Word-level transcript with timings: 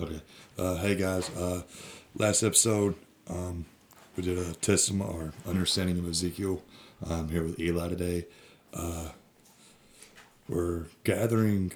Okay. 0.00 0.20
Uh, 0.58 0.76
hey 0.76 0.94
guys. 0.94 1.28
Uh, 1.30 1.62
last 2.16 2.42
episode, 2.42 2.94
um, 3.28 3.64
we 4.16 4.22
did 4.22 4.38
a 4.38 4.54
testimony 4.54 5.12
or 5.12 5.32
understanding 5.46 5.98
of 5.98 6.08
Ezekiel. 6.08 6.62
I'm 7.08 7.28
here 7.28 7.42
with 7.42 7.58
Eli 7.58 7.88
today. 7.88 8.26
Uh, 8.72 9.08
we're 10.48 10.84
gathering 11.04 11.72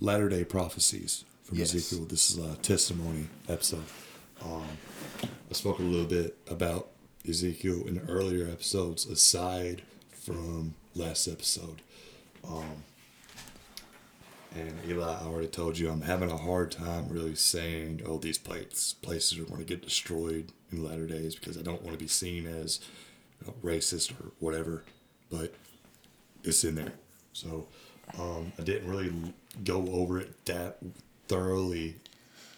latter 0.00 0.28
day 0.28 0.44
prophecies 0.44 1.24
from 1.44 1.58
Yes. 1.58 1.74
Ezekiel. 1.74 2.06
This 2.06 2.30
is 2.30 2.38
a 2.38 2.56
testimony 2.56 3.28
episode. 3.48 3.84
Um, 4.44 4.64
I 5.22 5.52
spoke 5.52 5.78
a 5.78 5.82
little 5.82 6.06
bit 6.06 6.36
about 6.48 6.88
Ezekiel 7.28 7.86
in 7.86 8.00
earlier 8.08 8.46
episodes, 8.48 9.06
aside 9.06 9.82
from 10.12 10.74
last 10.94 11.28
episode. 11.28 11.82
Um, 12.44 12.84
and 14.54 14.74
Eli, 14.86 15.06
I 15.06 15.24
already 15.24 15.48
told 15.48 15.78
you 15.78 15.90
I'm 15.90 16.02
having 16.02 16.30
a 16.30 16.36
hard 16.36 16.72
time 16.72 17.08
really 17.08 17.34
saying, 17.34 18.02
oh, 18.04 18.18
these 18.18 18.38
places 18.38 18.94
places 19.00 19.38
are 19.38 19.44
going 19.44 19.60
to 19.60 19.64
get 19.64 19.82
destroyed 19.82 20.52
in 20.72 20.84
latter 20.84 21.06
days 21.06 21.34
because 21.36 21.56
I 21.56 21.62
don't 21.62 21.82
want 21.82 21.96
to 21.96 22.02
be 22.02 22.08
seen 22.08 22.46
as 22.46 22.80
you 23.40 23.46
know, 23.46 23.54
racist 23.62 24.12
or 24.12 24.32
whatever. 24.40 24.84
But 25.30 25.54
it's 26.42 26.64
in 26.64 26.74
there. 26.74 26.92
So 27.32 27.66
um, 28.18 28.52
I 28.58 28.62
didn't 28.62 28.90
really 28.90 29.12
go 29.64 29.86
over 29.92 30.18
it 30.18 30.44
that 30.46 30.78
thoroughly 31.28 31.96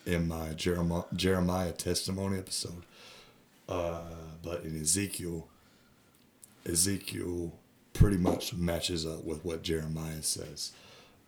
in 0.06 0.28
my 0.28 0.50
Jeremiah, 0.54 1.04
Jeremiah 1.14 1.72
testimony 1.72 2.38
episode. 2.38 2.84
Uh, 3.68 4.00
but 4.42 4.64
in 4.64 4.80
Ezekiel, 4.80 5.46
Ezekiel 6.66 7.52
pretty 7.92 8.16
much 8.16 8.54
matches 8.54 9.06
up 9.06 9.24
with 9.24 9.44
what 9.44 9.62
Jeremiah 9.62 10.22
says. 10.22 10.72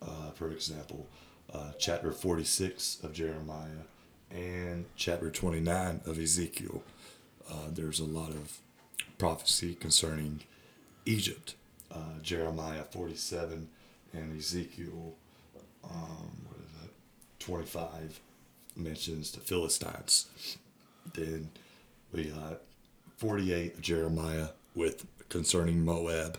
Uh, 0.01 0.31
for 0.35 0.51
example, 0.51 1.07
uh, 1.53 1.71
chapter 1.77 2.11
46 2.11 2.99
of 3.03 3.13
Jeremiah 3.13 3.85
and 4.31 4.85
chapter 4.95 5.29
29 5.29 6.01
of 6.05 6.19
Ezekiel, 6.19 6.83
uh, 7.49 7.69
there's 7.71 7.99
a 7.99 8.05
lot 8.05 8.29
of 8.29 8.57
prophecy 9.17 9.75
concerning 9.75 10.41
Egypt. 11.05 11.55
Uh, 11.91 12.19
Jeremiah 12.21 12.83
47 12.83 13.69
and 14.13 14.37
Ezekiel, 14.37 15.13
um, 15.83 16.31
what 16.47 16.57
is 16.57 16.81
that, 16.81 16.89
25 17.39 18.19
mentions 18.75 19.31
the 19.31 19.39
Philistines. 19.39 20.27
Then 21.13 21.49
we 22.11 22.25
got 22.25 22.61
48 23.17 23.75
of 23.75 23.81
Jeremiah 23.81 24.47
with 24.73 25.05
concerning 25.29 25.85
Moab. 25.85 26.37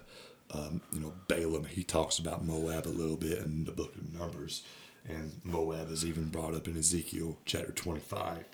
Um, 0.52 0.80
you 0.92 1.00
know, 1.00 1.12
Balaam, 1.28 1.64
he 1.64 1.82
talks 1.84 2.18
about 2.18 2.44
Moab 2.44 2.86
a 2.86 2.88
little 2.88 3.16
bit 3.16 3.38
in 3.38 3.64
the 3.64 3.72
book 3.72 3.94
of 3.96 4.14
Numbers. 4.18 4.62
And 5.08 5.40
Moab 5.44 5.90
is 5.90 6.04
even 6.04 6.28
brought 6.28 6.54
up 6.54 6.68
in 6.68 6.76
Ezekiel 6.76 7.38
chapter 7.44 7.72
25. 7.72 8.44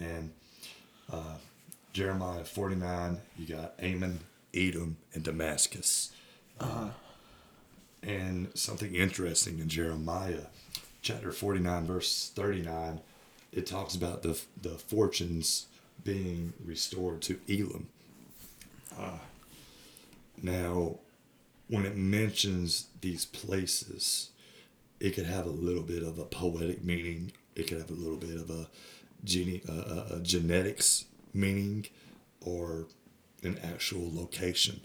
And 0.00 0.32
uh, 1.12 1.36
Jeremiah 1.92 2.44
49, 2.44 3.18
you 3.38 3.46
got 3.54 3.74
Ammon, 3.78 4.20
Edom, 4.54 4.96
and 5.14 5.22
Damascus. 5.22 6.12
And 8.02 8.48
something 8.54 8.94
interesting 8.94 9.58
in 9.60 9.68
Jeremiah 9.68 10.46
chapter 11.02 11.32
49, 11.32 11.86
verse 11.86 12.32
39, 12.34 13.00
it 13.52 13.66
talks 13.66 13.94
about 13.94 14.22
the, 14.22 14.40
the 14.60 14.70
fortunes 14.70 15.66
being 16.04 16.52
restored 16.64 17.22
to 17.22 17.38
Elam. 17.48 17.88
Uh, 18.98 19.18
now, 20.42 20.96
when 21.68 21.86
it 21.86 21.96
mentions 21.96 22.88
these 23.00 23.24
places, 23.24 24.30
it 25.00 25.14
could 25.14 25.26
have 25.26 25.46
a 25.46 25.50
little 25.50 25.82
bit 25.82 26.02
of 26.02 26.18
a 26.18 26.24
poetic 26.24 26.84
meaning. 26.84 27.32
It 27.56 27.66
could 27.66 27.78
have 27.78 27.90
a 27.90 27.94
little 27.94 28.16
bit 28.16 28.36
of 28.36 28.50
a, 28.50 28.68
gene, 29.24 29.60
uh, 29.68 30.16
a, 30.16 30.20
genetics 30.20 31.06
meaning 31.34 31.86
or 32.44 32.86
an 33.42 33.58
actual 33.62 34.10
location. 34.14 34.80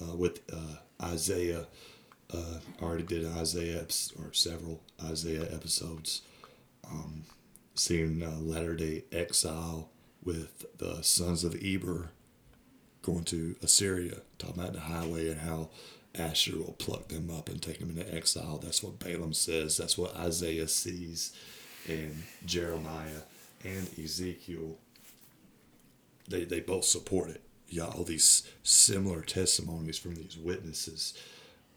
Uh, 0.00 0.14
with 0.14 0.40
uh, 0.52 0.76
Isaiah, 1.02 1.66
uh, 2.32 2.58
I 2.80 2.84
already 2.84 3.04
did 3.04 3.24
Isaiah 3.24 3.86
or 4.18 4.32
several 4.32 4.82
Isaiah 5.02 5.48
episodes, 5.52 6.22
um, 6.88 7.24
seeing 7.74 8.22
uh, 8.22 8.36
latter 8.40 8.74
day 8.74 9.04
exile 9.10 9.90
with 10.22 10.66
the 10.78 11.02
sons 11.02 11.44
of 11.44 11.56
Eber 11.64 12.10
going 13.02 13.24
to 13.24 13.56
Assyria, 13.62 14.16
talking 14.38 14.60
about 14.60 14.72
the 14.72 14.80
highway 14.80 15.30
and 15.30 15.40
how 15.40 15.70
Asher 16.18 16.56
will 16.56 16.76
pluck 16.78 17.08
them 17.08 17.30
up 17.30 17.48
and 17.48 17.60
take 17.60 17.78
them 17.80 17.90
into 17.90 18.14
exile. 18.14 18.58
That's 18.62 18.82
what 18.82 18.98
Balaam 18.98 19.32
says. 19.32 19.76
That's 19.76 19.98
what 19.98 20.16
Isaiah 20.16 20.68
sees 20.68 21.32
in 21.88 22.24
Jeremiah 22.44 23.22
and 23.64 23.88
Ezekiel. 24.02 24.76
They, 26.28 26.44
they 26.44 26.60
both 26.60 26.84
support 26.84 27.30
it. 27.30 27.42
You 27.68 27.80
got 27.80 27.96
all 27.96 28.04
these 28.04 28.48
similar 28.62 29.22
testimonies 29.22 29.98
from 29.98 30.14
these 30.14 30.36
witnesses. 30.36 31.14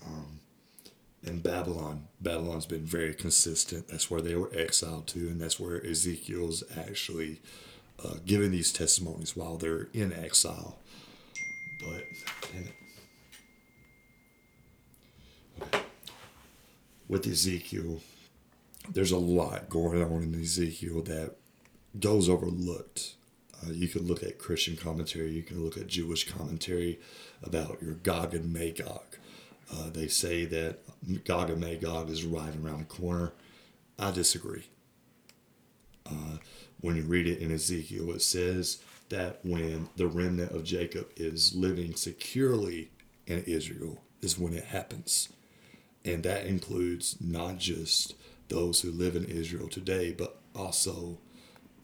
Um, 0.05 0.39
in 1.23 1.39
Babylon, 1.39 2.07
Babylon's 2.21 2.65
been 2.65 2.85
very 2.85 3.13
consistent. 3.13 3.87
That's 3.87 4.09
where 4.09 4.21
they 4.21 4.35
were 4.35 4.51
exiled 4.55 5.07
to, 5.07 5.19
and 5.19 5.41
that's 5.41 5.59
where 5.59 5.85
Ezekiel's 5.85 6.63
actually 6.77 7.41
uh, 8.03 8.15
giving 8.25 8.51
these 8.51 8.71
testimonies 8.71 9.35
while 9.35 9.57
they're 9.57 9.89
in 9.93 10.13
exile. 10.13 10.77
But 11.81 12.03
damn 12.53 12.63
it. 12.63 12.73
Okay. 15.61 15.83
With 17.09 17.27
Ezekiel, 17.27 17.99
there's 18.87 19.11
a 19.11 19.17
lot 19.17 19.69
going 19.69 20.01
on 20.01 20.23
in 20.23 20.39
Ezekiel 20.39 21.01
that 21.03 21.35
goes 21.99 22.29
overlooked. 22.29 23.15
Uh, 23.61 23.71
you 23.71 23.89
can 23.89 24.07
look 24.07 24.23
at 24.23 24.37
Christian 24.39 24.77
commentary, 24.77 25.31
you 25.31 25.43
can 25.43 25.61
look 25.61 25.75
at 25.75 25.87
Jewish 25.87 26.31
commentary 26.31 26.99
about 27.43 27.81
your 27.81 27.95
Gog 27.95 28.33
and 28.33 28.53
Magog. 28.53 29.17
Uh, 29.73 29.89
they 29.89 30.07
say 30.07 30.45
that 30.45 30.79
Gog 31.25 31.49
and 31.49 31.59
Magog 31.59 32.09
is 32.09 32.23
right 32.23 32.53
around 32.63 32.79
the 32.79 32.85
corner. 32.85 33.33
I 33.97 34.11
disagree. 34.11 34.69
Uh, 36.05 36.37
when 36.79 36.95
you 36.95 37.03
read 37.03 37.27
it 37.27 37.39
in 37.39 37.51
Ezekiel, 37.51 38.11
it 38.11 38.21
says 38.21 38.81
that 39.09 39.39
when 39.43 39.89
the 39.97 40.07
remnant 40.07 40.51
of 40.51 40.63
Jacob 40.63 41.09
is 41.17 41.53
living 41.53 41.95
securely 41.95 42.91
in 43.27 43.43
Israel, 43.43 44.01
is 44.21 44.37
when 44.37 44.53
it 44.53 44.65
happens. 44.65 45.29
And 46.05 46.23
that 46.23 46.45
includes 46.45 47.17
not 47.19 47.57
just 47.57 48.15
those 48.47 48.81
who 48.81 48.91
live 48.91 49.15
in 49.15 49.25
Israel 49.25 49.67
today, 49.67 50.11
but 50.11 50.39
also 50.55 51.19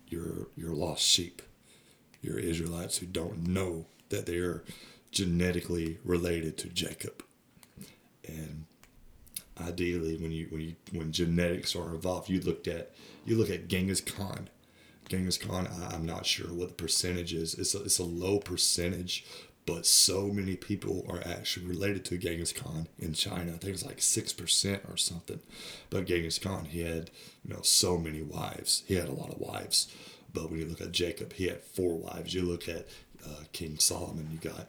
your 0.08 0.48
your 0.56 0.72
lost 0.72 1.04
sheep, 1.04 1.42
your 2.22 2.40
Israelites 2.40 2.98
who 2.98 3.06
don't 3.06 3.48
know 3.48 3.86
that 4.10 4.26
they 4.26 4.38
are 4.38 4.64
genetically 5.12 5.98
related 6.04 6.58
to 6.58 6.68
Jacob. 6.70 7.24
And 8.28 8.66
ideally, 9.60 10.18
when 10.18 10.32
you 10.32 10.48
when 10.50 10.62
you 10.62 10.76
when 10.92 11.12
genetics 11.12 11.76
are 11.76 11.94
involved, 11.94 12.30
you 12.30 12.42
looked 12.42 12.68
at 12.68 12.94
you 13.26 13.38
look 13.38 13.50
at 13.50 13.68
Genghis 13.68 14.02
Khan. 14.02 14.50
Genghis 15.08 15.38
Khan, 15.38 15.68
I, 15.68 15.96
I'm 15.96 16.06
not 16.06 16.26
sure 16.26 16.48
what 16.48 16.70
the 16.70 16.74
percentage 16.74 17.34
is. 17.34 17.54
It's 17.54 17.76
a, 17.76 17.84
it's 17.84 18.00
a 18.00 18.04
low 18.04 18.40
percentage, 18.40 19.24
but 19.66 19.86
so 19.86 20.28
many 20.28 20.56
people 20.56 21.06
are 21.10 21.22
actually 21.26 21.66
related 21.66 22.06
to 22.06 22.18
Genghis 22.18 22.54
Khan 22.54 22.88
in 23.00 23.14
China. 23.14 23.54
I 23.54 23.58
think 23.58 23.74
it's 23.74 23.86
like 23.86 24.02
six 24.02 24.32
percent 24.34 24.84
or 24.90 24.98
something. 24.98 25.40
But 25.90 26.06
Genghis 26.06 26.40
Khan, 26.40 26.66
he 26.66 26.82
had 26.82 27.10
you 27.44 27.54
know 27.54 27.62
so 27.62 27.98
many 27.98 28.22
wives. 28.22 28.84
He 28.88 28.96
had 28.96 29.10
a 29.10 29.14
lot 29.14 29.32
of 29.32 29.40
wives. 29.40 29.88
But 30.34 30.50
when 30.50 30.60
you 30.60 30.66
look 30.66 30.82
at 30.82 30.92
Jacob, 30.92 31.34
he 31.34 31.48
had 31.48 31.62
four 31.62 31.98
wives. 31.98 32.34
You 32.34 32.44
look 32.44 32.68
at 32.68 32.88
uh, 33.26 33.44
King 33.54 33.80
Solomon, 33.80 34.30
you 34.32 34.38
got 34.38 34.68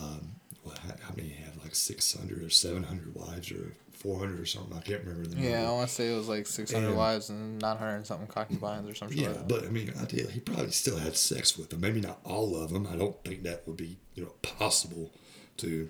um, 0.00 0.36
what, 0.62 0.78
how 0.78 1.14
many 1.16 1.28
he 1.28 1.42
had 1.42 1.56
like 1.62 1.74
six 1.74 2.16
hundred 2.16 2.42
or 2.42 2.50
seven 2.50 2.84
hundred 2.84 3.14
wives 3.14 3.50
or 3.50 3.74
four 3.98 4.18
hundred 4.18 4.40
or 4.40 4.46
something. 4.46 4.76
I 4.76 4.80
can't 4.80 5.00
remember 5.04 5.28
the 5.28 5.34
number. 5.36 5.50
Yeah, 5.50 5.68
I 5.68 5.72
want 5.72 5.88
to 5.88 5.94
say 5.94 6.12
it 6.12 6.16
was 6.16 6.28
like 6.28 6.46
600 6.46 6.86
And- 6.88 6.96
wives 6.96 7.30
and 7.30 7.60
900 7.60 8.06
something 8.06 8.26
concubines 8.28 8.88
or 8.88 8.94
something. 8.94 9.18
Yeah, 9.18 9.30
like 9.30 9.48
but 9.48 9.64
I 9.64 9.68
mean, 9.68 9.92
ideally, 10.00 10.32
he 10.32 10.40
probably 10.40 10.70
still 10.70 10.96
had 10.98 11.16
sex 11.16 11.58
with 11.58 11.70
them. 11.70 11.80
Maybe 11.80 12.00
not 12.00 12.20
all 12.24 12.56
of 12.56 12.72
them. 12.72 12.86
I 12.86 12.96
don't 12.96 13.22
think 13.24 13.42
that 13.42 13.66
would 13.66 13.76
be 13.76 13.96
you 14.14 14.24
know 14.24 14.32
possible 14.42 15.10
to 15.58 15.88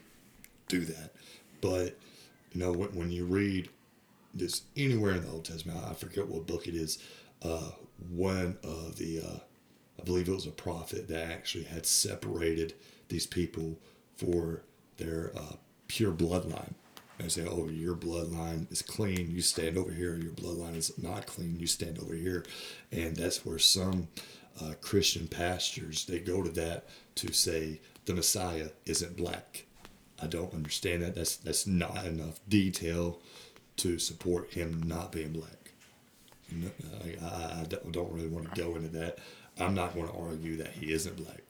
do 0.68 0.80
that. 0.86 1.12
But 1.60 1.98
you 2.52 2.60
know, 2.60 2.72
when, 2.72 2.88
when 2.94 3.10
you 3.10 3.24
read 3.26 3.68
this 4.34 4.62
anywhere 4.76 5.12
in 5.14 5.22
the 5.22 5.30
Old 5.30 5.44
Testament, 5.44 5.78
I 5.88 5.94
forget 5.94 6.26
what 6.28 6.46
book 6.46 6.66
it 6.66 6.74
is. 6.74 6.98
Uh, 7.42 7.70
one 8.10 8.56
of 8.62 8.96
the, 8.96 9.20
uh, 9.20 9.38
I 10.00 10.04
believe 10.04 10.28
it 10.28 10.32
was 10.32 10.46
a 10.46 10.50
prophet 10.50 11.08
that 11.08 11.30
actually 11.30 11.64
had 11.64 11.84
separated 11.86 12.74
these 13.08 13.26
people 13.26 13.78
for 14.16 14.62
their 14.98 15.32
uh, 15.36 15.54
pure 15.88 16.12
bloodline. 16.12 16.74
And 17.20 17.32
say, 17.32 17.44
oh, 17.50 17.68
your 17.68 17.96
bloodline 17.96 18.70
is 18.70 18.80
clean, 18.80 19.30
you 19.30 19.42
stand 19.42 19.76
over 19.76 19.90
here. 19.90 20.14
Your 20.14 20.30
bloodline 20.32 20.76
is 20.76 20.96
not 21.02 21.26
clean, 21.26 21.58
you 21.58 21.66
stand 21.66 21.98
over 21.98 22.14
here. 22.14 22.44
And 22.92 23.16
that's 23.16 23.44
where 23.44 23.58
some 23.58 24.06
uh, 24.60 24.74
Christian 24.80 25.26
pastors 25.28 26.04
they 26.06 26.20
go 26.20 26.42
to 26.42 26.50
that 26.50 26.86
to 27.16 27.32
say 27.32 27.80
the 28.06 28.14
Messiah 28.14 28.68
isn't 28.86 29.16
black. 29.16 29.64
I 30.20 30.26
don't 30.26 30.54
understand 30.54 31.02
that. 31.02 31.14
That's 31.14 31.36
that's 31.36 31.66
not 31.66 32.04
enough 32.04 32.40
detail 32.48 33.20
to 33.76 33.98
support 33.98 34.52
him 34.52 34.82
not 34.86 35.12
being 35.12 35.32
black. 35.32 35.72
No, 36.50 36.68
I, 37.04 37.24
I, 37.24 37.60
I 37.60 37.64
don't 37.68 37.92
don't 37.92 38.12
really 38.12 38.28
want 38.28 38.52
to 38.52 38.60
go 38.60 38.74
into 38.76 38.88
that. 38.98 39.18
I'm 39.58 39.74
not 39.74 39.94
going 39.94 40.08
to 40.08 40.14
argue 40.14 40.56
that 40.58 40.72
he 40.72 40.92
isn't 40.92 41.16
black. 41.16 41.42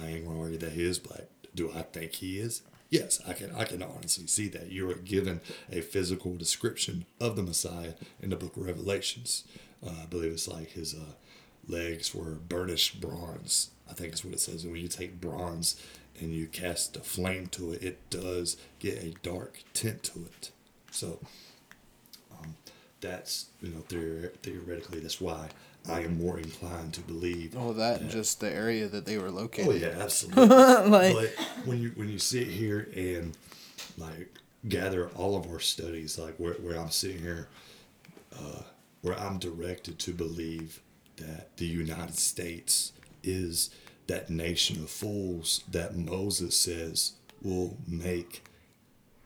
I 0.00 0.06
ain't 0.06 0.24
going 0.24 0.36
to 0.36 0.42
argue 0.42 0.58
that 0.58 0.72
he 0.72 0.84
is 0.84 0.98
black. 0.98 1.26
Do 1.54 1.70
I 1.74 1.82
think 1.82 2.12
he 2.12 2.38
is? 2.38 2.62
Yes, 2.90 3.20
I 3.26 3.34
can. 3.34 3.52
I 3.54 3.64
can 3.64 3.82
honestly 3.82 4.26
see 4.26 4.48
that 4.48 4.70
you 4.70 4.90
are 4.90 4.94
given 4.94 5.40
a 5.70 5.80
physical 5.80 6.36
description 6.36 7.06
of 7.20 7.36
the 7.36 7.42
Messiah 7.42 7.94
in 8.20 8.30
the 8.30 8.36
Book 8.36 8.56
of 8.56 8.64
Revelations. 8.66 9.44
Uh, 9.86 9.92
I 10.02 10.06
believe 10.06 10.32
it's 10.32 10.48
like 10.48 10.72
his 10.72 10.94
uh, 10.94 11.12
legs 11.68 12.14
were 12.14 12.32
burnished 12.34 13.00
bronze. 13.00 13.70
I 13.88 13.92
think 13.94 14.12
is 14.14 14.24
what 14.24 14.34
it 14.34 14.40
says. 14.40 14.64
And 14.64 14.72
when 14.72 14.82
you 14.82 14.88
take 14.88 15.20
bronze 15.20 15.80
and 16.20 16.34
you 16.34 16.46
cast 16.48 16.96
a 16.96 17.00
flame 17.00 17.46
to 17.48 17.72
it, 17.72 17.82
it 17.82 18.10
does 18.10 18.56
get 18.80 19.02
a 19.02 19.14
dark 19.22 19.62
tint 19.72 20.02
to 20.04 20.26
it. 20.26 20.50
So 20.90 21.20
um, 22.32 22.56
that's 23.00 23.46
you 23.60 23.70
know 23.70 23.80
theor- 23.88 24.32
theoretically 24.42 25.00
that's 25.00 25.20
why 25.20 25.48
I 25.88 26.00
am 26.00 26.18
more 26.22 26.38
inclined 26.38 26.94
to 26.94 27.00
believe. 27.00 27.56
Oh, 27.56 27.72
that 27.72 28.00
and 28.02 28.10
just 28.10 28.40
the 28.40 28.50
area 28.52 28.86
that 28.88 29.06
they 29.06 29.18
were 29.18 29.30
located. 29.30 29.68
Oh 29.68 29.72
yeah, 29.72 29.86
absolutely. 30.02 30.46
Like- 30.46 31.14
but 31.36 31.46
when 31.64 31.80
you 31.80 31.90
when 31.96 32.08
you 32.08 32.18
sit 32.18 32.46
here 32.48 32.88
and 32.94 33.36
like 33.96 34.28
gather 34.68 35.08
all 35.16 35.36
of 35.36 35.46
our 35.50 35.60
studies, 35.60 36.18
like 36.18 36.36
where, 36.36 36.54
where 36.54 36.78
I'm 36.78 36.90
sitting 36.90 37.20
here, 37.20 37.48
uh, 38.38 38.62
where 39.02 39.18
I'm 39.18 39.38
directed 39.38 39.98
to 40.00 40.12
believe 40.12 40.80
that 41.16 41.56
the 41.56 41.66
United 41.66 42.16
States 42.18 42.92
is 43.22 43.70
that 44.06 44.28
nation 44.30 44.76
of 44.82 44.90
fools 44.90 45.62
that 45.70 45.96
Moses 45.96 46.56
says 46.58 47.12
will 47.42 47.76
make 47.86 48.42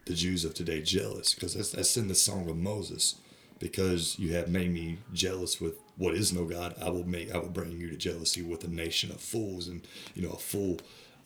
the 0.07 0.15
Jews 0.15 0.45
of 0.45 0.55
today 0.55 0.83
jealous, 0.83 1.35
because 1.35 1.55
that's 1.55 1.71
that's 1.73 1.97
in 1.97 2.09
the 2.09 2.15
Song 2.15 2.49
of 2.49 2.57
Moses. 2.57 3.17
Because 3.61 4.19
you 4.19 4.35
have 4.35 4.49
made 4.49 4.73
me 4.73 4.99
jealous 5.13 5.61
with 5.61 5.75
what 5.97 6.15
is 6.15 6.33
no 6.33 6.45
God, 6.45 6.75
I 6.81 6.91
will 6.91 7.07
make 7.07 7.33
I 7.35 7.39
will 7.39 7.49
bring 7.49 7.73
you 7.73 7.89
to 7.91 7.97
jealousy 7.97 8.43
with 8.43 8.65
a 8.65 8.69
nation 8.69 9.11
of 9.11 9.21
fools, 9.21 9.69
and 9.69 9.87
you 10.15 10.23
know 10.23 10.33
a 10.33 10.39
fool 10.39 10.79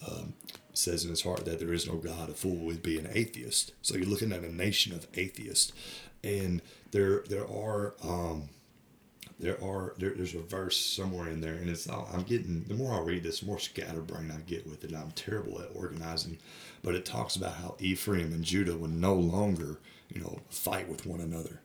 um, 0.06 0.34
says 0.74 1.04
in 1.04 1.10
his 1.10 1.22
heart 1.22 1.44
that 1.44 1.58
there 1.58 1.72
is 1.72 1.86
no 1.86 1.96
God. 1.96 2.30
A 2.30 2.34
fool 2.34 2.56
would 2.66 2.82
be 2.82 2.98
an 2.98 3.08
atheist. 3.12 3.72
So 3.82 3.96
you're 3.96 4.06
looking 4.06 4.32
at 4.32 4.44
a 4.44 4.54
nation 4.54 4.92
of 4.92 5.06
atheists, 5.14 5.72
and 6.22 6.62
there 6.90 7.24
there 7.28 7.48
are 7.48 7.94
um, 8.02 8.48
there 9.38 9.62
are 9.62 9.94
there, 9.98 10.10
there's 10.10 10.34
a 10.34 10.40
verse 10.40 10.78
somewhere 10.78 11.28
in 11.28 11.40
there, 11.40 11.54
and 11.54 11.70
it's 11.70 11.88
I'm 11.88 12.22
getting 12.22 12.64
the 12.64 12.74
more 12.74 12.94
I 12.94 13.00
read 13.00 13.22
this, 13.22 13.40
the 13.40 13.46
more 13.46 13.58
scatterbrained 13.58 14.32
I 14.32 14.40
get 14.40 14.66
with 14.66 14.84
it. 14.84 14.94
I'm 14.94 15.12
terrible 15.12 15.60
at 15.60 15.70
organizing, 15.74 16.38
but 16.82 16.94
it 16.94 17.04
talks 17.04 17.36
about 17.36 17.54
how 17.54 17.76
Ephraim 17.78 18.32
and 18.32 18.44
Judah 18.44 18.76
would 18.76 18.92
no 18.92 19.14
longer 19.14 19.78
you 20.12 20.20
know 20.20 20.40
fight 20.50 20.88
with 20.88 21.06
one 21.06 21.20
another. 21.20 21.60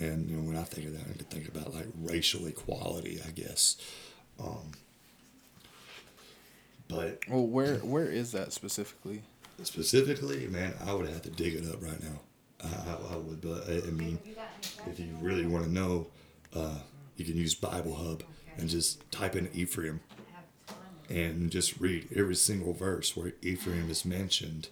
And 0.00 0.28
you 0.28 0.36
know 0.36 0.42
when 0.48 0.56
I 0.56 0.64
think 0.64 0.88
of 0.88 0.92
that, 0.94 1.02
I 1.08 1.16
can 1.16 1.24
think 1.26 1.48
about 1.48 1.72
like 1.74 1.86
racial 2.02 2.46
equality, 2.46 3.20
I 3.26 3.30
guess. 3.30 3.76
Um, 4.40 4.72
but 6.88 7.20
Well, 7.28 7.46
where 7.46 7.76
where 7.76 8.06
is 8.06 8.32
that 8.32 8.52
specifically? 8.52 9.22
specifically, 9.62 10.48
man, 10.48 10.74
I 10.84 10.92
would 10.94 11.08
have 11.08 11.22
to 11.22 11.30
dig 11.30 11.54
it 11.54 11.64
up 11.72 11.80
right 11.82 12.02
now. 12.02 12.18
I, 12.62 12.66
I, 12.90 13.14
I 13.14 13.16
would, 13.16 13.40
but 13.40 13.68
I, 13.68 13.86
I 13.86 13.90
mean, 13.90 14.18
if 14.90 14.98
you 14.98 15.14
really 15.20 15.46
want 15.46 15.64
to 15.64 15.70
know, 15.70 16.08
uh, 16.54 16.78
you 17.16 17.24
can 17.24 17.36
use 17.36 17.54
Bible 17.54 17.94
Hub 17.94 18.24
and 18.58 18.68
just 18.68 19.08
type 19.12 19.36
in 19.36 19.48
Ephraim 19.54 20.00
and 21.08 21.50
just 21.50 21.78
read 21.80 22.08
every 22.16 22.34
single 22.34 22.72
verse 22.72 23.16
where 23.16 23.32
Ephraim 23.42 23.88
is 23.90 24.04
mentioned, 24.04 24.68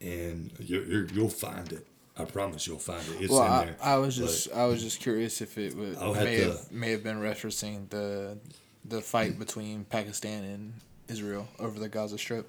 and 0.00 0.50
you're, 0.58 0.84
you're, 0.84 1.06
you'll 1.06 1.28
find 1.28 1.72
it. 1.72 1.86
I 2.18 2.24
promise 2.24 2.66
you'll 2.66 2.78
find 2.78 3.02
it. 3.08 3.22
It's 3.24 3.32
Well, 3.32 3.44
in 3.44 3.50
I, 3.50 3.64
there. 3.66 3.76
I 3.82 3.96
was 3.96 4.18
but- 4.18 4.26
just 4.26 4.52
I 4.52 4.66
was 4.66 4.82
just 4.82 5.00
curious 5.00 5.40
if 5.40 5.58
it 5.58 5.74
would 5.76 5.98
may 6.00 6.38
to- 6.38 6.44
have 6.52 6.72
may 6.72 6.90
have 6.92 7.02
been 7.02 7.18
referencing 7.20 7.88
the 7.90 8.38
the 8.84 9.00
fight 9.02 9.38
between 9.38 9.84
Pakistan 9.84 10.44
and 10.44 10.72
Israel 11.08 11.48
over 11.58 11.78
the 11.78 11.88
Gaza 11.88 12.18
Strip. 12.18 12.48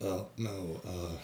Uh, 0.00 0.24
no, 0.38 0.80
uh, 0.86 1.16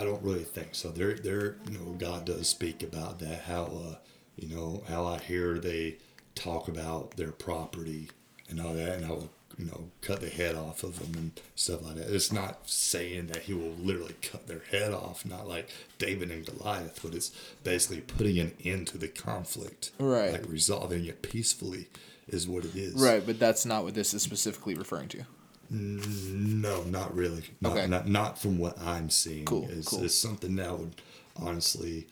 I 0.00 0.04
don't 0.04 0.22
really 0.22 0.44
think 0.44 0.74
so. 0.74 0.90
There, 0.90 1.14
there, 1.14 1.56
you 1.70 1.78
know, 1.78 1.92
God 1.98 2.24
does 2.26 2.48
speak 2.48 2.82
about 2.82 3.18
that. 3.18 3.42
How, 3.42 3.64
uh, 3.64 3.94
you 4.36 4.54
know, 4.54 4.82
how 4.88 5.06
I 5.06 5.18
hear 5.18 5.58
they 5.58 5.98
talk 6.34 6.68
about 6.68 7.16
their 7.16 7.32
property 7.32 8.08
and 8.48 8.60
all 8.60 8.72
that, 8.74 8.96
and 8.96 9.04
I 9.04 9.10
will, 9.10 9.30
you 9.60 9.66
know, 9.66 9.90
cut 10.00 10.20
the 10.22 10.28
head 10.30 10.54
off 10.54 10.82
of 10.82 10.98
them 10.98 11.12
and 11.14 11.40
stuff 11.54 11.82
like 11.84 11.96
that. 11.96 12.14
It's 12.14 12.32
not 12.32 12.68
saying 12.70 13.26
that 13.26 13.42
He 13.42 13.52
will 13.52 13.74
literally 13.78 14.14
cut 14.22 14.46
their 14.46 14.62
head 14.70 14.92
off, 14.94 15.26
not 15.26 15.46
like 15.46 15.68
David 15.98 16.30
and 16.30 16.46
Goliath, 16.46 17.00
but 17.02 17.14
it's 17.14 17.30
basically 17.62 18.00
putting 18.00 18.38
an 18.38 18.52
end 18.64 18.86
to 18.88 18.98
the 18.98 19.08
conflict, 19.08 19.90
Right. 19.98 20.32
Like 20.32 20.48
resolving 20.48 21.04
it 21.04 21.20
peacefully 21.20 21.88
is 22.28 22.48
what 22.48 22.64
it 22.64 22.74
is, 22.74 22.94
Right, 22.94 23.24
but 23.24 23.38
that's 23.38 23.66
not 23.66 23.84
what 23.84 23.94
this 23.94 24.14
is 24.14 24.22
specifically 24.22 24.74
referring 24.74 25.08
to. 25.08 25.24
No, 25.68 26.82
not 26.84 27.14
really. 27.14 27.44
Not, 27.60 27.72
Okay. 27.76 27.86
not, 27.86 28.08
not 28.08 28.38
from 28.40 28.58
what 28.58 28.80
I'm 28.80 29.10
seeing. 29.10 29.44
Cool, 29.44 29.68
It's, 29.70 29.88
cool. 29.88 30.04
it's 30.04 30.16
something 30.16 30.56
that 30.56 30.68
I 30.68 30.72
would 30.72 30.94
honestly 31.36 32.06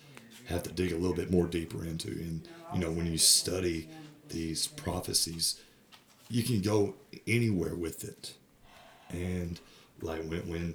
have 0.47 0.63
to 0.65 0.71
dig 0.71 0.93
a 0.93 0.97
little 0.97 1.17
bit 1.17 1.31
more 1.31 1.47
deeper 1.47 1.85
into. 1.85 2.09
And, 2.09 2.47
you 2.75 2.81
know, 2.81 2.91
when 2.91 3.07
you 3.07 3.19
study 3.19 3.89
these 4.29 4.67
prophecies, 4.67 5.61
you 6.29 6.43
can 6.43 6.61
go 6.61 6.95
anywhere 7.27 7.75
with 7.75 8.05
it. 8.05 8.35
And, 9.11 9.61
like, 10.01 10.23
when, 10.25 10.49
when 10.49 10.75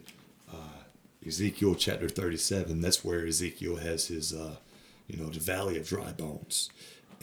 uh, 0.52 0.84
Ezekiel 1.26 1.76
chapter 1.76 2.10
37, 2.10 2.82
that's 2.82 3.04
where 3.04 3.26
Ezekiel 3.26 3.78
has 3.78 4.08
his, 4.08 4.34
uh, 4.34 4.56
you 5.08 5.18
know, 5.18 5.30
the 5.30 5.40
valley 5.40 5.78
of 5.78 5.88
dry 5.88 6.12
bones. 6.12 6.70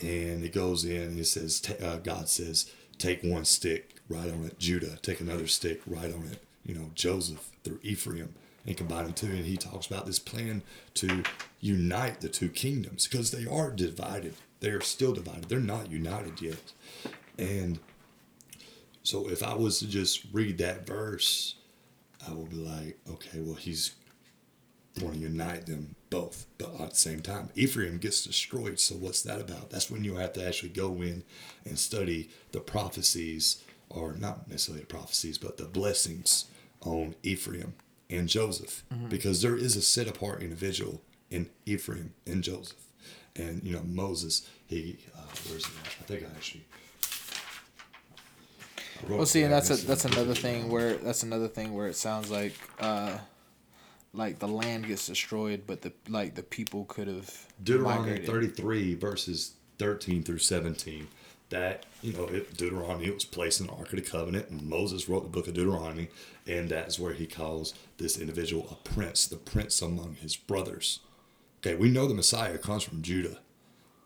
And 0.00 0.44
it 0.44 0.52
goes 0.52 0.84
in 0.84 1.02
and 1.02 1.18
it 1.18 1.26
says, 1.26 1.62
uh, 1.82 1.96
God 1.98 2.28
says, 2.28 2.70
take 2.98 3.22
one 3.22 3.44
stick, 3.44 3.96
write 4.08 4.30
on 4.30 4.44
it 4.44 4.58
Judah, 4.58 4.98
take 5.02 5.20
another 5.20 5.46
stick, 5.46 5.80
write 5.86 6.14
on 6.14 6.28
it, 6.30 6.42
you 6.64 6.74
know, 6.74 6.90
Joseph 6.94 7.50
through 7.64 7.80
Ephraim, 7.82 8.34
and 8.66 8.76
combine 8.76 9.04
them 9.04 9.12
two. 9.12 9.26
And 9.26 9.44
he 9.44 9.56
talks 9.56 9.86
about 9.86 10.06
this 10.06 10.18
plan 10.18 10.62
to 10.94 11.22
unite 11.60 12.20
the 12.20 12.28
two 12.28 12.48
kingdoms 12.48 13.06
because 13.06 13.30
they 13.30 13.46
are 13.46 13.70
divided. 13.70 14.34
They 14.60 14.70
are 14.70 14.80
still 14.80 15.12
divided. 15.12 15.48
They're 15.48 15.60
not 15.60 15.90
united 15.90 16.40
yet. 16.40 16.72
And 17.38 17.78
so 19.10 19.28
if 19.28 19.42
I 19.42 19.54
was 19.54 19.80
to 19.80 19.88
just 19.88 20.24
read 20.32 20.58
that 20.58 20.86
verse, 20.86 21.56
I 22.28 22.32
would 22.32 22.50
be 22.50 22.56
like, 22.56 22.98
okay, 23.10 23.40
well, 23.40 23.56
he's 23.56 23.96
want 25.00 25.14
to 25.14 25.20
unite 25.20 25.66
them 25.66 25.94
both, 26.10 26.46
but 26.58 26.80
at 26.80 26.90
the 26.90 26.96
same 26.96 27.20
time, 27.20 27.48
Ephraim 27.54 27.98
gets 27.98 28.24
destroyed. 28.24 28.78
So 28.78 28.94
what's 28.96 29.22
that 29.22 29.40
about? 29.40 29.70
That's 29.70 29.90
when 29.90 30.04
you 30.04 30.16
have 30.16 30.32
to 30.34 30.46
actually 30.46 30.70
go 30.70 30.94
in 31.02 31.24
and 31.64 31.78
study 31.78 32.30
the 32.52 32.60
prophecies, 32.60 33.62
or 33.88 34.12
not 34.14 34.48
necessarily 34.48 34.82
the 34.82 34.86
prophecies, 34.86 35.38
but 35.38 35.56
the 35.56 35.64
blessings 35.64 36.46
on 36.80 37.14
Ephraim 37.22 37.74
and 38.08 38.28
Joseph, 38.28 38.84
because 39.08 39.42
there 39.42 39.56
is 39.56 39.76
a 39.76 39.82
set 39.82 40.08
apart 40.08 40.42
individual 40.42 41.02
in 41.30 41.48
Ephraim 41.66 42.14
and 42.26 42.42
Joseph, 42.44 42.84
and 43.36 43.62
you 43.64 43.72
know 43.72 43.82
Moses. 43.84 44.48
He 44.66 44.98
uh, 45.16 45.22
where's 45.48 45.66
he 45.66 45.72
at? 45.84 45.86
I 46.00 46.04
think 46.04 46.22
I 46.24 46.26
actually. 46.36 46.64
Well, 49.08 49.26
see, 49.26 49.42
and 49.42 49.52
that's 49.52 49.70
a, 49.70 49.76
that's 49.86 50.04
another 50.04 50.34
thing 50.34 50.68
where 50.68 50.94
that's 50.94 51.22
another 51.22 51.48
thing 51.48 51.74
where 51.74 51.86
it 51.86 51.96
sounds 51.96 52.30
like 52.30 52.54
uh, 52.78 53.16
like 54.12 54.38
the 54.38 54.48
land 54.48 54.86
gets 54.86 55.06
destroyed, 55.06 55.62
but 55.66 55.82
the 55.82 55.92
like 56.08 56.34
the 56.34 56.42
people 56.42 56.84
could 56.86 57.06
have 57.06 57.46
Deuteronomy 57.62 58.10
migrated. 58.10 58.26
33 58.26 58.94
verses 58.94 59.52
13 59.78 60.22
through 60.22 60.38
17 60.38 61.08
that 61.50 61.86
you 62.02 62.12
know 62.12 62.24
it, 62.24 62.56
Deuteronomy 62.56 63.10
was 63.10 63.24
placed 63.24 63.60
in 63.60 63.66
the 63.66 63.72
Ark 63.72 63.92
of 63.92 63.96
the 63.96 64.02
Covenant. 64.02 64.48
And 64.50 64.62
Moses 64.68 65.08
wrote 65.08 65.22
the 65.22 65.28
book 65.28 65.48
of 65.48 65.54
Deuteronomy 65.54 66.08
and 66.46 66.68
that's 66.68 66.98
where 66.98 67.12
he 67.12 67.26
calls 67.26 67.74
this 67.98 68.18
individual 68.18 68.66
a 68.70 68.88
prince 68.88 69.26
the 69.26 69.36
prince 69.36 69.80
among 69.82 70.16
his 70.20 70.36
brothers. 70.36 71.00
Okay 71.58 71.76
we 71.76 71.90
know 71.90 72.06
the 72.06 72.14
Messiah 72.14 72.58
comes 72.58 72.82
from 72.82 73.02
Judah. 73.02 73.38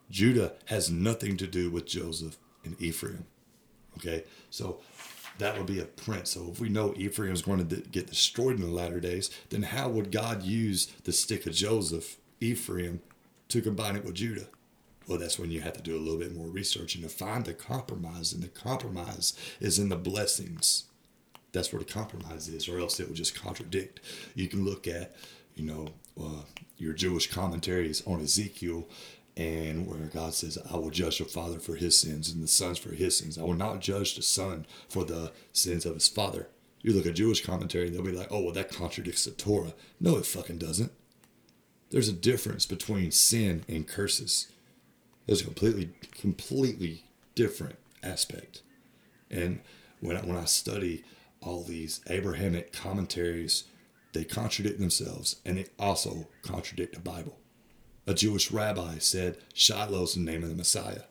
Judah 0.09 0.53
has 0.65 0.91
nothing 0.91 1.35
to 1.37 1.47
do 1.47 1.71
with 1.71 1.87
Joseph 1.87 2.37
and 2.63 2.79
Ephraim. 2.81 3.25
Okay 3.97 4.23
so 4.55 4.79
that 5.37 5.57
would 5.57 5.67
be 5.67 5.79
a 5.79 5.85
prince 5.85 6.31
so 6.31 6.49
if 6.51 6.59
we 6.59 6.69
know 6.69 6.93
Ephraim 6.95 7.33
is 7.33 7.41
going 7.41 7.65
to 7.67 7.75
get 7.75 8.07
destroyed 8.07 8.55
in 8.55 8.61
the 8.61 8.67
latter 8.67 8.99
days 8.99 9.29
then 9.49 9.63
how 9.63 9.89
would 9.89 10.11
God 10.11 10.43
use 10.43 10.87
the 11.03 11.11
stick 11.11 11.45
of 11.45 11.53
Joseph 11.53 12.17
Ephraim 12.39 13.01
to 13.49 13.61
combine 13.61 13.95
it 13.95 14.05
with 14.05 14.15
Judah. 14.15 14.47
Well, 15.07 15.19
that's 15.19 15.37
when 15.37 15.51
you 15.51 15.61
have 15.61 15.73
to 15.73 15.81
do 15.81 15.95
a 15.95 16.01
little 16.01 16.19
bit 16.19 16.35
more 16.35 16.47
research 16.47 16.95
and 16.95 17.03
to 17.03 17.09
find 17.09 17.45
the 17.45 17.53
compromise. 17.53 18.33
And 18.33 18.41
the 18.41 18.47
compromise 18.47 19.33
is 19.59 19.77
in 19.77 19.89
the 19.89 19.95
blessings. 19.95 20.85
That's 21.51 21.71
where 21.71 21.79
the 21.79 21.85
compromise 21.85 22.47
is, 22.47 22.67
or 22.67 22.79
else 22.79 22.99
it 22.99 23.07
would 23.07 23.17
just 23.17 23.39
contradict. 23.39 23.99
You 24.33 24.47
can 24.47 24.65
look 24.65 24.87
at, 24.87 25.15
you 25.55 25.65
know, 25.65 25.87
uh, 26.19 26.41
your 26.77 26.93
Jewish 26.93 27.31
commentaries 27.31 28.05
on 28.07 28.19
Ezekiel, 28.19 28.87
and 29.37 29.85
where 29.85 29.99
God 29.99 30.33
says, 30.33 30.57
"I 30.69 30.77
will 30.77 30.89
judge 30.89 31.17
the 31.17 31.25
father 31.25 31.59
for 31.59 31.75
his 31.75 31.97
sins 31.97 32.29
and 32.29 32.41
the 32.41 32.47
sons 32.47 32.77
for 32.77 32.93
his 32.93 33.17
sins. 33.17 33.37
I 33.37 33.43
will 33.43 33.53
not 33.53 33.81
judge 33.81 34.15
the 34.15 34.21
son 34.21 34.65
for 34.87 35.03
the 35.03 35.33
sins 35.51 35.85
of 35.85 35.95
his 35.95 36.07
father." 36.07 36.47
You 36.81 36.93
look 36.93 37.05
at 37.05 37.15
Jewish 37.15 37.43
commentary, 37.43 37.89
they'll 37.89 38.03
be 38.03 38.11
like, 38.11 38.31
"Oh, 38.31 38.41
well, 38.41 38.53
that 38.53 38.71
contradicts 38.71 39.25
the 39.25 39.31
Torah." 39.31 39.73
No, 39.99 40.17
it 40.17 40.25
fucking 40.25 40.59
doesn't. 40.59 40.91
There's 41.89 42.09
a 42.09 42.13
difference 42.13 42.65
between 42.65 43.11
sin 43.11 43.63
and 43.67 43.87
curses. 43.87 44.47
It's 45.27 45.41
a 45.41 45.45
completely, 45.45 45.91
completely 46.11 47.05
different 47.33 47.77
aspect. 48.03 48.61
And 49.31 49.61
when 49.99 50.17
I, 50.17 50.21
when 50.21 50.37
I 50.37 50.45
study 50.45 51.03
all 51.41 51.63
these 51.63 52.01
Abrahamic 52.07 52.71
commentaries, 52.71 53.63
they 54.13 54.23
contradict 54.23 54.79
themselves 54.79 55.37
and 55.45 55.57
they 55.57 55.65
also 55.79 56.27
contradict 56.41 56.93
the 56.93 57.01
Bible. 57.01 57.39
A 58.07 58.13
Jewish 58.13 58.51
rabbi 58.51 58.99
said 58.99 59.37
Shiloh's 59.53 60.13
the 60.13 60.19
name 60.19 60.43
of 60.43 60.49
the 60.49 60.55
Messiah. 60.55 61.03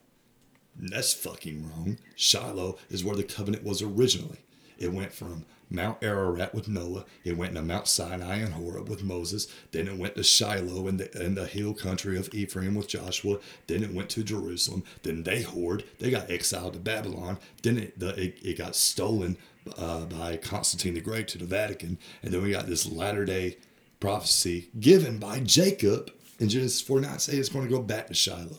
That's 0.77 1.13
fucking 1.13 1.69
wrong. 1.69 1.99
Shiloh 2.15 2.79
is 2.89 3.05
where 3.05 3.17
the 3.17 3.25
covenant 3.25 3.65
was 3.65 3.83
originally. 3.83 4.39
It 4.79 4.93
went 4.93 5.13
from 5.13 5.45
Mount 5.71 5.99
Ararat 6.03 6.55
with 6.55 6.69
Noah. 6.69 7.05
It 7.25 7.37
went 7.37 7.55
to 7.55 7.63
Mount 7.63 7.89
Sinai 7.89 8.37
and 8.37 8.55
Horeb 8.55 8.89
with 8.89 9.03
Moses. 9.03 9.49
Then 9.73 9.89
it 9.89 9.97
went 9.97 10.17
to 10.17 10.23
Shiloh 10.23 10.87
in 10.89 10.99
the, 10.99 11.25
in 11.25 11.35
the 11.35 11.47
hill 11.47 11.75
country 11.75 12.17
of 12.17 12.33
Ephraim 12.33 12.75
with 12.75 12.89
Joshua. 12.89 13.39
Then 13.67 13.83
it 13.83 13.93
went 13.93 14.09
to 14.11 14.23
Jerusalem. 14.23 14.85
Then 15.03 15.23
they 15.23 15.43
whored. 15.43 15.85
They 15.99 16.11
got 16.11 16.31
exiled 16.31 16.75
to 16.75 16.79
Babylon. 16.79 17.39
Then 17.63 17.79
it, 17.79 17.99
the, 17.99 18.11
it, 18.21 18.39
it 18.43 18.59
got 18.59 18.77
stolen 18.77 19.37
uh, 19.77 20.07
by 20.07 20.37
Constantine 20.37 20.95
the 20.95 21.01
Great 21.01 21.29
to 21.29 21.39
the 21.39 21.45
Vatican. 21.45 21.99
And 22.23 22.33
then 22.33 22.43
we 22.43 22.51
got 22.51 22.67
this 22.67 22.87
latter 22.87 23.25
day 23.25 23.59
prophecy 24.01 24.69
given 24.79 25.19
by 25.19 25.41
Jacob 25.41 26.11
in 26.39 26.49
Genesis 26.49 26.81
49 26.81 27.19
say 27.19 27.37
it's 27.37 27.49
going 27.49 27.65
to 27.65 27.71
go 27.71 27.83
back 27.83 28.09
to 28.09 28.15
Shiloh. 28.15 28.59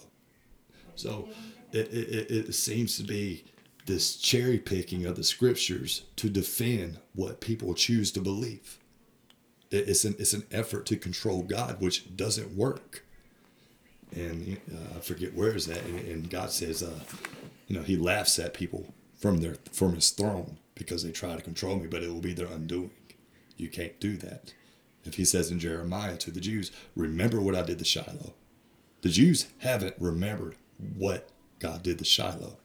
So 0.95 1.29
it, 1.71 1.87
it, 1.91 2.31
it 2.31 2.55
seems 2.55 2.97
to 2.97 3.03
be 3.03 3.45
this 3.85 4.15
cherry 4.15 4.57
picking 4.57 5.05
of 5.05 5.15
the 5.15 5.23
scriptures 5.23 6.03
to 6.15 6.29
defend 6.29 6.99
what 7.13 7.41
people 7.41 7.73
choose 7.73 8.11
to 8.13 8.21
believe. 8.21 8.79
It's 9.71 10.05
an, 10.05 10.15
it's 10.17 10.33
an 10.33 10.43
effort 10.51 10.85
to 10.87 10.95
control 10.95 11.43
God, 11.43 11.81
which 11.81 12.15
doesn't 12.15 12.55
work. 12.55 13.03
And 14.13 14.57
uh, 14.73 14.97
I 14.97 14.99
forget 15.01 15.33
where 15.33 15.55
is 15.55 15.67
that. 15.67 15.83
And, 15.85 15.99
and 15.99 16.29
God 16.29 16.51
says, 16.51 16.81
uh, 16.81 16.99
you 17.67 17.75
know, 17.75 17.83
He 17.83 17.97
laughs 17.97 18.39
at 18.39 18.53
people 18.53 18.93
from 19.19 19.37
their 19.37 19.55
from 19.71 19.95
His 19.95 20.11
throne 20.11 20.57
because 20.75 21.03
they 21.03 21.11
try 21.11 21.35
to 21.35 21.41
control 21.41 21.77
me, 21.77 21.87
but 21.87 22.03
it 22.03 22.09
will 22.09 22.21
be 22.21 22.33
their 22.33 22.47
undoing. 22.47 22.91
You 23.57 23.69
can't 23.69 23.99
do 23.99 24.17
that. 24.17 24.53
If 25.05 25.15
He 25.15 25.25
says 25.25 25.51
in 25.51 25.59
Jeremiah 25.59 26.17
to 26.17 26.31
the 26.31 26.41
Jews, 26.41 26.71
"Remember 26.95 27.39
what 27.39 27.55
I 27.55 27.61
did 27.61 27.79
to 27.79 27.85
Shiloh," 27.85 28.33
the 29.01 29.09
Jews 29.09 29.47
haven't 29.59 29.95
remembered 29.99 30.55
what 30.77 31.29
God 31.59 31.83
did 31.83 31.99
to 31.99 32.05
Shiloh. 32.05 32.57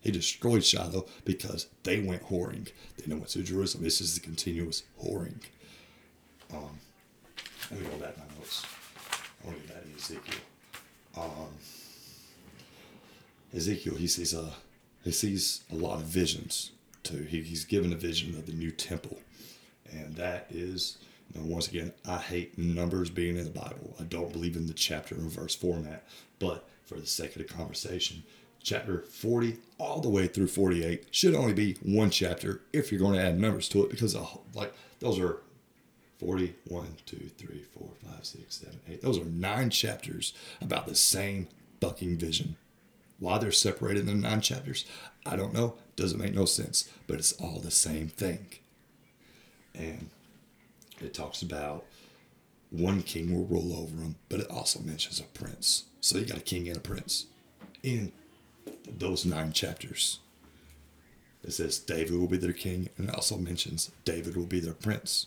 He 0.00 0.10
destroyed 0.10 0.64
Shiloh 0.64 1.06
because 1.24 1.66
they 1.82 2.00
went 2.00 2.24
whoring. 2.24 2.70
Then 2.96 3.08
they 3.08 3.14
went 3.14 3.28
to 3.28 3.42
Jerusalem. 3.42 3.84
This 3.84 4.00
is 4.00 4.14
the 4.14 4.20
continuous 4.20 4.84
whoring. 5.02 5.40
Um, 6.52 6.78
let 7.70 7.80
me 7.80 7.86
go 7.86 7.96
back 7.96 8.16
my 8.16 8.24
notes. 8.36 8.64
I 9.46 9.50
that 9.68 9.84
in 9.84 9.94
Ezekiel. 9.96 10.40
Um, 11.16 11.48
Ezekiel, 13.54 13.96
he 13.96 14.06
sees 14.06 14.34
a 14.34 14.52
he 15.04 15.10
sees 15.10 15.64
a 15.70 15.74
lot 15.74 15.96
of 15.96 16.04
visions 16.04 16.72
too. 17.02 17.22
He, 17.24 17.42
he's 17.42 17.64
given 17.64 17.92
a 17.92 17.96
vision 17.96 18.34
of 18.34 18.46
the 18.46 18.52
new 18.52 18.70
temple, 18.70 19.20
and 19.90 20.16
that 20.16 20.46
is 20.50 20.98
know, 21.34 21.46
once 21.46 21.68
again, 21.68 21.92
I 22.06 22.18
hate 22.18 22.58
numbers 22.58 23.10
being 23.10 23.36
in 23.36 23.44
the 23.44 23.50
Bible. 23.50 23.94
I 24.00 24.04
don't 24.04 24.32
believe 24.32 24.56
in 24.56 24.66
the 24.66 24.74
chapter 24.74 25.14
and 25.14 25.30
verse 25.30 25.54
format, 25.54 26.06
but 26.38 26.68
for 26.84 26.94
the 26.94 27.06
sake 27.06 27.36
of 27.36 27.46
the 27.46 27.52
conversation, 27.52 28.22
chapter 28.62 29.02
40 29.02 29.56
all 29.78 30.00
the 30.00 30.08
way 30.08 30.26
through 30.26 30.46
48 30.48 31.06
should 31.10 31.34
only 31.34 31.52
be 31.52 31.76
one 31.82 32.10
chapter 32.10 32.60
if 32.72 32.90
you're 32.90 33.00
going 33.00 33.14
to 33.14 33.22
add 33.22 33.38
numbers 33.38 33.68
to 33.68 33.84
it 33.84 33.90
because 33.90 34.14
uh, 34.16 34.26
like 34.54 34.74
those 35.00 35.18
are 35.18 35.38
40 36.18 36.54
1 36.66 36.86
2 37.06 37.16
3 37.38 37.62
4 37.78 37.88
5 38.16 38.26
6 38.26 38.54
7 38.54 38.80
8 38.88 39.02
those 39.02 39.18
are 39.18 39.24
nine 39.24 39.70
chapters 39.70 40.32
about 40.60 40.86
the 40.86 40.94
same 40.94 41.48
fucking 41.80 42.18
vision. 42.18 42.56
Why 43.20 43.38
they're 43.38 43.52
separated 43.52 44.08
in 44.08 44.20
nine 44.20 44.40
chapters 44.40 44.84
i 45.26 45.36
don't 45.36 45.54
know. 45.54 45.74
Doesn't 45.96 46.20
make 46.20 46.34
no 46.34 46.44
sense 46.44 46.90
but 47.06 47.18
it's 47.18 47.32
all 47.32 47.60
the 47.60 47.70
same 47.70 48.08
thing. 48.08 48.46
And 49.74 50.10
it 51.02 51.14
talks 51.14 51.42
about 51.42 51.84
one 52.70 53.02
king 53.02 53.34
will 53.34 53.46
rule 53.46 53.72
over 53.78 53.96
them 53.96 54.16
but 54.28 54.40
it 54.40 54.50
also 54.50 54.80
mentions 54.80 55.20
a 55.20 55.24
prince 55.24 55.84
so 56.00 56.18
you 56.18 56.26
got 56.26 56.38
a 56.38 56.42
king 56.42 56.68
and 56.68 56.76
a 56.76 56.80
prince 56.80 57.26
in 57.82 58.12
those 58.98 59.24
nine 59.24 59.52
chapters. 59.52 60.20
It 61.44 61.52
says 61.52 61.78
David 61.78 62.18
will 62.18 62.26
be 62.26 62.36
their 62.36 62.52
king, 62.52 62.88
and 62.96 63.08
it 63.08 63.14
also 63.14 63.36
mentions 63.36 63.90
David 64.04 64.36
will 64.36 64.46
be 64.46 64.60
their 64.60 64.74
prince. 64.74 65.26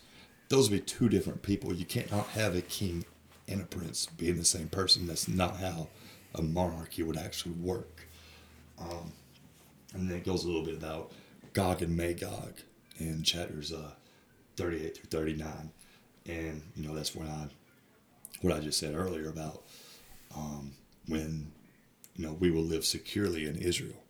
Those 0.50 0.70
would 0.70 0.78
be 0.78 0.86
two 0.86 1.10
different 1.10 1.42
people. 1.42 1.74
You 1.74 1.86
can't 1.86 2.12
not 2.12 2.28
have 2.28 2.56
a 2.56 2.62
king 2.62 3.06
and 3.48 3.62
a 3.62 3.66
prince 3.66 4.06
being 4.06 4.38
the 4.38 4.46
same 4.46 4.68
person. 4.68 5.08
That's 5.08 5.28
not 5.28 5.58
how 5.58 5.88
a 6.36 6.42
monarchy 6.42 7.04
would 7.04 7.18
actually 7.18 7.56
work. 7.56 8.08
Um, 8.80 9.14
and 9.94 10.10
then 10.10 10.18
it 10.18 10.26
goes 10.26 10.44
a 10.44 10.48
little 10.48 10.64
bit 10.64 10.76
about 10.76 11.12
Gog 11.54 11.82
and 11.82 11.96
Magog 11.96 12.54
in 12.98 13.24
chapters 13.24 13.72
uh, 13.72 13.92
38 14.62 14.98
through 14.98 15.20
39. 15.20 15.72
And, 16.28 16.62
you 16.76 16.88
know, 16.88 16.94
that's 16.94 17.16
when 17.16 17.28
I, 17.28 17.48
what 18.42 18.54
I 18.54 18.60
just 18.60 18.80
said 18.80 18.94
earlier 18.94 19.28
about 19.28 19.64
um, 20.36 20.74
when 21.08 21.52
you 22.16 22.28
know, 22.28 22.34
we 22.34 22.52
will 22.52 22.62
live 22.62 22.86
securely 22.86 23.48
in 23.48 23.58
Israel. 23.58 24.04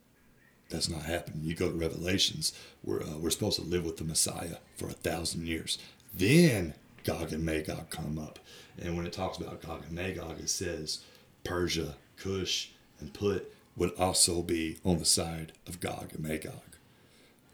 That's 0.70 0.90
not 0.90 1.04
happening. 1.04 1.44
You 1.44 1.56
go 1.56 1.70
to 1.70 1.78
Revelations, 1.78 2.54
we're, 2.84 3.02
uh, 3.02 3.18
we're 3.18 3.30
supposed 3.30 3.60
to 3.60 3.66
live 3.66 3.86
with 3.86 3.98
the 3.98 4.04
Messiah 4.04 4.58
for 4.76 4.88
a 4.88 4.94
thousand 4.94 5.48
years. 5.48 5.78
Then 6.14 6.74
Gog 7.04 7.32
and 7.32 7.46
Magog 7.46 7.90
come 7.90 8.20
up. 8.20 8.40
And 8.82 8.98
when 8.98 9.06
it 9.06 9.14
talks 9.14 9.38
about 9.38 9.62
Gog 9.62 9.84
and 9.84 9.94
Magog, 9.94 10.40
it 10.40 10.50
says 10.50 11.04
Persia, 11.44 11.96
Cush, 12.18 12.72
and 13.00 13.14
Put 13.14 13.54
would 13.76 13.94
also 13.98 14.42
be 14.42 14.80
on 14.84 14.98
the 14.98 15.06
side 15.06 15.54
of 15.66 15.80
Gog 15.80 16.12
and 16.14 16.24
Magog. 16.24 16.76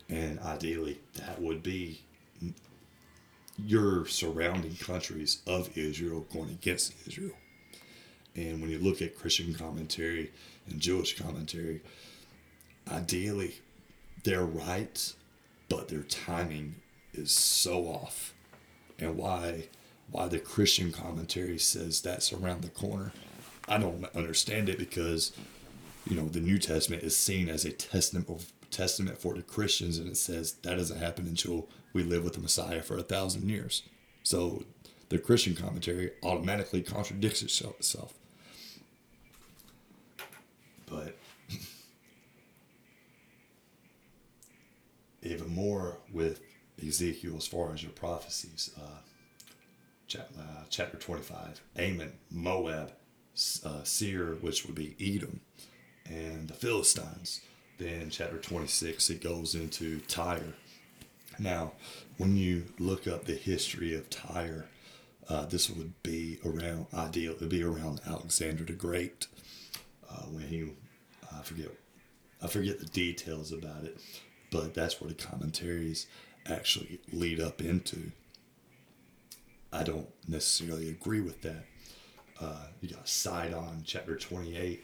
And 0.09 0.39
ideally, 0.39 0.99
that 1.15 1.41
would 1.41 1.61
be 1.61 2.01
your 3.57 4.05
surrounding 4.05 4.75
countries 4.75 5.41
of 5.47 5.75
Israel 5.77 6.25
going 6.33 6.49
against 6.49 6.93
Israel. 7.07 7.35
And 8.35 8.61
when 8.61 8.69
you 8.69 8.77
look 8.77 9.01
at 9.01 9.17
Christian 9.17 9.53
commentary 9.53 10.31
and 10.69 10.79
Jewish 10.79 11.19
commentary, 11.19 11.81
ideally 12.91 13.55
they're 14.23 14.45
right, 14.45 15.13
but 15.69 15.87
their 15.87 16.03
timing 16.03 16.75
is 17.13 17.31
so 17.31 17.85
off. 17.85 18.33
And 18.99 19.17
why 19.17 19.67
why 20.09 20.27
the 20.27 20.39
Christian 20.39 20.91
commentary 20.91 21.59
says 21.59 22.01
that's 22.01 22.31
around 22.31 22.61
the 22.61 22.69
corner, 22.69 23.11
I 23.67 23.77
don't 23.77 24.05
understand 24.15 24.69
it 24.69 24.77
because 24.77 25.33
you 26.05 26.15
know 26.15 26.27
the 26.27 26.39
New 26.39 26.59
Testament 26.59 27.03
is 27.03 27.17
seen 27.17 27.49
as 27.49 27.65
a 27.65 27.71
testament 27.71 28.29
of 28.29 28.51
testament 28.71 29.17
for 29.17 29.33
the 29.33 29.41
Christians, 29.41 29.97
and 29.97 30.07
it 30.07 30.17
says 30.17 30.53
that 30.63 30.77
doesn't 30.77 30.99
happen 30.99 31.27
until 31.27 31.67
we 31.97 32.03
live 32.03 32.23
with 32.23 32.33
the 32.33 32.39
Messiah 32.39 32.83
for 32.83 32.95
a 32.95 33.01
thousand 33.01 33.49
years. 33.49 33.81
So 34.21 34.63
the 35.09 35.17
Christian 35.17 35.55
commentary 35.55 36.11
automatically 36.21 36.83
contradicts 36.83 37.41
itself. 37.41 38.13
But 40.85 41.17
even 45.23 45.55
more 45.55 45.97
with 46.13 46.39
Ezekiel 46.85 47.35
as 47.35 47.47
far 47.47 47.73
as 47.73 47.81
your 47.81 47.93
prophecies. 47.93 48.69
Uh, 48.79 48.99
uh, 50.15 50.63
chapter 50.69 50.97
25, 50.97 51.61
Ammon, 51.77 52.13
Moab, 52.29 52.91
uh, 53.65 53.83
Seir, 53.83 54.35
which 54.41 54.67
would 54.67 54.75
be 54.75 54.95
Edom, 55.01 55.41
and 56.05 56.47
the 56.47 56.53
Philistines. 56.53 57.41
Then 57.79 58.11
chapter 58.11 58.37
26, 58.37 59.09
it 59.09 59.23
goes 59.23 59.55
into 59.55 59.99
Tyre. 60.01 60.53
Now, 61.39 61.73
when 62.17 62.35
you 62.35 62.65
look 62.79 63.07
up 63.07 63.25
the 63.25 63.35
history 63.35 63.93
of 63.93 64.09
Tyre, 64.09 64.65
uh, 65.29 65.45
this 65.45 65.69
would 65.69 66.01
be 66.03 66.39
around 66.45 66.87
ideal. 66.93 67.33
It 67.33 67.41
would 67.41 67.49
be 67.49 67.63
around 67.63 68.01
Alexander 68.07 68.63
the 68.63 68.73
Great 68.73 69.27
uh, 70.09 70.23
when 70.23 70.47
he, 70.47 70.71
I 71.31 71.41
forget, 71.43 71.69
I 72.41 72.47
forget 72.47 72.79
the 72.79 72.85
details 72.85 73.51
about 73.51 73.83
it, 73.83 73.97
but 74.51 74.73
that's 74.73 75.01
where 75.01 75.09
the 75.09 75.15
commentaries 75.15 76.07
actually 76.45 76.99
lead 77.11 77.39
up 77.39 77.61
into. 77.61 78.11
I 79.71 79.83
don't 79.83 80.07
necessarily 80.27 80.89
agree 80.89 81.19
with 81.19 81.41
that. 81.41 81.65
Uh, 82.39 82.67
you 82.81 82.89
got 82.89 83.07
Sidon, 83.07 83.83
chapter 83.85 84.15
28, 84.15 84.83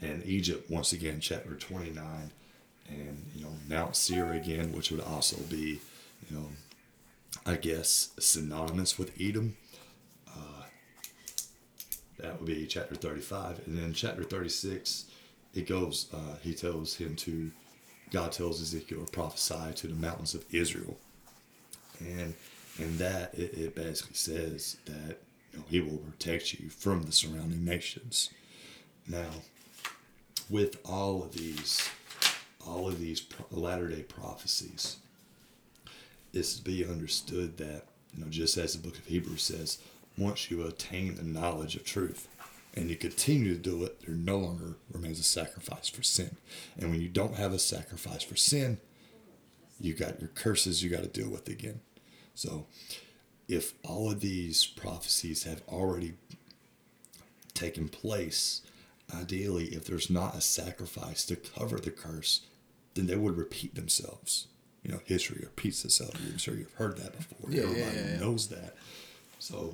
and 0.00 0.24
Egypt, 0.24 0.70
once 0.70 0.92
again, 0.92 1.20
chapter 1.20 1.54
29, 1.54 2.30
and, 2.88 3.26
you 3.34 3.44
know, 3.44 3.52
Mount 3.68 3.94
Seir 3.94 4.32
again, 4.32 4.72
which 4.72 4.90
would 4.90 5.00
also 5.00 5.36
be, 5.48 5.80
you 6.28 6.36
know, 6.36 6.48
I 7.46 7.56
guess 7.56 8.10
synonymous 8.18 8.98
with 8.98 9.12
Edom. 9.20 9.56
That 12.24 12.40
would 12.40 12.46
be 12.46 12.66
chapter 12.66 12.94
35. 12.94 13.66
And 13.66 13.76
then 13.76 13.92
chapter 13.92 14.22
36, 14.22 15.06
it 15.54 15.66
goes, 15.66 16.06
uh, 16.12 16.36
he 16.42 16.54
tells 16.54 16.94
him 16.94 17.16
to, 17.16 17.50
God 18.10 18.32
tells 18.32 18.62
Ezekiel 18.62 19.04
to 19.04 19.12
prophesy 19.12 19.74
to 19.74 19.88
the 19.88 19.94
mountains 19.94 20.34
of 20.34 20.44
Israel. 20.52 20.96
And 22.00 22.34
in 22.78 22.96
that, 22.98 23.34
it, 23.34 23.54
it 23.54 23.74
basically 23.74 24.14
says 24.14 24.78
that 24.86 25.18
you 25.52 25.58
know, 25.58 25.64
he 25.68 25.80
will 25.80 25.98
protect 25.98 26.54
you 26.54 26.70
from 26.70 27.02
the 27.02 27.12
surrounding 27.12 27.64
nations. 27.64 28.30
Now, 29.06 29.30
with 30.48 30.78
all 30.84 31.22
of 31.22 31.32
these, 31.32 31.88
all 32.66 32.88
of 32.88 33.00
these 33.00 33.26
latter 33.50 33.88
day 33.88 34.02
prophecies, 34.02 34.96
is 36.34 36.56
to 36.56 36.64
be 36.64 36.84
understood 36.84 37.56
that 37.58 37.84
you 38.14 38.24
know 38.24 38.30
just 38.30 38.56
as 38.56 38.74
the 38.76 38.86
book 38.86 38.98
of 38.98 39.06
Hebrews 39.06 39.42
says, 39.42 39.78
once 40.16 40.50
you 40.50 40.66
attain 40.66 41.16
the 41.16 41.22
knowledge 41.24 41.76
of 41.76 41.84
truth, 41.84 42.28
and 42.76 42.90
you 42.90 42.96
continue 42.96 43.54
to 43.54 43.60
do 43.60 43.84
it, 43.84 44.00
there 44.04 44.14
no 44.14 44.38
longer 44.38 44.76
remains 44.90 45.20
a 45.20 45.24
sacrifice 45.24 45.88
for 45.88 46.02
sin. 46.02 46.36
And 46.76 46.90
when 46.90 47.00
you 47.00 47.08
don't 47.08 47.36
have 47.36 47.52
a 47.52 47.58
sacrifice 47.58 48.22
for 48.22 48.36
sin, 48.36 48.78
you 49.80 49.94
got 49.94 50.20
your 50.20 50.30
curses 50.30 50.82
you 50.82 50.90
got 50.90 51.02
to 51.02 51.08
deal 51.08 51.30
with 51.30 51.48
again. 51.48 51.80
So, 52.34 52.66
if 53.46 53.74
all 53.84 54.10
of 54.10 54.20
these 54.20 54.66
prophecies 54.66 55.44
have 55.44 55.62
already 55.68 56.14
taken 57.52 57.88
place, 57.88 58.62
ideally, 59.14 59.66
if 59.66 59.84
there's 59.84 60.10
not 60.10 60.34
a 60.34 60.40
sacrifice 60.40 61.24
to 61.26 61.36
cover 61.36 61.78
the 61.78 61.90
curse, 61.90 62.40
then 62.94 63.06
they 63.06 63.16
would 63.16 63.36
repeat 63.36 63.74
themselves. 63.74 64.48
You 64.84 64.92
know, 64.92 65.00
history 65.04 65.40
repeats 65.40 65.84
itself. 65.84 66.14
I'm 66.14 66.38
sure 66.38 66.54
you've 66.54 66.74
heard 66.74 66.98
that 66.98 67.16
before. 67.16 67.50
Yeah, 67.50 67.62
Everybody 67.62 67.96
yeah, 67.96 68.08
yeah. 68.12 68.20
knows 68.20 68.48
that. 68.48 68.76
So, 69.38 69.72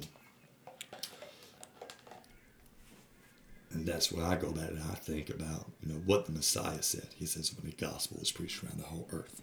and 3.73 3.85
that's 3.87 4.11
when 4.13 4.25
I 4.25 4.37
go 4.37 4.53
back 4.53 4.71
and 4.71 4.79
I 4.81 4.95
think 4.95 5.31
about, 5.31 5.67
you 5.83 5.93
know, 5.93 6.01
what 6.07 6.27
the 6.27 6.33
Messiah 6.33 6.83
said. 6.83 7.09
He 7.17 7.27
says 7.27 7.53
when 7.55 7.71
the 7.71 7.77
gospel 7.77 8.19
is 8.21 8.31
preached 8.31 8.63
around 8.63 8.79
the 8.79 8.87
whole 8.87 9.09
earth. 9.13 9.43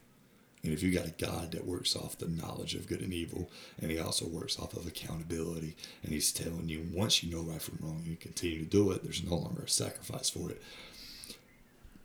And 0.64 0.74
if 0.74 0.82
you 0.82 0.92
got 0.92 1.06
a 1.06 1.12
God 1.12 1.52
that 1.52 1.66
works 1.66 1.96
off 1.96 2.18
the 2.18 2.28
knowledge 2.28 2.74
of 2.76 2.88
good 2.88 3.02
and 3.02 3.14
evil, 3.14 3.50
and 3.82 3.92
he 3.92 4.00
also 4.00 4.26
works 4.26 4.60
off 4.60 4.74
of 4.76 4.88
accountability, 4.88 5.76
and 6.04 6.12
he's 6.12 6.32
telling 6.32 6.68
you 6.68 6.88
once 6.94 7.24
you 7.24 7.34
know 7.34 7.44
right 7.44 7.62
from 7.62 7.78
wrong, 7.82 8.04
you 8.06 8.16
continue 8.16 8.60
to 8.60 8.66
do 8.66 8.92
it, 8.92 9.04
there's 9.04 9.24
no 9.24 9.36
longer 9.36 9.64
a 9.64 9.70
sacrifice 9.70 10.30
for 10.30 10.50
it. 10.50 10.62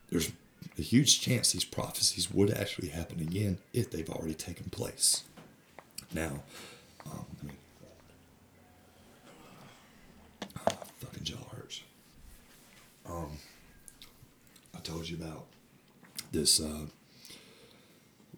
There's 0.09 0.31
a 0.77 0.81
huge 0.81 1.21
chance 1.21 1.51
these 1.51 1.65
prophecies 1.65 2.31
would 2.31 2.51
actually 2.51 2.89
happen 2.89 3.19
again 3.19 3.59
if 3.73 3.91
they've 3.91 4.09
already 4.09 4.33
taken 4.33 4.69
place. 4.69 5.23
Now, 6.13 6.43
um, 7.05 7.25
I 7.41 7.45
mean, 7.45 7.57
ah, 10.67 10.77
fucking 10.99 11.23
jaw 11.23 11.37
hurts. 11.55 11.81
Um, 13.05 13.37
I 14.75 14.79
told 14.79 15.09
you 15.09 15.17
about 15.17 15.45
this. 16.31 16.59
Uh, 16.59 16.87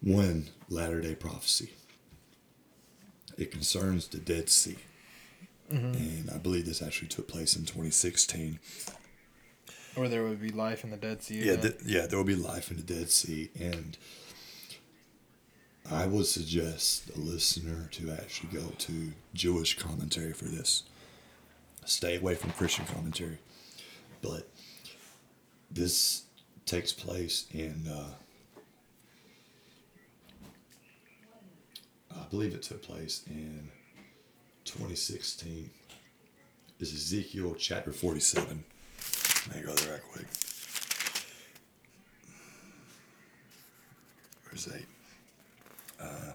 one 0.06 0.46
latter 0.68 1.00
day 1.00 1.14
prophecy. 1.14 1.72
It 3.36 3.50
concerns 3.50 4.08
the 4.08 4.18
Dead 4.18 4.48
Sea. 4.48 4.76
And 5.68 6.30
I 6.30 6.38
believe 6.38 6.64
this 6.64 6.80
actually 6.80 7.08
took 7.08 7.26
place 7.26 7.56
in 7.56 7.62
2016. 7.62 8.60
Or 9.96 10.08
there 10.08 10.24
would 10.24 10.40
be 10.40 10.50
life 10.50 10.84
in 10.84 10.90
the 10.90 10.96
Dead 10.96 11.22
Sea. 11.22 11.42
Yeah, 11.42 11.56
th- 11.56 11.76
yeah, 11.84 12.06
there 12.06 12.18
will 12.18 12.24
be 12.24 12.34
life 12.34 12.70
in 12.70 12.76
the 12.76 12.82
Dead 12.82 13.10
Sea. 13.10 13.50
And 13.58 13.96
I 15.90 16.06
would 16.06 16.26
suggest 16.26 17.12
the 17.14 17.20
listener 17.20 17.88
to 17.92 18.10
actually 18.12 18.50
go 18.52 18.66
to 18.78 19.12
Jewish 19.32 19.78
commentary 19.78 20.32
for 20.32 20.44
this. 20.44 20.82
Stay 21.84 22.16
away 22.16 22.34
from 22.34 22.50
Christian 22.50 22.84
commentary. 22.84 23.38
But 24.20 24.48
this 25.70 26.24
takes 26.66 26.92
place 26.92 27.46
in, 27.52 27.86
uh, 27.88 28.14
I 32.14 32.24
believe 32.30 32.54
it 32.54 32.62
took 32.62 32.82
place 32.82 33.22
in 33.28 33.70
2016. 34.64 35.70
Is 36.80 36.92
Ezekiel 36.92 37.54
chapter 37.58 37.92
47. 37.92 38.64
Me 39.54 39.62
go 39.62 39.72
there 39.74 39.92
right 39.92 40.02
quick. 40.12 40.26
Where's 44.44 44.68
eight? 44.74 44.86
Uh, 46.00 46.32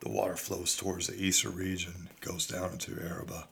the 0.00 0.08
water 0.08 0.36
flows 0.36 0.76
towards 0.76 1.06
the 1.06 1.22
eastern 1.22 1.54
region, 1.56 2.08
goes 2.20 2.46
down 2.46 2.72
into 2.72 3.00
Arabah, 3.00 3.46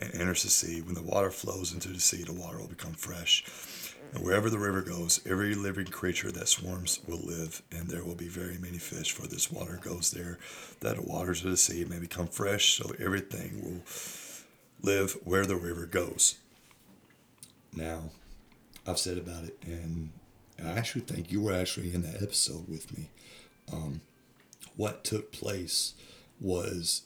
and 0.00 0.14
enters 0.14 0.42
the 0.42 0.50
sea. 0.50 0.80
When 0.80 0.94
the 0.94 1.02
water 1.02 1.30
flows 1.30 1.72
into 1.72 1.88
the 1.88 2.00
sea, 2.00 2.24
the 2.24 2.32
water 2.32 2.58
will 2.58 2.68
become 2.68 2.92
fresh. 2.92 3.44
And 4.14 4.24
wherever 4.24 4.50
the 4.50 4.58
river 4.58 4.82
goes, 4.82 5.20
every 5.26 5.54
living 5.54 5.86
creature 5.86 6.30
that 6.32 6.48
swarms 6.48 7.00
will 7.06 7.20
live, 7.20 7.62
and 7.70 7.88
there 7.88 8.04
will 8.04 8.14
be 8.14 8.28
very 8.28 8.58
many 8.58 8.78
fish, 8.78 9.12
for 9.12 9.26
this 9.26 9.50
water 9.50 9.80
goes 9.82 10.10
there, 10.10 10.38
that 10.80 10.96
the 10.96 11.02
waters 11.02 11.44
of 11.44 11.50
the 11.50 11.56
sea 11.56 11.84
may 11.84 11.98
become 11.98 12.26
fresh, 12.26 12.74
so 12.74 12.92
everything 12.98 13.62
will 13.62 13.82
live 14.82 15.16
where 15.24 15.46
the 15.46 15.56
river 15.56 15.86
goes. 15.86 16.36
Now, 17.74 18.10
I've 18.86 18.98
said 18.98 19.18
about 19.18 19.44
it, 19.44 19.58
and 19.64 20.10
I 20.62 20.70
actually 20.70 21.02
think 21.02 21.30
you 21.30 21.40
were 21.40 21.52
actually 21.52 21.94
in 21.94 22.02
that 22.02 22.22
episode 22.22 22.68
with 22.68 22.96
me. 22.96 23.10
Um, 23.72 24.00
what 24.76 25.04
took 25.04 25.32
place 25.32 25.94
was 26.40 27.02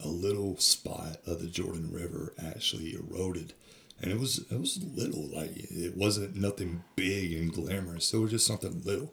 a 0.00 0.08
little 0.08 0.58
spot 0.58 1.18
of 1.26 1.40
the 1.40 1.46
Jordan 1.46 1.90
River 1.92 2.34
actually 2.44 2.94
eroded, 2.94 3.54
and 4.00 4.10
it 4.10 4.18
was 4.18 4.38
it 4.50 4.60
was 4.60 4.82
little, 4.82 5.26
like 5.28 5.52
it 5.54 5.96
wasn't 5.96 6.36
nothing 6.36 6.84
big 6.96 7.32
and 7.32 7.52
glamorous. 7.52 8.12
It 8.12 8.18
was 8.18 8.30
just 8.30 8.46
something 8.46 8.82
little, 8.84 9.12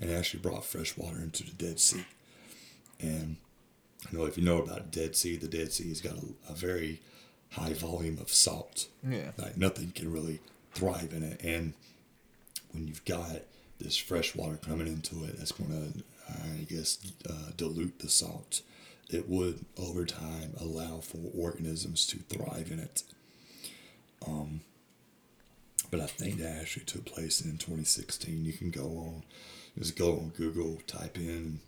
and 0.00 0.10
it 0.10 0.14
actually 0.14 0.40
brought 0.40 0.64
fresh 0.64 0.96
water 0.96 1.18
into 1.18 1.44
the 1.44 1.52
Dead 1.52 1.78
Sea. 1.80 2.04
And 3.00 3.36
I 4.08 4.16
know 4.16 4.24
if 4.24 4.38
you 4.38 4.44
know 4.44 4.62
about 4.62 4.90
Dead 4.90 5.16
Sea, 5.16 5.36
the 5.36 5.48
Dead 5.48 5.72
Sea 5.72 5.88
has 5.88 6.00
got 6.00 6.14
a, 6.14 6.52
a 6.52 6.54
very 6.54 7.00
high 7.50 7.72
volume 7.72 8.18
of 8.18 8.32
salt. 8.32 8.86
Yeah. 9.06 9.32
Like 9.36 9.56
nothing 9.56 9.92
can 9.92 10.12
really 10.12 10.40
thrive 10.72 11.12
in 11.12 11.22
it. 11.22 11.40
And 11.42 11.74
when 12.72 12.86
you've 12.86 13.04
got 13.04 13.42
this 13.80 13.96
fresh 13.96 14.34
water 14.34 14.56
coming 14.56 14.86
into 14.86 15.24
it, 15.24 15.38
that's 15.38 15.52
going 15.52 15.70
to, 15.70 16.02
I 16.32 16.64
guess, 16.64 16.98
uh, 17.28 17.50
dilute 17.56 17.98
the 17.98 18.08
salt. 18.08 18.62
It 19.08 19.28
would, 19.28 19.64
over 19.76 20.04
time, 20.04 20.54
allow 20.60 20.98
for 20.98 21.18
organisms 21.36 22.06
to 22.08 22.18
thrive 22.18 22.70
in 22.70 22.78
it. 22.78 23.02
Um, 24.26 24.60
but 25.90 26.00
I 26.00 26.06
think 26.06 26.38
that 26.38 26.60
actually 26.60 26.84
took 26.84 27.04
place 27.04 27.40
in 27.40 27.58
2016. 27.58 28.44
You 28.44 28.52
can 28.52 28.70
go 28.70 28.84
on, 28.84 29.24
just 29.78 29.96
go 29.96 30.12
on 30.12 30.32
Google, 30.36 30.78
type 30.86 31.16
in 31.16 31.60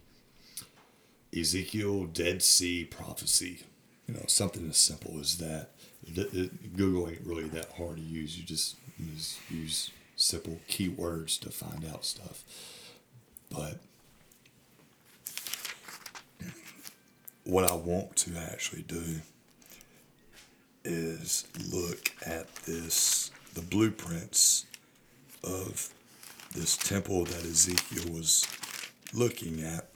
Ezekiel 1.36 2.04
Dead 2.04 2.42
Sea 2.42 2.84
prophecy. 2.84 3.64
You 4.06 4.14
know, 4.14 4.24
something 4.26 4.68
as 4.68 4.76
simple 4.76 5.18
as 5.18 5.38
that. 5.38 5.70
Google 6.76 7.08
ain't 7.08 7.26
really 7.26 7.48
that 7.48 7.72
hard 7.76 7.96
to 7.96 8.02
use. 8.02 8.36
You 8.38 8.44
just, 8.44 8.76
just 9.16 9.38
use 9.50 9.90
simple 10.16 10.60
keywords 10.68 11.38
to 11.40 11.50
find 11.50 11.84
out 11.92 12.04
stuff. 12.04 12.44
But 13.50 13.78
what 17.44 17.70
I 17.70 17.74
want 17.74 18.16
to 18.16 18.38
actually 18.38 18.82
do 18.82 19.20
is 20.84 21.46
look 21.72 22.12
at 22.24 22.54
this, 22.66 23.30
the 23.54 23.62
blueprints 23.62 24.66
of 25.44 25.92
this 26.54 26.76
temple 26.76 27.24
that 27.24 27.44
Ezekiel 27.44 28.12
was 28.12 28.46
looking 29.12 29.62
at. 29.62 29.88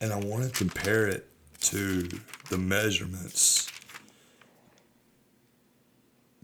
And 0.00 0.12
I 0.12 0.18
want 0.18 0.44
to 0.44 0.50
compare 0.50 1.06
it 1.06 1.28
to 1.62 2.08
the 2.50 2.58
measurements 2.58 3.70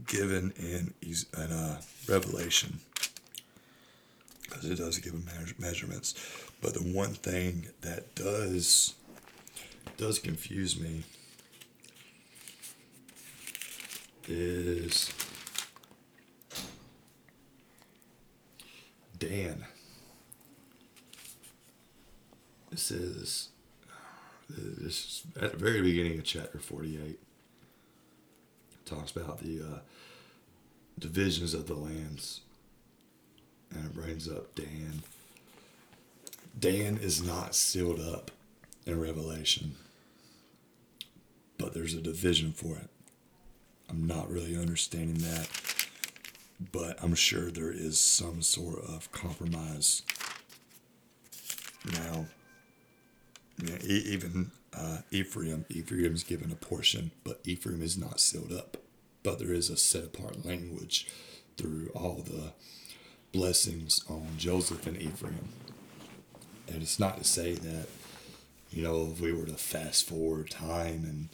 given 0.06 0.52
in, 0.56 0.94
in 1.02 1.52
uh, 1.52 1.80
Revelation. 2.08 2.80
Because 4.42 4.64
it 4.64 4.76
does 4.76 4.98
give 4.98 5.14
measure- 5.24 5.54
measurements. 5.58 6.14
But 6.60 6.74
the 6.74 6.80
one 6.80 7.14
thing 7.14 7.68
that 7.80 8.14
does 8.14 8.94
does 9.96 10.18
confuse 10.18 10.78
me 10.80 11.02
is 14.28 15.12
Dan. 19.18 19.64
This 22.70 22.90
is 22.90 23.50
at 25.40 25.52
the 25.52 25.58
very 25.58 25.82
beginning 25.82 26.18
of 26.18 26.24
chapter 26.24 26.58
48 26.58 27.18
talks 28.84 29.12
about 29.12 29.38
the 29.40 29.60
uh, 29.60 29.78
divisions 30.98 31.54
of 31.54 31.66
the 31.66 31.74
lands 31.74 32.40
and 33.74 33.86
it 33.86 33.94
brings 33.94 34.28
up 34.28 34.54
Dan. 34.54 35.02
Dan 36.58 36.98
is 36.98 37.22
not 37.22 37.54
sealed 37.54 38.00
up 38.00 38.30
in 38.86 39.00
Revelation, 39.00 39.76
but 41.58 41.72
there's 41.74 41.94
a 41.94 42.00
division 42.00 42.52
for 42.52 42.76
it. 42.76 42.88
I'm 43.88 44.06
not 44.06 44.30
really 44.30 44.56
understanding 44.56 45.18
that, 45.18 45.48
but 46.72 47.02
I'm 47.02 47.14
sure 47.14 47.50
there 47.50 47.72
is 47.72 47.98
some 47.98 48.42
sort 48.42 48.80
of 48.84 49.10
compromise. 49.12 50.02
Now, 51.92 52.26
even 53.84 54.50
uh, 54.76 54.98
Ephraim, 55.10 55.64
Ephraim's 55.68 56.22
given 56.22 56.52
a 56.52 56.54
portion, 56.54 57.10
but 57.24 57.40
Ephraim 57.44 57.82
is 57.82 57.98
not 57.98 58.20
sealed 58.20 58.52
up. 58.52 58.76
But 59.22 59.38
there 59.38 59.52
is 59.52 59.70
a 59.70 59.76
set 59.76 60.04
apart 60.04 60.44
language 60.44 61.06
through 61.56 61.90
all 61.94 62.24
the 62.24 62.52
blessings 63.32 64.04
on 64.08 64.28
Joseph 64.36 64.86
and 64.86 65.00
Ephraim. 65.00 65.48
And 66.68 66.82
it's 66.82 66.98
not 66.98 67.18
to 67.18 67.24
say 67.24 67.54
that, 67.54 67.86
you 68.70 68.82
know, 68.82 69.10
if 69.12 69.20
we 69.20 69.32
were 69.32 69.46
to 69.46 69.54
fast 69.54 70.08
forward 70.08 70.50
time 70.50 71.04
and 71.04 71.28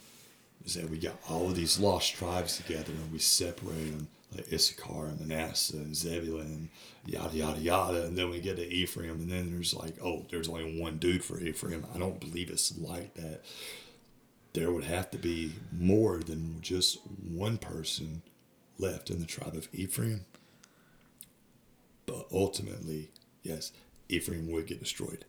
say 0.65 0.83
we 0.85 0.99
got 0.99 1.15
all 1.29 1.47
of 1.47 1.55
these 1.55 1.79
lost 1.79 2.13
tribes 2.15 2.57
together 2.57 2.91
and 2.91 3.11
we 3.11 3.19
separate 3.19 3.91
them, 3.91 4.07
like 4.35 4.51
Issachar 4.53 5.05
and 5.07 5.19
Manasseh 5.19 5.77
and 5.77 5.95
Zebulun 5.95 6.45
and 6.45 6.69
yada, 7.05 7.35
yada, 7.35 7.59
yada. 7.59 8.05
And 8.05 8.17
then 8.17 8.29
we 8.29 8.39
get 8.39 8.57
to 8.57 8.67
Ephraim 8.67 9.11
and 9.11 9.29
then 9.29 9.51
there's 9.51 9.73
like, 9.73 9.95
oh, 10.03 10.25
there's 10.29 10.49
only 10.49 10.79
one 10.79 10.97
dude 10.97 11.23
for 11.23 11.39
Ephraim. 11.39 11.85
I 11.93 11.97
don't 11.97 12.19
believe 12.19 12.49
it's 12.49 12.77
like 12.77 13.15
that. 13.15 13.41
There 14.53 14.71
would 14.71 14.85
have 14.85 15.11
to 15.11 15.17
be 15.17 15.53
more 15.71 16.17
than 16.17 16.59
just 16.61 16.99
one 17.23 17.57
person 17.57 18.23
left 18.77 19.09
in 19.09 19.19
the 19.19 19.25
tribe 19.25 19.55
of 19.55 19.67
Ephraim. 19.73 20.25
But 22.05 22.27
ultimately, 22.31 23.11
yes, 23.43 23.71
Ephraim 24.07 24.51
would 24.51 24.65
get 24.65 24.79
destroyed. 24.79 25.25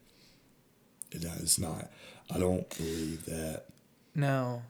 And 1.12 1.22
that 1.22 1.38
is 1.38 1.58
not, 1.58 1.90
I 2.32 2.38
don't 2.38 2.68
believe 2.76 3.26
that. 3.26 3.66
Now, 4.14 4.62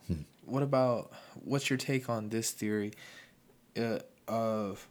what 0.44 0.62
about 0.62 1.12
what's 1.34 1.70
your 1.70 1.76
take 1.76 2.08
on 2.08 2.30
this 2.30 2.50
theory 2.50 2.92
uh, 3.78 4.00
of 4.26 4.88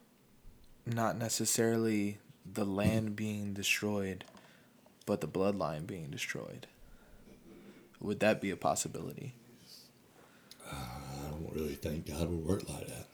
not 0.85 1.17
necessarily 1.17 2.19
the 2.51 2.65
land 2.65 3.15
being 3.17 3.53
destroyed, 3.53 4.23
but 5.05 5.21
the 5.21 5.27
bloodline 5.27 5.85
being 5.85 6.09
destroyed? 6.09 6.67
Would 7.99 8.21
that 8.21 8.39
be 8.39 8.49
a 8.49 8.55
possibility? 8.55 9.33
I 10.71 11.29
don't 11.29 11.53
really 11.53 11.75
think 11.75 12.07
God 12.07 12.29
would 12.29 12.45
work 12.45 12.69
like 12.69 12.87
that. 12.87 13.05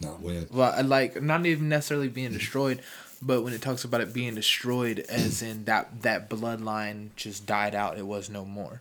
Not 0.00 0.20
when. 0.20 0.46
Well, 0.50 0.82
like 0.84 1.20
not 1.22 1.46
even 1.46 1.68
necessarily 1.68 2.08
being 2.08 2.32
destroyed, 2.32 2.80
but 3.22 3.42
when 3.42 3.52
it 3.52 3.62
talks 3.62 3.84
about 3.84 4.00
it 4.00 4.12
being 4.12 4.34
destroyed, 4.34 5.00
as 5.08 5.42
in 5.42 5.64
that 5.64 6.02
that 6.02 6.28
bloodline 6.28 7.10
just 7.16 7.46
died 7.46 7.74
out, 7.74 7.98
it 7.98 8.06
was 8.06 8.28
no 8.28 8.44
more. 8.44 8.80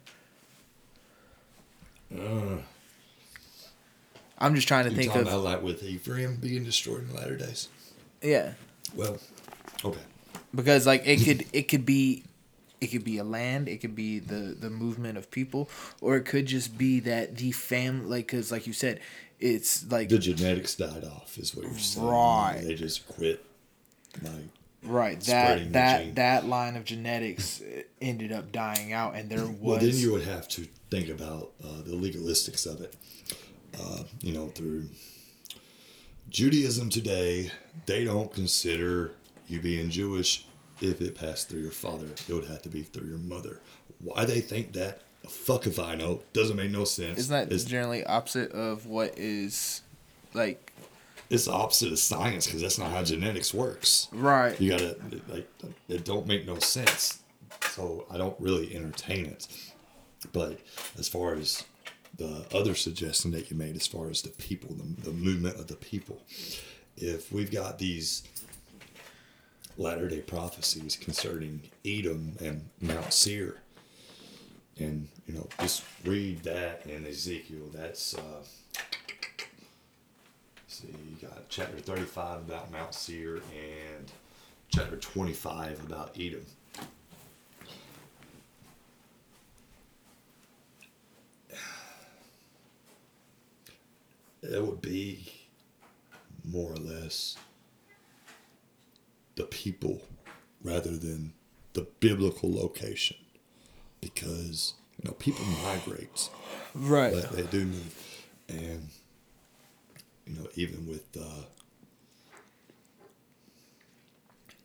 Uh, 2.16 2.58
I'm 4.38 4.56
just 4.56 4.68
trying 4.68 4.90
to 4.90 4.96
think 4.96 5.16
of 5.16 5.22
about 5.24 5.42
like 5.42 5.64
with 5.64 5.84
Ephraim 5.84 6.36
being 6.38 6.64
destroyed 6.64 7.02
in 7.02 7.10
the 7.10 7.16
latter 7.16 7.38
days? 7.38 7.70
yeah, 8.22 8.54
Well, 8.94 9.18
okay. 9.84 10.00
because 10.54 10.86
like 10.86 11.04
it 11.06 11.24
could 11.24 11.46
it 11.54 11.64
could 11.64 11.86
be 11.86 12.24
it 12.86 12.92
could 12.92 13.04
be 13.04 13.18
a 13.18 13.24
land 13.24 13.68
it 13.68 13.78
could 13.82 13.96
be 13.96 14.20
the 14.20 14.56
the 14.60 14.70
movement 14.70 15.18
of 15.18 15.30
people 15.30 15.70
or 16.02 16.16
it 16.16 16.26
could 16.26 16.46
just 16.46 16.78
be 16.78 17.00
that 17.00 17.36
the 17.38 17.52
fam 17.52 18.10
like 18.10 18.28
because 18.28 18.52
like 18.52 18.66
you 18.66 18.74
said 18.74 19.00
it's 19.40 19.90
like 19.92 20.10
The 20.10 20.18
genetics 20.18 20.76
died 20.76 21.04
off, 21.04 21.38
is 21.38 21.54
what 21.56 21.66
you're 21.66 21.78
saying. 21.78 22.08
Right. 22.08 22.62
They 22.64 22.76
just 22.76 23.08
quit. 23.08 23.44
Like, 24.22 24.34
right 24.82 25.20
that 25.22 25.74
that 25.74 26.16
that 26.16 26.46
line 26.46 26.78
of 26.78 26.86
genetics 26.86 27.60
uh, 27.60 27.82
ended 28.02 28.32
up 28.32 28.52
dying 28.52 28.94
out 28.94 29.16
and 29.16 29.30
there 29.30 29.44
was 29.44 29.58
well, 29.60 29.80
then 29.80 29.96
you 29.96 30.12
would 30.14 30.24
have 30.24 30.48
to 30.48 30.68
think 30.92 31.10
about 31.10 31.52
uh, 31.64 31.82
the 31.84 31.96
legalistics 31.96 32.66
of 32.66 32.82
it. 32.82 32.96
Uh, 33.78 34.04
you 34.22 34.32
know, 34.32 34.48
through 34.48 34.88
Judaism 36.30 36.90
today, 36.90 37.52
they 37.88 38.06
don't 38.06 38.34
consider 38.34 39.12
you 39.48 39.60
being 39.60 39.90
Jewish 39.90 40.46
if 40.82 41.02
it 41.02 41.16
passed 41.16 41.50
through 41.50 41.62
your 41.62 41.72
father. 41.72 42.08
It 42.28 42.34
would 42.34 42.46
have 42.46 42.62
to 42.64 42.70
be 42.70 42.84
through 42.84 43.08
your 43.08 43.18
mother. 43.18 43.60
Why 44.00 44.26
they 44.26 44.42
think 44.42 44.74
that? 44.74 45.02
Fuck 45.28 45.66
if 45.66 45.80
I 45.80 45.96
know. 45.96 46.22
Doesn't 46.34 46.56
make 46.56 46.72
no 46.72 46.86
sense. 46.86 47.18
isn't 47.18 47.34
that 47.34 47.54
it's, 47.54 47.64
generally 47.64 48.04
opposite 48.06 48.52
of 48.52 48.86
what 48.86 49.18
is 49.18 49.82
like 50.34 50.72
it's 51.30 51.46
the 51.46 51.52
opposite 51.52 51.92
of 51.92 51.98
science 51.98 52.46
because 52.46 52.62
that's 52.62 52.78
not 52.78 52.92
how 52.92 53.04
genetics 53.04 53.52
works. 53.54 54.08
right 54.12 54.60
You 54.62 54.70
gotta 54.70 54.98
like 55.28 55.50
it 55.90 56.06
don't 56.06 56.28
make 56.28 56.46
no 56.46 56.60
sense. 56.60 57.20
So 57.70 58.06
I 58.12 58.18
don't 58.18 58.40
really 58.40 58.76
entertain 58.76 59.26
it. 59.26 59.48
But 60.32 60.60
as 60.98 61.08
far 61.08 61.34
as 61.36 61.64
the 62.18 62.46
other 62.54 62.76
suggestion 62.76 63.32
that 63.32 63.52
you 63.52 63.58
made, 63.58 63.76
as 63.76 63.88
far 63.88 64.10
as 64.10 64.22
the 64.22 64.30
people, 64.30 64.76
the, 64.76 65.10
the 65.10 65.12
movement 65.12 65.60
of 65.60 65.68
the 65.68 65.76
people, 65.76 66.22
if 66.98 67.32
we've 67.32 67.52
got 67.52 67.80
these 67.80 68.24
latter 69.78 70.08
day 70.08 70.22
prophecies 70.22 70.96
concerning 70.96 71.62
Edom 71.86 72.36
and 72.40 72.70
Mount 72.82 73.12
Seir, 73.14 73.58
and 74.78 75.08
you 75.28 75.34
know, 75.34 75.48
just 75.60 75.84
read 76.04 76.44
that 76.44 76.86
in 76.86 77.06
Ezekiel. 77.06 77.70
That's 77.74 78.16
uh, 78.16 78.44
see, 80.68 80.88
you 80.88 81.28
got 81.28 81.50
chapter 81.50 81.78
35 81.78 82.40
about 82.42 82.72
Mount 82.72 82.94
Seir 82.94 83.36
and 83.36 84.12
chapter 84.70 84.98
25 84.98 85.86
about 85.86 86.16
Edom. 86.20 86.46
It 94.42 94.64
would 94.64 94.82
be 94.82 95.32
more 96.44 96.72
or 96.72 96.76
less 96.76 97.36
the 99.36 99.44
people 99.44 100.02
rather 100.64 100.96
than 100.96 101.34
the 101.74 101.88
biblical 102.00 102.54
location. 102.54 103.18
Because 104.02 104.74
you 105.02 105.10
know 105.10 105.16
people 105.16 105.46
migrate 105.64 106.30
right. 106.74 107.14
but 107.14 107.32
they 107.32 107.44
do 107.44 107.66
move 107.66 108.26
and 108.48 108.90
you 110.26 110.36
know 110.36 110.48
even 110.56 110.88
with 110.88 111.06
uh 111.20 111.44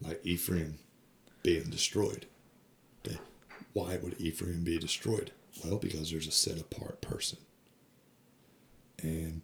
like 0.03 0.21
ephraim 0.25 0.79
being 1.43 1.65
destroyed 1.71 2.27
okay 3.05 3.19
why 3.73 3.99
would 4.03 4.21
ephraim 4.21 4.65
be 4.65 4.79
destroyed? 4.79 5.33
Well 5.65 5.79
because 5.79 6.11
there's 6.11 6.27
a 6.27 6.33
set 6.33 6.61
apart 6.61 7.01
person. 7.01 7.39
And 9.03 9.43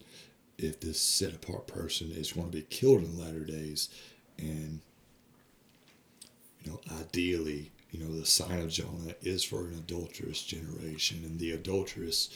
if 0.58 0.80
this 0.80 1.00
set 1.00 1.34
apart 1.34 1.66
person 1.66 2.10
is 2.12 2.32
going 2.32 2.50
to 2.50 2.56
be 2.56 2.62
killed 2.62 3.02
in 3.02 3.16
the 3.16 3.22
latter 3.22 3.44
days 3.44 3.88
and 4.38 4.80
you 6.66 6.72
know 6.72 6.81
ideally 7.00 7.70
you 7.90 8.00
know 8.00 8.12
the 8.18 8.26
sign 8.26 8.61
of 8.61 8.68
jonah 8.68 9.14
is 9.22 9.44
for 9.44 9.66
an 9.66 9.74
adulterous 9.74 10.42
generation 10.42 11.22
and 11.24 11.38
the 11.38 11.52
adulterous 11.52 12.29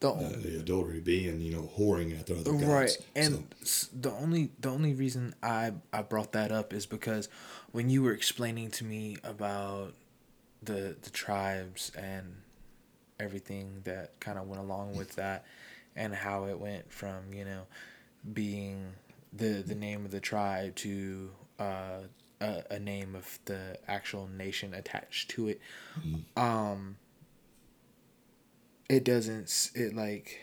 the, 0.00 0.10
uh, 0.10 0.32
the 0.42 0.58
adultery 0.58 1.00
being 1.00 1.40
you 1.40 1.52
know 1.52 1.70
whoring 1.78 2.18
after 2.18 2.34
other 2.34 2.52
gods. 2.52 2.64
Right 2.64 2.98
and 3.16 3.54
s 3.62 3.88
the 3.92 4.12
only 4.12 4.50
the 4.60 4.68
only 4.70 4.94
reason 4.94 5.34
i 5.42 5.72
i 5.92 6.02
brought 6.02 6.32
that 6.32 6.52
up 6.52 6.72
is 6.72 6.86
because 6.86 7.28
when 7.72 7.88
you 7.90 8.02
were 8.02 8.12
explaining 8.12 8.70
to 8.72 8.84
me 8.84 9.16
about 9.24 9.94
the 10.62 10.96
the 11.02 11.10
tribes 11.10 11.90
and 11.96 12.36
everything 13.20 13.80
that 13.84 14.18
kind 14.20 14.38
of 14.38 14.48
went 14.48 14.60
along 14.60 14.96
with 14.96 15.14
that 15.16 15.44
and 15.96 16.14
how 16.14 16.46
it 16.46 16.58
went 16.58 16.90
from 16.90 17.32
you 17.32 17.44
know 17.44 17.62
being 18.32 18.92
the 19.32 19.62
the 19.66 19.74
name 19.74 20.04
of 20.04 20.10
the 20.10 20.20
tribe 20.20 20.74
to 20.74 21.30
uh 21.58 22.00
a, 22.44 22.64
a 22.74 22.78
name 22.78 23.14
of 23.14 23.38
the 23.46 23.78
actual 23.88 24.28
nation 24.28 24.74
attached 24.74 25.30
to 25.30 25.48
it. 25.48 25.60
Um 26.36 26.96
it 28.88 29.04
doesn't 29.04 29.70
it 29.74 29.94
like 29.94 30.40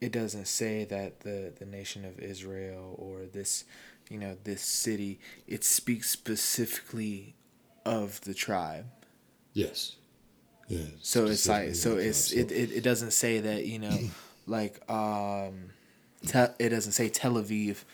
it 0.00 0.12
doesn't 0.12 0.46
say 0.46 0.84
that 0.84 1.20
the 1.20 1.52
the 1.58 1.66
nation 1.66 2.04
of 2.04 2.18
Israel 2.18 2.94
or 2.98 3.26
this 3.26 3.64
you 4.10 4.18
know 4.18 4.36
this 4.44 4.62
city 4.62 5.20
it 5.46 5.64
speaks 5.64 6.10
specifically 6.10 7.34
of 7.84 8.20
the 8.22 8.34
tribe. 8.34 8.86
Yes. 9.52 9.96
Yeah 10.68 10.86
so 11.00 11.26
it's 11.26 11.48
like 11.48 11.74
so 11.74 11.96
it's 11.96 12.32
it, 12.32 12.50
it, 12.52 12.72
it 12.72 12.82
doesn't 12.82 13.12
say 13.12 13.40
that 13.40 13.66
you 13.66 13.78
know 13.78 13.98
like 14.46 14.80
um 14.90 15.70
te- 16.26 16.54
it 16.58 16.70
doesn't 16.70 16.92
say 16.92 17.08
Tel 17.08 17.34
Aviv 17.34 17.84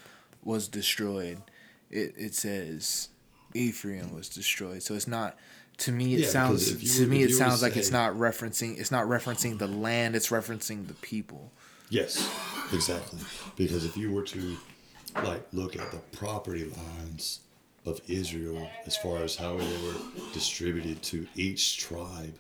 was 0.45 0.69
destroyed 0.69 1.43
it 1.91 2.15
it 2.17 2.35
says 2.35 3.09
Ephraim 3.55 4.15
was 4.15 4.29
destroyed 4.29 4.83
so 4.83 4.95
it's 4.95 5.09
not 5.09 5.37
to 5.79 5.93
me 5.93 6.15
it 6.15 6.21
Yeah, 6.21 6.27
sounds 6.29 6.97
to 6.97 7.03
were- 7.03 7.09
me 7.09 7.17
it 7.19 7.21
you 7.21 7.25
were 7.27 7.29
to 7.29 7.35
sounds 7.35 7.63
like 7.63 7.77
it's 7.77 7.91
not 7.91 8.13
referencing 8.15 8.79
it's 8.79 8.91
not 8.91 9.07
referencing 9.07 9.59
the 9.59 9.67
land 9.69 10.15
it's 10.17 10.29
referencing 10.29 10.87
the 10.89 10.95
people 10.95 11.51
Yes, 11.91 12.31
exactly. 12.71 13.21
Because 13.57 13.87
if 13.87 13.97
you 13.97 14.13
were 14.13 14.25
to 14.25 14.57
like 15.25 15.43
look 15.55 15.75
at 15.75 15.91
the 15.91 15.97
property 16.19 16.65
lines 16.65 17.41
of 17.87 17.99
Israel 18.09 18.69
as 18.85 18.95
far 18.99 19.23
as 19.23 19.37
how 19.37 19.57
they 19.57 19.65
were 19.87 19.95
distributed 20.35 21.03
to 21.05 21.27
each 21.35 21.79
tribe, 21.79 22.35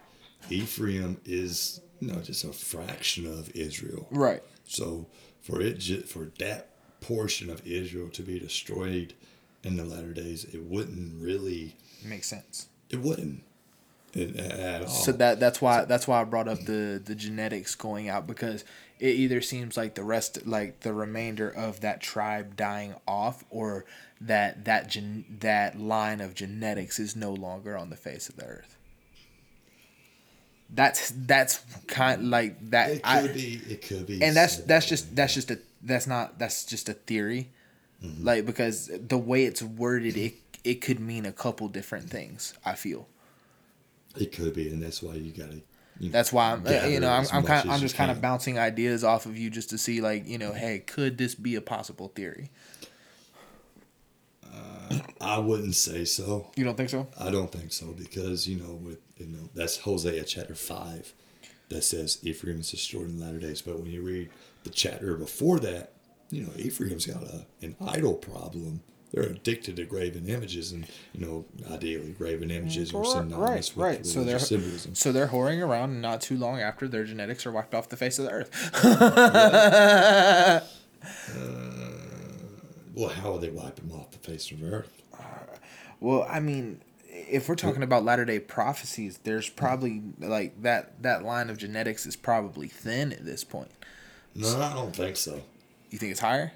Ephraim 0.50 1.18
is 1.24 1.80
you 2.00 2.08
know 2.12 2.20
just 2.20 2.44
a 2.44 2.52
fraction 2.52 3.26
of 3.26 3.50
Israel. 3.56 4.06
right 4.10 4.42
So 4.66 5.06
for 5.40 5.62
it 5.62 5.82
for 6.08 6.30
that 6.38 6.68
portion 7.00 7.48
of 7.48 7.66
Israel 7.66 8.10
to 8.10 8.22
be 8.22 8.38
destroyed 8.38 9.14
in 9.68 9.76
the 9.76 9.84
latter 9.84 10.12
days, 10.12 10.44
it 10.44 10.62
wouldn't 10.64 11.22
really 11.22 11.76
make 12.04 12.24
sense 12.24 12.68
it 12.90 13.00
wouldn't 13.00 13.42
it, 14.14 14.36
at 14.36 14.82
all. 14.82 14.88
So 14.88 15.12
that 15.12 15.38
that's 15.38 15.60
why 15.60 15.84
that's 15.84 16.08
why 16.08 16.20
I 16.20 16.24
brought 16.24 16.48
up 16.48 16.60
the 16.60 17.00
the 17.04 17.14
genetics 17.14 17.74
going 17.74 18.08
out 18.08 18.26
because 18.26 18.64
it 18.98 19.14
either 19.14 19.40
seems 19.40 19.76
like 19.76 19.94
the 19.94 20.02
rest 20.02 20.46
like 20.46 20.80
the 20.80 20.94
remainder 20.94 21.48
of 21.48 21.80
that 21.80 22.00
tribe 22.00 22.56
dying 22.56 22.94
off 23.06 23.44
or 23.50 23.84
that 24.20 24.64
that 24.64 24.88
gen- 24.88 25.36
that 25.40 25.78
line 25.78 26.20
of 26.20 26.34
genetics 26.34 26.98
is 26.98 27.14
no 27.14 27.32
longer 27.32 27.76
on 27.76 27.90
the 27.90 27.96
face 27.96 28.28
of 28.28 28.36
the 28.36 28.46
earth. 28.46 28.76
That's 30.70 31.10
that's 31.10 31.58
kind 31.86 32.30
like 32.30 32.70
that. 32.70 32.90
It 32.90 33.02
could 33.02 33.30
I, 33.30 33.32
be. 33.32 33.60
It 33.68 33.82
could 33.82 34.06
be. 34.06 34.22
and 34.22 34.34
that's 34.34 34.56
that's 34.58 34.86
just 34.86 35.14
that's 35.14 35.34
just 35.34 35.50
a 35.50 35.58
that's 35.82 36.06
not 36.06 36.38
that's 36.38 36.64
just 36.64 36.88
a 36.88 36.94
theory 36.94 37.50
Mm-hmm. 38.04 38.24
like 38.24 38.46
because 38.46 38.90
the 38.92 39.18
way 39.18 39.44
it's 39.44 39.60
worded 39.60 40.16
it 40.16 40.34
it 40.62 40.80
could 40.80 41.00
mean 41.00 41.26
a 41.26 41.32
couple 41.32 41.66
different 41.66 42.08
things 42.08 42.54
i 42.64 42.74
feel 42.74 43.08
It 44.16 44.30
could 44.30 44.54
be, 44.54 44.70
and 44.70 44.80
that's 44.80 45.02
why 45.02 45.14
you 45.14 45.32
gotta. 45.32 45.62
You 45.98 46.10
that's 46.10 46.32
why 46.32 46.52
i'm 46.52 46.64
uh, 46.64 46.86
you 46.86 47.00
know 47.00 47.10
i'm, 47.10 47.26
I'm 47.32 47.42
kind 47.42 47.68
as 47.68 47.74
i'm 47.74 47.80
just 47.80 47.96
kind 47.96 48.12
of 48.12 48.20
bouncing 48.20 48.56
ideas 48.56 49.02
off 49.02 49.26
of 49.26 49.36
you 49.36 49.50
just 49.50 49.70
to 49.70 49.78
see 49.78 50.00
like 50.00 50.28
you 50.28 50.38
know 50.38 50.52
hey 50.52 50.78
could 50.78 51.18
this 51.18 51.34
be 51.34 51.56
a 51.56 51.60
possible 51.60 52.08
theory 52.08 52.50
I 55.20 55.38
wouldn't 55.38 55.74
say 55.74 56.04
so. 56.04 56.50
you 56.56 56.64
don't 56.64 56.76
think 56.76 56.90
so 56.90 57.08
I 57.18 57.30
don't 57.30 57.50
think 57.50 57.72
so 57.72 57.88
because 57.88 58.46
you 58.46 58.58
know 58.58 58.74
with 58.74 58.98
you 59.16 59.26
know 59.26 59.48
that's 59.54 59.78
Hosea 59.78 60.24
chapter 60.24 60.54
five 60.54 61.12
that 61.68 61.82
says 61.82 62.18
Ephraim 62.22 62.60
is 62.60 62.70
destroyed 62.70 63.08
in 63.08 63.18
the 63.18 63.24
latter 63.26 63.38
days. 63.38 63.60
But 63.60 63.78
when 63.78 63.90
you 63.90 64.02
read 64.02 64.30
the 64.64 64.70
chapter 64.70 65.16
before 65.16 65.58
that, 65.60 65.92
you 66.30 66.42
know 66.42 66.50
Ephraim's 66.56 67.06
got 67.06 67.22
a 67.22 67.46
an 67.62 67.76
idol 67.86 68.14
problem. 68.14 68.82
They're 69.10 69.22
addicted 69.24 69.76
to 69.76 69.84
graven 69.84 70.28
images, 70.28 70.70
and 70.72 70.86
you 71.14 71.24
know 71.26 71.44
ideally 71.70 72.12
graven 72.18 72.50
images 72.50 72.92
are 72.94 73.04
synonymous 73.04 73.74
with 73.74 73.84
right 73.84 74.04
so 74.06 74.22
they're 74.22 74.38
symbolism. 74.38 74.94
so 74.94 75.12
they're 75.12 75.28
whoring 75.28 75.66
around 75.66 76.00
not 76.02 76.20
too 76.20 76.36
long 76.36 76.60
after 76.60 76.86
their 76.86 77.04
genetics 77.04 77.46
are 77.46 77.52
wiped 77.52 77.74
off 77.74 77.88
the 77.88 77.96
face 77.96 78.18
of 78.18 78.26
the 78.26 78.30
earth 78.32 78.70
uh, 78.84 80.60
Well, 82.94 83.08
how 83.10 83.34
are 83.34 83.38
they 83.38 83.50
wiping 83.50 83.88
them 83.88 83.98
off 83.98 84.10
the 84.10 84.18
face 84.18 84.50
of 84.50 84.60
the 84.60 84.70
earth? 84.70 85.02
Uh, 85.14 85.56
well, 86.00 86.26
I 86.28 86.40
mean, 86.40 86.82
if 87.08 87.48
we're 87.48 87.54
talking 87.54 87.82
about 87.82 88.04
latter 88.04 88.24
day 88.24 88.40
prophecies, 88.40 89.18
there's 89.22 89.48
probably 89.48 90.02
like 90.18 90.60
that 90.62 91.00
that 91.02 91.22
line 91.22 91.48
of 91.48 91.58
genetics 91.58 92.06
is 92.06 92.16
probably 92.16 92.66
thin 92.68 93.12
at 93.12 93.24
this 93.24 93.44
point. 93.44 93.70
No, 94.34 94.60
I 94.60 94.74
don't 94.74 94.94
think 94.94 95.16
so. 95.16 95.42
You 95.90 95.98
think 95.98 96.10
it's 96.12 96.20
higher? 96.20 96.52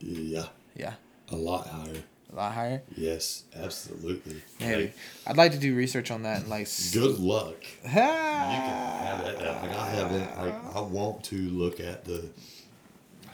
Yeah, 0.00 0.46
Yeah, 0.74 0.94
a 1.30 1.36
lot 1.36 1.66
higher. 1.68 2.02
a 2.32 2.34
lot 2.34 2.52
higher. 2.52 2.82
Yes, 2.96 3.44
absolutely. 3.54 4.42
Maybe. 4.60 4.82
Like, 4.82 4.96
I'd 5.26 5.36
like 5.36 5.52
to 5.52 5.58
do 5.58 5.74
research 5.74 6.10
on 6.10 6.22
that 6.24 6.42
and 6.42 6.50
like. 6.50 6.68
good 6.92 7.18
luck. 7.18 7.56
You 7.84 7.90
can 7.90 9.06
have 9.06 9.26
it. 9.26 9.36
Like 9.38 9.76
I 9.76 9.88
haven't. 9.90 10.36
Like 10.38 10.76
I 10.76 10.80
want 10.80 11.22
to 11.24 11.36
look 11.36 11.80
at 11.80 12.04
the 12.04 12.26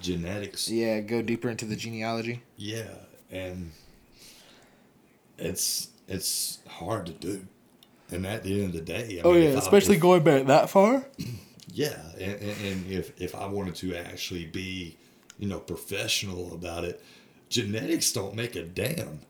genetics. 0.00 0.68
yeah, 0.70 1.00
go 1.00 1.22
deeper 1.22 1.48
into 1.50 1.64
the 1.64 1.76
genealogy. 1.76 2.42
Yeah, 2.56 2.84
and 3.30 3.72
it's 5.38 5.88
it's 6.06 6.58
hard 6.68 7.06
to 7.06 7.12
do. 7.12 7.46
And 8.12 8.26
at 8.26 8.42
the 8.44 8.52
end 8.64 8.66
of 8.66 8.72
the 8.72 8.80
day, 8.92 9.18
I 9.18 9.22
Oh 9.22 9.32
mean, 9.32 9.42
yeah, 9.44 9.48
if 9.50 9.56
I- 9.56 9.58
especially 9.60 9.96
if- 9.96 10.02
going 10.02 10.22
back 10.22 10.46
that 10.46 10.68
far. 10.70 11.04
yeah, 11.72 12.00
and, 12.18 12.40
and, 12.42 12.90
if 12.90 13.20
if 13.20 13.34
I 13.34 13.46
wanted 13.46 13.74
to 13.76 13.94
actually 13.94 14.46
be, 14.46 14.96
you 15.38 15.48
know, 15.48 15.58
professional 15.58 16.54
about 16.54 16.84
it, 16.84 17.02
genetics 17.48 18.12
don't 18.12 18.34
make 18.34 18.56
a 18.56 18.62
damn. 18.62 19.20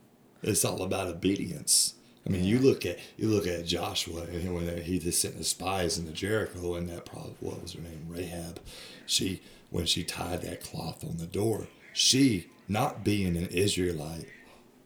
It's 0.42 0.64
all 0.64 0.82
about 0.82 1.08
obedience. 1.08 1.94
I 2.26 2.30
mean, 2.30 2.44
you 2.44 2.58
look 2.58 2.84
at 2.84 2.98
you 3.16 3.28
look 3.28 3.46
at 3.46 3.66
Joshua 3.66 4.22
and 4.22 4.54
when 4.54 4.82
he 4.82 4.98
just 4.98 5.20
sent 5.20 5.38
the 5.38 5.44
spies 5.44 5.98
into 5.98 6.12
Jericho, 6.12 6.74
and 6.74 6.88
that 6.88 7.06
probably 7.06 7.34
what 7.40 7.62
was 7.62 7.72
her 7.72 7.80
name, 7.80 8.06
Rahab. 8.08 8.60
She 9.06 9.42
when 9.70 9.86
she 9.86 10.04
tied 10.04 10.42
that 10.42 10.62
cloth 10.62 11.04
on 11.04 11.16
the 11.16 11.26
door, 11.26 11.68
she 11.92 12.48
not 12.68 13.04
being 13.04 13.36
an 13.36 13.46
Israelite 13.46 14.28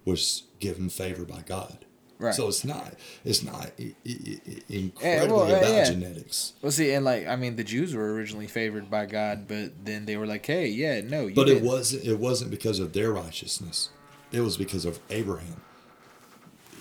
was 0.04 0.44
given 0.60 0.88
favor 0.88 1.24
by 1.24 1.42
God. 1.42 1.84
Right. 2.18 2.35
So 2.35 2.48
it's 2.48 2.64
not 2.64 2.94
it's 3.24 3.42
not 3.42 3.72
i- 3.79 3.83
i- 3.83 3.94
i- 4.07 4.40
well, 4.46 4.62
incredibly 4.68 5.53
about 5.53 5.72
yeah. 5.74 5.85
genetics. 5.85 6.53
Well, 6.62 6.70
see, 6.72 6.92
and 6.92 7.05
like 7.05 7.27
I 7.27 7.37
mean, 7.37 7.57
the 7.57 7.64
Jews 7.64 7.94
were 7.94 8.12
originally 8.14 8.46
favored 8.46 8.88
by 8.90 9.07
God, 9.07 9.46
but 9.48 9.85
then 9.85 10.07
they 10.07 10.16
were 10.16 10.27
like, 10.27 10.46
"Hey, 10.46 10.68
yeah, 10.68 11.00
no, 11.00 11.27
you 11.27 11.35
But 11.35 11.48
it 11.48 11.55
didn't." 11.55 11.68
wasn't. 11.68 12.05
It 12.05 12.18
wasn't 12.18 12.50
because 12.50 12.79
of 12.79 12.92
their 12.92 13.12
righteousness. 13.12 13.88
It 14.33 14.40
was 14.42 14.57
because 14.57 14.85
of 14.85 15.00
Abraham. 15.11 15.61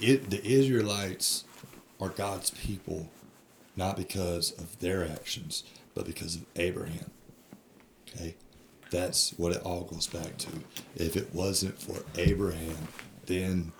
It 0.01 0.29
the 0.29 0.45
Israelites 0.45 1.45
are 1.99 2.09
God's 2.09 2.49
people, 2.51 3.09
not 3.75 3.95
because 3.97 4.51
of 4.59 4.77
their 4.79 5.03
actions, 5.07 5.63
but 5.95 6.05
because 6.05 6.35
of 6.35 6.45
Abraham. 6.55 7.09
Okay, 8.09 8.35
that's 8.91 9.31
what 9.37 9.51
it 9.55 9.61
all 9.63 9.81
goes 9.81 10.07
back 10.07 10.37
to. 10.39 10.49
If 10.95 11.15
it 11.15 11.33
wasn't 11.33 11.79
for 11.81 12.03
Abraham, 12.17 12.87
then 13.25 13.71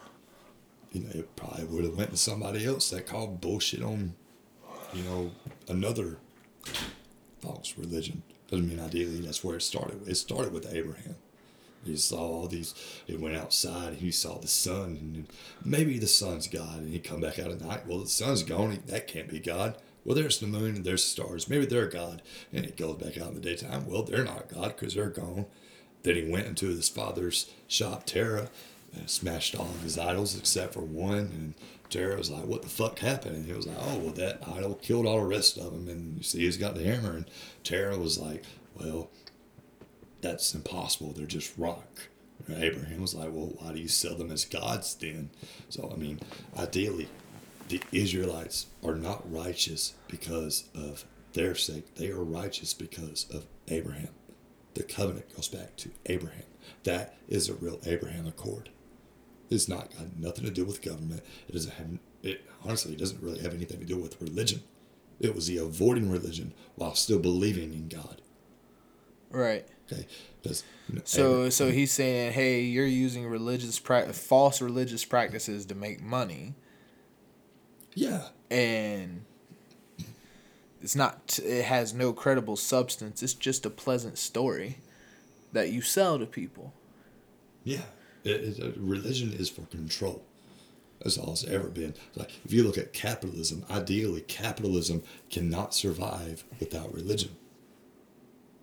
you 0.93 1.01
know 1.01 1.09
it 1.13 1.35
probably 1.35 1.65
would 1.65 1.83
have 1.83 1.97
went 1.97 2.11
to 2.11 2.17
somebody 2.17 2.65
else 2.65 2.89
that 2.91 3.05
called 3.07 3.41
bullshit 3.41 3.83
on, 3.83 4.13
you 4.93 5.03
know, 5.03 5.31
another 5.67 6.17
false 7.41 7.73
religion. 7.77 8.23
Doesn't 8.49 8.69
mean 8.69 8.79
ideally 8.79 9.19
that's 9.19 9.43
where 9.43 9.57
it 9.57 9.61
started. 9.61 10.07
It 10.07 10.15
started 10.15 10.53
with 10.53 10.73
Abraham. 10.73 11.15
He 11.83 11.97
saw 11.97 12.19
all 12.19 12.47
these. 12.47 12.73
He 13.05 13.17
went 13.17 13.35
outside 13.35 13.89
and 13.89 13.97
he 13.97 14.11
saw 14.11 14.37
the 14.37 14.47
sun, 14.47 14.97
and 15.01 15.27
maybe 15.65 15.99
the 15.99 16.07
sun's 16.07 16.47
God. 16.47 16.79
And 16.79 16.93
he 16.93 16.99
come 16.99 17.19
back 17.19 17.39
out 17.39 17.51
at 17.51 17.61
night. 17.61 17.85
Well, 17.87 17.99
the 17.99 18.07
sun's 18.07 18.43
gone. 18.43 18.79
That 18.87 19.07
can't 19.07 19.29
be 19.29 19.39
God. 19.39 19.77
Well, 20.05 20.15
there's 20.15 20.39
the 20.39 20.47
moon 20.47 20.75
and 20.75 20.85
there's 20.85 21.03
the 21.03 21.09
stars. 21.09 21.49
Maybe 21.49 21.65
they're 21.65 21.87
God. 21.87 22.21
And 22.51 22.65
he 22.65 22.71
goes 22.71 22.95
back 22.95 23.17
out 23.17 23.29
in 23.29 23.35
the 23.35 23.41
daytime. 23.41 23.87
Well, 23.87 24.03
they're 24.03 24.23
not 24.23 24.49
God 24.53 24.75
because 24.75 24.95
they're 24.95 25.09
gone. 25.09 25.45
Then 26.03 26.15
he 26.15 26.29
went 26.29 26.47
into 26.47 26.67
his 26.67 26.89
father's 26.89 27.49
shop, 27.67 28.05
Terah, 28.05 28.49
and 28.95 29.09
smashed 29.09 29.55
all 29.55 29.65
of 29.65 29.81
his 29.81 29.97
idols 29.97 30.37
except 30.37 30.73
for 30.73 30.81
one. 30.81 31.17
And 31.17 31.53
Terah 31.89 32.17
was 32.17 32.29
like, 32.29 32.45
"What 32.45 32.61
the 32.61 32.69
fuck 32.69 32.99
happened?" 32.99 33.35
And 33.35 33.45
he 33.45 33.53
was 33.53 33.67
like, 33.67 33.77
"Oh, 33.79 33.97
well, 33.99 34.13
that 34.13 34.47
idol 34.47 34.75
killed 34.75 35.05
all 35.05 35.19
the 35.19 35.25
rest 35.25 35.57
of 35.57 35.71
them." 35.71 35.87
And 35.87 36.17
you 36.17 36.23
see, 36.23 36.39
he's 36.39 36.57
got 36.57 36.75
the 36.75 36.83
hammer. 36.83 37.15
And 37.15 37.25
Terah 37.63 37.97
was 37.97 38.17
like, 38.17 38.43
"Well." 38.75 39.09
that's 40.23 40.55
impossible. 40.55 41.11
They're 41.11 41.27
just 41.27 41.55
rock. 41.57 42.07
And 42.47 42.63
Abraham 42.63 43.01
was 43.01 43.13
like, 43.13 43.29
well, 43.31 43.53
why 43.59 43.73
do 43.73 43.79
you 43.79 43.87
sell 43.87 44.15
them 44.15 44.31
as 44.31 44.45
gods 44.45 44.95
then? 44.95 45.29
So, 45.69 45.91
I 45.93 45.99
mean, 45.99 46.19
ideally, 46.57 47.09
the 47.69 47.81
Israelites 47.91 48.67
are 48.83 48.95
not 48.95 49.31
righteous 49.31 49.93
because 50.07 50.65
of 50.73 51.05
their 51.33 51.55
sake. 51.55 51.95
They 51.95 52.09
are 52.09 52.23
righteous 52.23 52.73
because 52.73 53.27
of 53.31 53.45
Abraham. 53.67 54.09
The 54.73 54.83
covenant 54.83 55.35
goes 55.35 55.47
back 55.47 55.75
to 55.77 55.91
Abraham. 56.07 56.43
That 56.83 57.15
is 57.27 57.47
a 57.47 57.53
real 57.53 57.79
Abraham 57.85 58.25
Accord. 58.25 58.69
It's 59.49 59.67
not 59.67 59.91
got 59.95 60.17
nothing 60.17 60.45
to 60.45 60.51
do 60.51 60.65
with 60.65 60.81
government. 60.81 61.21
It 61.47 61.53
doesn't 61.53 61.73
have 61.73 61.87
it 62.23 62.45
honestly 62.63 62.93
it 62.93 62.99
doesn't 62.99 63.21
really 63.21 63.39
have 63.41 63.53
anything 63.53 63.79
to 63.79 63.85
do 63.85 63.97
with 63.97 64.19
religion. 64.21 64.63
It 65.19 65.35
was 65.35 65.47
the 65.47 65.57
avoiding 65.57 66.09
religion 66.11 66.53
while 66.75 66.95
still 66.95 67.19
believing 67.19 67.73
in 67.73 67.87
God. 67.87 68.21
right. 69.29 69.65
Okay, 69.91 70.07
because 70.41 70.63
you 70.87 70.95
know, 70.95 71.01
So 71.03 71.33
Abra- 71.41 71.51
so 71.51 71.71
he's 71.71 71.91
saying, 71.91 72.31
hey, 72.31 72.61
you're 72.61 72.85
using 72.85 73.27
religious 73.27 73.77
pra- 73.79 74.11
false 74.13 74.61
religious 74.61 75.03
practices 75.03 75.65
to 75.67 75.75
make 75.75 76.01
money, 76.01 76.55
yeah, 77.93 78.29
and 78.49 79.25
it's 80.81 80.95
not. 80.95 81.37
It 81.43 81.65
has 81.65 81.93
no 81.93 82.13
credible 82.13 82.55
substance. 82.55 83.21
It's 83.21 83.33
just 83.33 83.65
a 83.65 83.69
pleasant 83.69 84.17
story 84.17 84.77
that 85.51 85.69
you 85.69 85.81
sell 85.81 86.17
to 86.17 86.25
people. 86.25 86.73
yeah, 87.65 87.81
it, 88.23 88.59
it, 88.59 88.75
religion 88.77 89.33
is 89.33 89.49
for 89.49 89.63
control. 89.63 90.23
That's 91.01 91.17
all 91.17 91.33
it's 91.33 91.43
ever 91.43 91.67
been. 91.67 91.95
Like 92.15 92.31
if 92.45 92.53
you 92.53 92.63
look 92.63 92.77
at 92.77 92.93
capitalism, 92.93 93.65
ideally, 93.69 94.21
capitalism 94.21 95.03
cannot 95.29 95.73
survive 95.73 96.43
without 96.59 96.93
religion. 96.93 97.35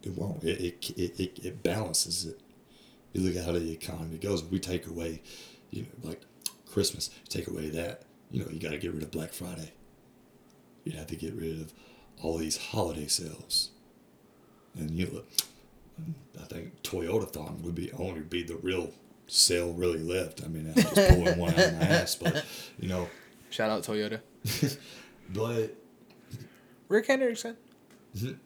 It 0.02 0.16
won't. 0.16 0.42
It 0.42 0.60
it, 0.60 0.90
it, 0.90 1.20
it, 1.20 1.44
it 1.44 1.62
balances 1.62 2.24
it. 2.24 2.40
You 3.12 3.22
look 3.22 3.36
at 3.36 3.44
how 3.44 3.52
the 3.52 3.72
economy 3.72 4.18
goes. 4.18 4.42
We 4.44 4.58
take 4.58 4.86
away, 4.86 5.20
you 5.70 5.82
know, 5.82 6.08
like 6.08 6.22
Christmas, 6.70 7.10
take 7.28 7.48
away 7.48 7.68
that, 7.70 8.02
you 8.30 8.40
know, 8.40 8.50
you 8.50 8.60
got 8.60 8.70
to 8.70 8.78
get 8.78 8.94
rid 8.94 9.02
of 9.02 9.10
Black 9.10 9.32
Friday. 9.32 9.72
You 10.84 10.92
have 10.92 11.08
to 11.08 11.16
get 11.16 11.34
rid 11.34 11.60
of 11.60 11.72
all 12.22 12.38
these 12.38 12.56
holiday 12.56 13.08
sales. 13.08 13.70
And 14.78 14.90
you 14.92 15.06
look, 15.12 15.28
I 16.40 16.44
think 16.44 16.82
Toyotathon 16.82 17.62
would 17.62 17.74
be 17.74 17.92
only 17.92 18.20
be 18.20 18.42
the 18.42 18.56
real 18.56 18.92
sale 19.30 19.72
really 19.72 19.98
left. 19.98 20.44
I 20.44 20.48
mean, 20.48 20.68
I'm 20.68 20.74
just 20.74 20.94
pulling 20.94 21.38
one 21.38 21.54
out 21.54 21.58
of 21.58 21.78
my 21.78 21.86
ass, 21.86 22.14
but 22.16 22.44
you 22.78 22.88
know, 22.88 23.08
Shout 23.50 23.70
out 23.70 23.82
Toyota. 23.82 24.20
but 25.30 25.74
Rick 26.88 27.08
Hendrickson. 27.08 27.56
I 28.16 28.36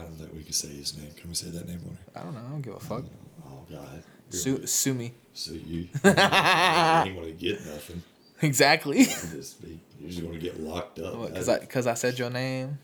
don't 0.00 0.14
think 0.14 0.32
we 0.32 0.42
can 0.42 0.52
say 0.52 0.68
his 0.68 0.96
name. 0.96 1.10
Can 1.16 1.28
we 1.28 1.34
say 1.34 1.50
that 1.50 1.66
name 1.66 1.80
on 1.84 1.90
here? 1.90 1.98
I 2.16 2.22
don't 2.22 2.34
know. 2.34 2.40
I 2.46 2.50
don't 2.50 2.62
give 2.62 2.74
a 2.74 2.80
fuck. 2.80 3.04
Oh, 3.44 3.50
oh 3.50 3.66
God, 3.70 4.02
Sue, 4.30 4.66
sue 4.66 4.94
me. 4.94 5.12
So 5.34 5.52
you, 5.52 5.60
you 5.60 5.88
ain't 6.04 6.04
gonna 6.04 7.32
get 7.36 7.64
nothing. 7.66 8.02
Exactly. 8.40 9.00
You 9.00 9.06
just 9.06 9.62
be, 9.62 9.80
you're 10.00 10.10
just 10.10 10.22
gonna 10.22 10.38
get 10.38 10.60
locked 10.60 10.98
up. 10.98 11.26
Because 11.26 11.48
I, 11.48 11.64
cause 11.64 11.86
I 11.86 11.94
said 11.94 12.18
your 12.18 12.30
name. 12.30 12.78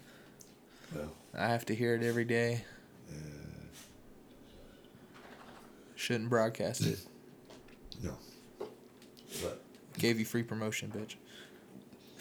well, 0.94 1.12
I 1.37 1.48
have 1.48 1.66
to 1.66 1.74
hear 1.74 1.94
it 1.94 2.02
every 2.02 2.24
day. 2.24 2.62
Shouldn't 5.98 6.30
broadcast 6.30 6.87
it. 6.87 7.00
No. 8.00 8.16
But 9.42 9.61
Gave 9.98 10.20
you 10.20 10.24
free 10.24 10.44
promotion, 10.44 10.92
bitch. 10.96 11.16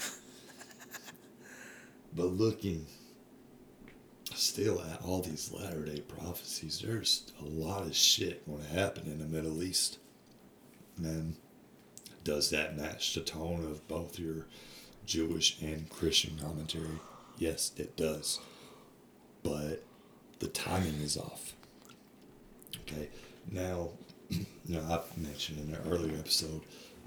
but 2.15 2.25
looking 2.25 2.87
still 4.33 4.81
at 4.81 5.03
all 5.03 5.21
these 5.21 5.51
latter 5.51 5.85
day 5.85 6.01
prophecies, 6.01 6.81
there's 6.83 7.31
a 7.39 7.45
lot 7.45 7.83
of 7.83 7.95
shit 7.95 8.47
going 8.47 8.63
to 8.63 8.69
happen 8.69 9.03
in 9.05 9.19
the 9.19 9.25
Middle 9.25 9.61
East. 9.61 9.99
And 10.97 11.35
does 12.23 12.49
that 12.49 12.75
match 12.75 13.13
the 13.13 13.21
tone 13.21 13.63
of 13.63 13.87
both 13.87 14.17
your 14.17 14.47
Jewish 15.05 15.61
and 15.61 15.87
Christian 15.87 16.35
commentary? 16.41 16.99
Yes, 17.37 17.73
it 17.77 17.95
does. 17.95 18.39
But 19.43 19.83
the 20.39 20.47
timing 20.47 20.99
is 20.99 21.15
off. 21.15 21.53
Okay. 22.81 23.09
Now, 23.51 23.89
you 24.29 24.45
know, 24.67 24.83
I've 24.89 25.17
mentioned 25.17 25.59
in 25.59 25.75
an 25.75 25.81
earlier 25.91 26.17
episode 26.17 26.61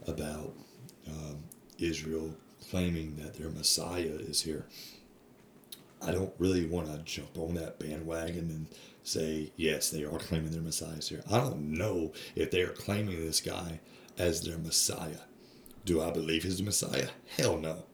about 0.06 0.52
um, 1.08 1.38
Israel 1.78 2.34
claiming 2.70 3.16
that 3.16 3.34
their 3.34 3.50
Messiah 3.50 4.16
is 4.18 4.42
here. 4.42 4.66
I 6.02 6.12
don't 6.12 6.32
really 6.38 6.64
want 6.64 6.86
to 6.86 6.98
jump 6.98 7.36
on 7.36 7.54
that 7.54 7.78
bandwagon 7.78 8.50
and 8.50 8.66
say, 9.02 9.52
yes, 9.56 9.90
they 9.90 10.04
are 10.04 10.18
claiming 10.18 10.50
their 10.50 10.62
Messiah 10.62 10.96
is 10.96 11.08
here. 11.08 11.22
I 11.30 11.38
don't 11.38 11.72
know 11.72 12.12
if 12.34 12.50
they 12.50 12.62
are 12.62 12.72
claiming 12.72 13.20
this 13.20 13.40
guy 13.40 13.80
as 14.16 14.42
their 14.42 14.58
Messiah. 14.58 15.20
Do 15.84 16.00
I 16.00 16.10
believe 16.10 16.44
he's 16.44 16.58
the 16.58 16.62
Messiah? 16.62 17.08
Hell 17.36 17.58
no. 17.58 17.84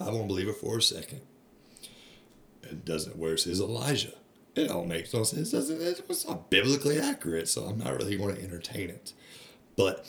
I 0.00 0.10
won't 0.10 0.28
believe 0.28 0.48
it 0.48 0.56
for 0.56 0.78
a 0.78 0.82
second. 0.82 1.20
It 2.62 2.84
doesn't. 2.84 3.16
Where's 3.16 3.44
his 3.44 3.60
Elijah? 3.60 4.14
It 4.54 4.68
don't 4.68 4.88
make 4.88 5.12
no 5.14 5.22
sense. 5.22 5.52
It's 5.52 6.26
not 6.26 6.50
biblically 6.50 6.98
accurate, 6.98 7.48
so 7.48 7.64
I'm 7.64 7.78
not 7.78 7.96
really 7.96 8.16
going 8.16 8.34
to 8.34 8.42
entertain 8.42 8.90
it. 8.90 9.12
But 9.76 10.04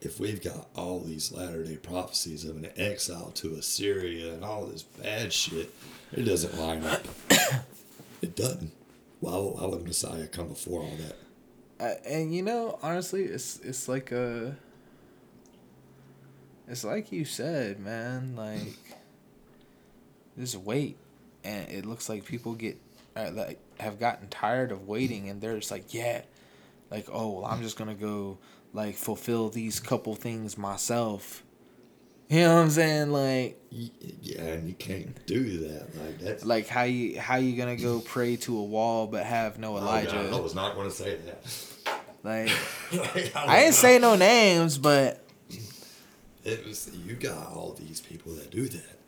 if 0.00 0.20
we've 0.20 0.42
got 0.42 0.68
all 0.76 1.00
these 1.00 1.32
latter 1.32 1.64
day 1.64 1.76
prophecies 1.76 2.44
of 2.44 2.56
an 2.56 2.68
exile 2.76 3.30
to 3.32 3.54
Assyria 3.54 4.32
and 4.34 4.44
all 4.44 4.66
this 4.66 4.82
bad 4.82 5.32
shit, 5.32 5.74
it 6.12 6.22
doesn't 6.22 6.56
line 6.58 6.84
up. 6.84 7.04
it 8.22 8.36
doesn't. 8.36 8.72
Why, 9.20 9.32
why 9.32 9.66
would 9.66 9.84
Messiah 9.84 10.28
come 10.28 10.48
before 10.48 10.82
all 10.82 10.96
that? 10.98 11.16
Uh, 11.80 11.94
and 12.08 12.34
you 12.34 12.42
know, 12.42 12.78
honestly, 12.82 13.24
it's 13.24 13.58
it's 13.60 13.88
like 13.88 14.12
a. 14.12 14.56
It's 16.68 16.84
like 16.84 17.12
you 17.12 17.24
said, 17.24 17.80
man. 17.80 18.36
Like, 18.36 18.78
just 20.38 20.56
wait, 20.56 20.96
and 21.42 21.68
it 21.68 21.86
looks 21.86 22.08
like 22.08 22.24
people 22.24 22.54
get 22.54 22.78
uh, 23.18 23.30
like 23.32 23.58
have 23.80 23.98
gotten 23.98 24.28
tired 24.28 24.70
of 24.70 24.86
waiting, 24.86 25.28
and 25.28 25.40
they're 25.40 25.56
just 25.56 25.70
like, 25.70 25.92
yeah, 25.92 26.22
like 26.90 27.08
oh, 27.12 27.40
well, 27.40 27.46
I'm 27.46 27.62
just 27.62 27.76
gonna 27.76 27.94
go 27.94 28.38
like 28.72 28.94
fulfill 28.94 29.48
these 29.48 29.80
couple 29.80 30.14
things 30.14 30.56
myself. 30.56 31.42
You 32.28 32.40
know 32.40 32.56
what 32.56 32.60
I'm 32.60 32.70
saying? 32.70 33.10
Like, 33.10 33.58
yeah, 33.70 34.42
and 34.42 34.68
you 34.68 34.74
can't 34.74 35.26
do 35.26 35.60
that. 35.68 35.96
Like 35.98 36.18
that's 36.18 36.44
like 36.44 36.68
how 36.68 36.82
you 36.82 37.18
how 37.18 37.36
you 37.36 37.56
gonna 37.56 37.76
go 37.76 38.00
pray 38.00 38.36
to 38.36 38.58
a 38.58 38.62
wall 38.62 39.06
but 39.06 39.24
have 39.24 39.58
no 39.58 39.76
Elijah? 39.78 40.18
Oh, 40.18 40.30
God, 40.30 40.38
I 40.38 40.40
was 40.40 40.54
not 40.54 40.74
to 40.74 40.90
say 40.90 41.16
that. 41.16 41.44
Like, 42.22 42.50
like 42.92 43.34
I, 43.34 43.46
I 43.46 43.60
didn't 43.60 43.74
say 43.74 43.98
no 43.98 44.14
names, 44.14 44.76
but 44.76 45.24
it 46.44 46.66
was 46.66 46.90
you 47.06 47.14
got 47.14 47.48
all 47.48 47.74
these 47.78 48.00
people 48.00 48.34
that 48.34 48.50
do 48.50 48.68
that. 48.68 48.98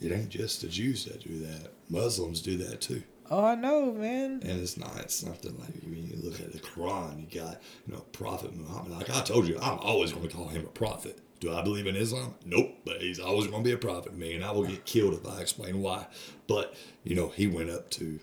It 0.00 0.10
ain't 0.10 0.30
just 0.30 0.62
the 0.62 0.68
Jews 0.68 1.04
that 1.04 1.22
do 1.22 1.38
that. 1.46 1.70
Muslims 1.88 2.42
do 2.42 2.56
that 2.58 2.80
too. 2.80 3.04
Oh, 3.32 3.46
I 3.46 3.54
know, 3.54 3.94
man. 3.94 4.42
And 4.44 4.60
it's 4.60 4.76
not 4.76 4.94
it's 4.98 5.14
something 5.14 5.58
like 5.58 5.70
when 5.84 6.06
you 6.06 6.18
look 6.22 6.38
at 6.38 6.52
the 6.52 6.58
Quran, 6.58 7.18
you 7.18 7.40
got 7.40 7.62
you 7.86 7.94
know 7.94 8.00
Prophet 8.12 8.54
Muhammad. 8.54 8.92
Like 8.92 9.08
I 9.08 9.22
told 9.22 9.48
you, 9.48 9.58
I'm 9.58 9.78
always 9.78 10.12
going 10.12 10.28
to 10.28 10.36
call 10.36 10.48
him 10.48 10.66
a 10.66 10.68
prophet. 10.68 11.18
Do 11.40 11.50
I 11.50 11.62
believe 11.62 11.86
in 11.86 11.96
Islam? 11.96 12.34
Nope, 12.44 12.74
but 12.84 13.00
he's 13.00 13.18
always 13.18 13.46
going 13.46 13.64
to 13.64 13.66
be 13.66 13.72
a 13.72 13.78
prophet 13.78 14.14
me, 14.14 14.34
and 14.34 14.44
I 14.44 14.50
will 14.50 14.66
get 14.66 14.84
killed 14.84 15.14
if 15.14 15.26
I 15.26 15.40
explain 15.40 15.80
why. 15.80 16.08
But 16.46 16.74
you 17.04 17.16
know, 17.16 17.30
he 17.30 17.46
went 17.46 17.70
up 17.70 17.88
to 17.92 18.20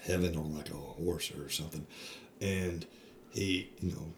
heaven 0.00 0.34
on 0.34 0.56
like 0.56 0.70
a 0.70 0.76
horse 0.76 1.30
or 1.32 1.50
something, 1.50 1.86
and 2.40 2.86
he, 3.34 3.70
you 3.80 3.90
know, 3.92 4.14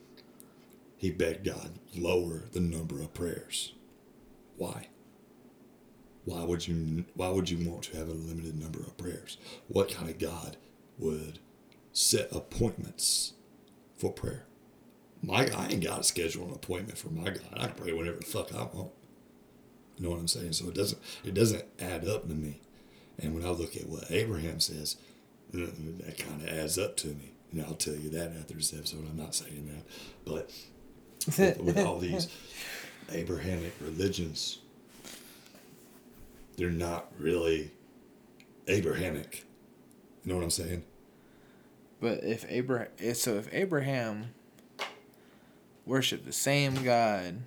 he 0.96 1.10
begged 1.10 1.44
God 1.44 1.72
lower 1.96 2.44
the 2.52 2.60
number 2.60 3.00
of 3.00 3.12
prayers. 3.14 3.72
Why? 4.58 4.90
Why 6.28 6.44
would 6.44 6.68
you 6.68 7.06
why 7.14 7.30
would 7.30 7.48
you 7.48 7.70
want 7.70 7.84
to 7.84 7.96
have 7.96 8.08
a 8.08 8.12
limited 8.12 8.60
number 8.60 8.80
of 8.80 8.98
prayers? 8.98 9.38
What 9.68 9.90
kind 9.90 10.10
of 10.10 10.18
God 10.18 10.58
would 10.98 11.38
set 11.94 12.30
appointments 12.30 13.32
for 13.96 14.12
prayer? 14.12 14.44
My 15.22 15.46
I 15.46 15.68
ain't 15.68 15.82
got 15.82 15.96
to 15.96 16.02
schedule 16.02 16.46
an 16.46 16.52
appointment 16.52 16.98
for 16.98 17.08
my 17.08 17.30
God. 17.30 17.54
I 17.56 17.68
can 17.68 17.76
pray 17.76 17.92
whenever 17.94 18.18
the 18.18 18.26
fuck 18.26 18.54
I 18.54 18.64
want. 18.64 18.90
You 19.96 20.04
know 20.04 20.10
what 20.10 20.20
I'm 20.20 20.28
saying? 20.28 20.52
So 20.52 20.68
it 20.68 20.74
doesn't 20.74 21.00
it 21.24 21.32
doesn't 21.32 21.64
add 21.80 22.06
up 22.06 22.28
to 22.28 22.34
me. 22.34 22.60
And 23.18 23.34
when 23.34 23.42
I 23.42 23.48
look 23.48 23.74
at 23.74 23.88
what 23.88 24.10
Abraham 24.10 24.60
says, 24.60 24.96
uh, 25.54 25.60
that 26.04 26.18
kind 26.18 26.42
of 26.42 26.48
adds 26.48 26.76
up 26.76 26.98
to 26.98 27.08
me. 27.08 27.32
And 27.52 27.62
I'll 27.62 27.72
tell 27.72 27.94
you 27.96 28.10
that 28.10 28.32
after 28.38 28.52
this 28.52 28.74
episode. 28.74 29.06
I'm 29.08 29.16
not 29.16 29.34
saying 29.34 29.66
that, 29.72 30.30
but 30.30 30.50
with, 31.38 31.58
with 31.62 31.78
all 31.78 31.98
these 32.00 32.28
Abrahamic 33.10 33.72
religions, 33.80 34.58
they're 36.58 36.70
not 36.70 37.10
really 37.18 37.70
Abrahamic. 38.66 39.46
You 40.24 40.30
know 40.32 40.36
what 40.36 40.44
I'm 40.44 40.50
saying? 40.50 40.84
But 42.00 42.22
if 42.24 42.44
Abraham, 42.48 42.88
eh, 42.98 43.14
so 43.14 43.36
if 43.36 43.48
Abraham 43.52 44.34
worshiped 45.86 46.26
the 46.26 46.32
same 46.32 46.74
God 46.84 47.38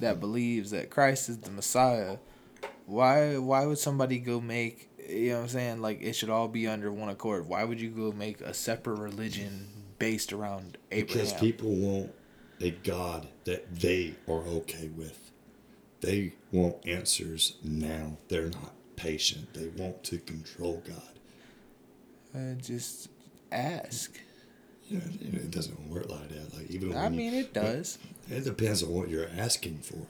that 0.00 0.20
believes 0.20 0.72
that 0.72 0.90
Christ 0.90 1.28
is 1.28 1.38
the 1.38 1.50
Messiah, 1.50 2.18
why 2.84 3.38
why 3.38 3.64
would 3.64 3.78
somebody 3.78 4.18
go 4.18 4.40
make 4.40 4.90
you 5.08 5.30
know 5.30 5.36
what 5.36 5.42
I'm 5.44 5.48
saying 5.48 5.82
like 5.82 6.02
it 6.02 6.14
should 6.14 6.30
all 6.30 6.48
be 6.48 6.66
under 6.66 6.92
one 6.92 7.08
accord? 7.08 7.48
Why 7.48 7.64
would 7.64 7.80
you 7.80 7.90
go 7.90 8.12
make 8.12 8.40
a 8.40 8.52
separate 8.52 8.98
religion 8.98 9.68
based 9.98 10.32
around 10.32 10.76
Abraham? 10.90 11.24
Because 11.24 11.32
people 11.40 11.74
want 11.74 12.12
a 12.60 12.70
God 12.70 13.28
that 13.44 13.74
they 13.76 14.14
are 14.28 14.42
okay 14.42 14.88
with. 14.88 15.25
They 16.00 16.34
want 16.52 16.86
answers 16.86 17.56
now. 17.62 18.18
They're 18.28 18.50
not 18.50 18.72
patient. 18.96 19.54
They 19.54 19.68
want 19.68 20.04
to 20.04 20.18
control 20.18 20.82
God. 20.86 21.02
Uh, 22.34 22.54
just 22.60 23.08
ask. 23.50 24.18
Know, 24.90 25.00
it 25.20 25.50
doesn't 25.50 25.90
work 25.90 26.08
like 26.08 26.28
that. 26.28 26.54
Like 26.54 26.70
even 26.70 26.96
I 26.96 27.08
mean, 27.08 27.34
you, 27.34 27.40
it 27.40 27.52
does. 27.52 27.98
It 28.30 28.44
depends 28.44 28.82
on 28.82 28.90
what 28.90 29.08
you're 29.08 29.28
asking 29.36 29.78
for. 29.78 30.06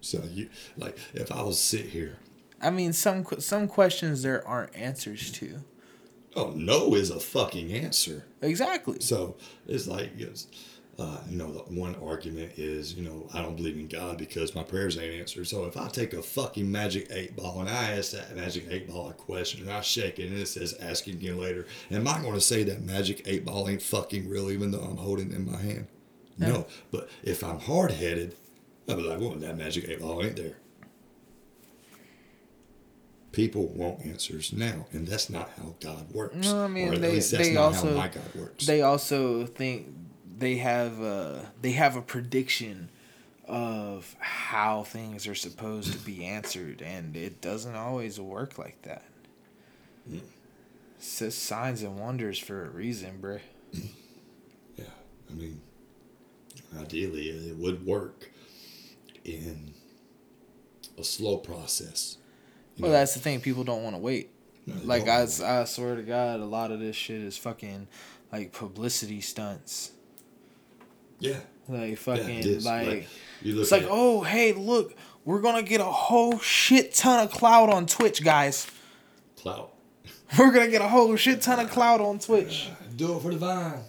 So 0.00 0.22
you 0.30 0.48
like 0.76 0.96
if 1.12 1.30
I 1.30 1.42
was 1.42 1.60
sit 1.60 1.86
here. 1.86 2.16
I 2.62 2.70
mean, 2.70 2.92
some 2.92 3.26
some 3.38 3.68
questions 3.68 4.22
there 4.22 4.46
aren't 4.46 4.74
answers 4.74 5.30
to. 5.32 5.60
Oh, 6.36 6.52
no 6.54 6.94
is 6.94 7.10
a 7.10 7.18
fucking 7.18 7.72
answer. 7.72 8.24
Exactly. 8.40 9.00
So 9.00 9.36
it's 9.66 9.86
like 9.86 10.12
it's, 10.16 10.46
uh, 11.00 11.16
you 11.30 11.38
know, 11.38 11.50
the 11.50 11.60
one 11.80 11.96
argument 12.04 12.52
is, 12.58 12.92
you 12.92 13.02
know, 13.02 13.26
I 13.32 13.40
don't 13.40 13.56
believe 13.56 13.76
in 13.76 13.88
God 13.88 14.18
because 14.18 14.54
my 14.54 14.62
prayers 14.62 14.98
ain't 14.98 15.14
answered. 15.14 15.46
So 15.46 15.64
if 15.64 15.74
I 15.78 15.88
take 15.88 16.12
a 16.12 16.20
fucking 16.20 16.70
magic 16.70 17.06
eight 17.10 17.34
ball 17.34 17.60
and 17.60 17.70
I 17.70 17.92
ask 17.92 18.12
that 18.12 18.36
magic 18.36 18.66
eight 18.68 18.86
ball 18.86 19.08
a 19.08 19.14
question 19.14 19.62
and 19.62 19.70
I 19.70 19.80
shake 19.80 20.18
it 20.18 20.28
and 20.28 20.38
it 20.38 20.46
says 20.46 20.74
asking 20.78 21.14
again 21.14 21.38
later, 21.38 21.66
am 21.90 22.06
I 22.06 22.20
going 22.20 22.34
to 22.34 22.40
say 22.40 22.64
that 22.64 22.82
magic 22.82 23.22
eight 23.24 23.46
ball 23.46 23.66
ain't 23.66 23.80
fucking 23.80 24.28
real 24.28 24.50
even 24.50 24.72
though 24.72 24.82
I'm 24.82 24.98
holding 24.98 25.32
it 25.32 25.36
in 25.36 25.50
my 25.50 25.56
hand? 25.56 25.86
No. 26.36 26.48
no. 26.48 26.66
But 26.90 27.08
if 27.22 27.42
I'm 27.42 27.60
hard 27.60 27.92
headed, 27.92 28.36
I'll 28.86 28.96
be 28.96 29.02
like, 29.02 29.20
well, 29.20 29.30
that 29.36 29.56
magic 29.56 29.88
eight 29.88 30.02
ball 30.02 30.22
ain't 30.22 30.36
there. 30.36 30.58
People 33.32 33.68
want 33.68 34.04
answers 34.04 34.52
now, 34.52 34.86
and 34.92 35.06
that's 35.06 35.30
not 35.30 35.50
how 35.56 35.76
God 35.80 36.12
works. 36.12 36.36
No, 36.36 36.64
I 36.64 36.66
mean, 36.66 36.88
or 36.88 36.94
at 36.94 37.00
they, 37.00 37.12
least 37.12 37.30
that's 37.30 37.48
they 37.48 37.54
not 37.54 37.62
also, 37.62 37.88
how 37.90 37.96
my 37.96 38.08
God 38.08 38.34
works. 38.34 38.66
They 38.66 38.82
also 38.82 39.46
think 39.46 39.86
they 40.40 40.56
have 40.56 41.00
a, 41.00 41.52
they 41.60 41.72
have 41.72 41.96
a 41.96 42.02
prediction 42.02 42.88
of 43.46 44.16
how 44.20 44.84
things 44.84 45.26
are 45.26 45.34
supposed 45.34 45.92
to 45.92 45.98
be 45.98 46.24
answered, 46.24 46.82
and 46.82 47.16
it 47.16 47.40
doesn't 47.40 47.76
always 47.76 48.18
work 48.18 48.58
like 48.58 48.80
that. 48.82 49.04
Mm. 50.10 50.18
It 50.18 50.22
says 50.98 51.34
signs 51.34 51.82
and 51.82 51.98
wonders 51.98 52.38
for 52.38 52.64
a 52.64 52.70
reason, 52.70 53.20
bro. 53.20 53.38
Yeah, 54.76 54.84
I 55.28 55.34
mean, 55.34 55.60
ideally, 56.78 57.28
it 57.28 57.56
would 57.56 57.84
work 57.84 58.30
in 59.24 59.74
a 60.96 61.04
slow 61.04 61.36
process. 61.36 62.16
well, 62.78 62.90
know? 62.90 62.96
that's 62.96 63.12
the 63.12 63.20
thing. 63.20 63.40
People 63.40 63.64
don't 63.64 63.82
want 63.82 63.94
to 63.94 64.00
wait. 64.00 64.30
No, 64.64 64.74
like 64.84 65.06
I, 65.06 65.22
I 65.22 65.64
swear 65.64 65.96
to 65.96 66.02
God, 66.02 66.40
a 66.40 66.46
lot 66.46 66.70
of 66.70 66.80
this 66.80 66.96
shit 66.96 67.20
is 67.20 67.36
fucking 67.36 67.88
like 68.32 68.52
publicity 68.52 69.20
stunts. 69.20 69.92
Yeah. 71.20 71.36
Like 71.68 71.98
fucking 71.98 72.42
yeah, 72.42 72.58
like, 72.62 72.86
like 72.86 73.08
it's 73.42 73.70
like 73.70 73.86
oh 73.88 74.22
hey 74.22 74.52
look 74.52 74.96
we're 75.24 75.40
gonna 75.40 75.62
get 75.62 75.80
a 75.80 75.84
whole 75.84 76.38
shit 76.38 76.94
ton 76.94 77.24
of 77.24 77.30
clout 77.30 77.70
on 77.70 77.86
Twitch 77.86 78.24
guys. 78.24 78.66
Clout. 79.36 79.72
We're 80.38 80.52
gonna 80.52 80.70
get 80.70 80.80
a 80.82 80.88
whole 80.88 81.14
shit 81.16 81.42
ton 81.42 81.60
of 81.60 81.70
clout 81.70 82.00
on 82.00 82.18
Twitch. 82.18 82.68
Do 82.96 83.16
it 83.16 83.22
for 83.22 83.30
the 83.30 83.38
vine. 83.38 83.80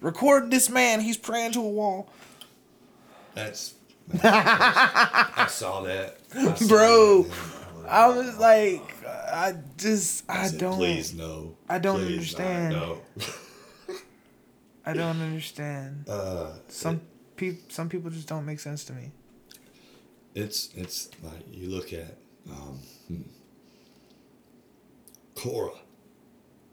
Record 0.00 0.50
this 0.50 0.68
man. 0.68 1.00
He's 1.00 1.16
praying 1.16 1.52
to 1.52 1.60
a 1.60 1.68
wall. 1.68 2.08
That's. 3.34 3.74
I 4.22 5.46
saw 5.48 5.82
that, 5.82 6.18
I 6.34 6.54
saw 6.54 6.68
Bro, 6.68 7.22
that. 7.24 7.88
I 7.88 8.06
was 8.08 8.38
like, 8.38 8.82
I 9.04 9.54
just, 9.76 10.24
I, 10.28 10.46
said, 10.46 10.60
don't, 10.60 10.76
Please 10.76 11.12
no. 11.12 11.56
I 11.68 11.80
don't 11.80 11.98
Please, 11.98 12.12
understand. 12.12 12.74
No. 12.74 13.00
I 14.86 14.92
don't 14.92 15.20
understand. 15.20 16.08
Uh, 16.08 16.52
Some 16.68 17.00
people, 17.36 17.62
some 17.68 17.88
people 17.88 18.10
just 18.10 18.28
don't 18.28 18.46
make 18.46 18.60
sense 18.60 18.84
to 18.84 18.92
me. 18.92 19.10
it's 20.34 20.70
it's 20.76 21.10
like 21.22 21.42
you 21.50 21.68
look 21.70 21.92
at 21.92 22.16
um, 22.50 22.80
hmm. 23.08 23.22
Korah. 25.34 25.80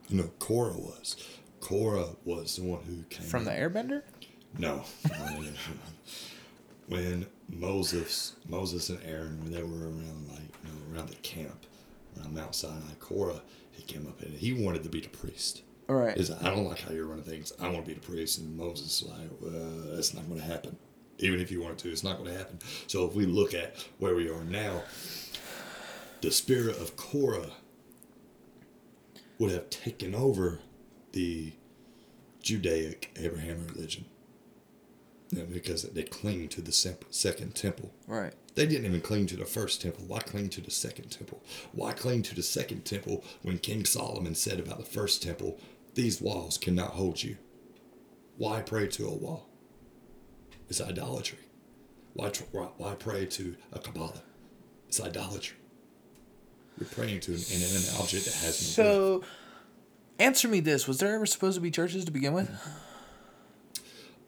You 0.09 0.17
know, 0.17 0.31
Korah 0.39 0.77
was. 0.77 1.15
Korah 1.59 2.09
was 2.25 2.57
the 2.57 2.63
one 2.63 2.83
who 2.83 3.03
came 3.09 3.25
From 3.25 3.45
the 3.45 3.51
Airbender. 3.51 4.03
No. 4.57 4.83
when 6.87 7.25
Moses, 7.49 8.35
Moses 8.47 8.89
and 8.89 8.99
Aaron, 9.05 9.39
when 9.41 9.51
they 9.51 9.63
were 9.63 9.85
around 9.87 10.27
like 10.29 10.41
you 10.63 10.69
know 10.69 10.95
around 10.95 11.09
the 11.09 11.15
camp, 11.15 11.65
around 12.17 12.35
Mount 12.35 12.53
Sinai, 12.53 12.93
Korah, 12.99 13.41
he 13.71 13.83
came 13.83 14.05
up 14.07 14.21
and 14.21 14.33
he 14.35 14.53
wanted 14.53 14.83
to 14.83 14.89
be 14.89 15.01
the 15.01 15.09
priest. 15.09 15.61
All 15.89 15.95
right. 15.95 16.17
Like, 16.17 16.43
I 16.43 16.49
don't 16.49 16.65
like 16.65 16.79
how 16.79 16.91
you're 16.91 17.05
running 17.05 17.25
things. 17.25 17.51
I 17.59 17.69
want 17.69 17.85
to 17.85 17.87
be 17.87 17.93
the 17.93 17.99
priest. 17.99 18.39
And 18.39 18.55
Moses 18.55 19.01
is 19.01 19.07
like, 19.07 19.29
well, 19.41 19.95
that's 19.95 20.13
not 20.13 20.27
going 20.27 20.39
to 20.39 20.45
happen. 20.45 20.77
Even 21.19 21.39
if 21.39 21.51
you 21.51 21.61
wanted 21.61 21.77
to, 21.79 21.91
it's 21.91 22.03
not 22.03 22.17
going 22.17 22.31
to 22.31 22.37
happen. 22.37 22.59
So 22.87 23.05
if 23.05 23.13
we 23.13 23.25
look 23.25 23.53
at 23.53 23.75
where 23.99 24.15
we 24.15 24.29
are 24.29 24.43
now, 24.43 24.83
the 26.21 26.31
spirit 26.31 26.79
of 26.79 26.95
Korah 26.95 27.51
would 29.39 29.51
have 29.51 29.69
taken 29.69 30.15
over 30.15 30.59
the 31.11 31.53
Judaic 32.41 33.11
Abraham 33.17 33.67
religion. 33.67 34.05
Yeah, 35.29 35.43
because 35.43 35.83
they 35.83 36.03
cling 36.03 36.47
to 36.49 36.61
the 36.61 36.71
second 36.71 37.55
temple. 37.55 37.91
Right. 38.07 38.33
They 38.53 38.67
didn't 38.67 38.85
even 38.85 39.01
cling 39.01 39.25
to 39.27 39.35
the 39.35 39.45
first 39.45 39.81
temple. 39.81 40.05
Why 40.07 40.19
cling 40.19 40.49
to 40.49 40.61
the 40.61 40.69
second 40.69 41.09
temple? 41.09 41.41
Why 41.71 41.93
cling 41.93 42.21
to 42.23 42.35
the 42.35 42.43
second 42.43 42.85
temple 42.85 43.23
when 43.41 43.57
King 43.57 43.83
Solomon 43.85 44.35
said 44.35 44.59
about 44.59 44.77
the 44.77 44.85
first 44.85 45.23
temple, 45.23 45.59
these 45.95 46.21
walls 46.21 46.57
cannot 46.57 46.91
hold 46.91 47.21
you? 47.23 47.37
Why 48.37 48.61
pray 48.61 48.87
to 48.87 49.07
a 49.07 49.13
wall? 49.13 49.47
It's 50.69 50.81
idolatry. 50.81 51.39
Why, 52.13 52.29
why 52.77 52.95
pray 52.95 53.25
to 53.25 53.55
a 53.71 53.79
Kabbalah? 53.79 54.23
It's 54.87 55.01
idolatry. 55.01 55.57
You're 56.79 56.89
praying 56.89 57.19
to 57.21 57.33
an 57.33 57.41
inanimate 57.51 57.95
object 57.99 58.25
that 58.25 58.33
has 58.35 58.77
no. 58.77 58.83
So, 58.83 59.23
answer 60.19 60.47
me 60.47 60.59
this: 60.59 60.87
Was 60.87 60.99
there 60.99 61.13
ever 61.13 61.25
supposed 61.25 61.55
to 61.55 61.61
be 61.61 61.69
churches 61.69 62.05
to 62.05 62.11
begin 62.11 62.33
with? 62.33 62.49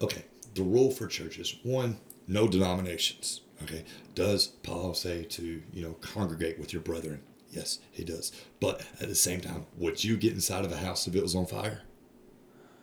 Okay, 0.00 0.24
the 0.54 0.62
rule 0.62 0.90
for 0.90 1.06
churches 1.06 1.56
one, 1.62 1.98
no 2.28 2.46
denominations. 2.46 3.40
Okay, 3.62 3.84
does 4.14 4.46
Paul 4.46 4.94
say 4.94 5.24
to 5.24 5.62
you 5.72 5.82
know 5.82 5.94
congregate 5.94 6.58
with 6.58 6.72
your 6.72 6.82
brethren? 6.82 7.22
Yes, 7.56 7.78
he 7.90 8.04
does. 8.04 8.32
But 8.60 8.82
at 9.00 9.08
the 9.08 9.14
same 9.14 9.40
time, 9.40 9.64
would 9.78 10.04
you 10.04 10.18
get 10.18 10.34
inside 10.34 10.66
of 10.66 10.72
a 10.72 10.76
house 10.76 11.06
if 11.08 11.16
it 11.16 11.22
was 11.22 11.34
on 11.34 11.46
fire? 11.46 11.80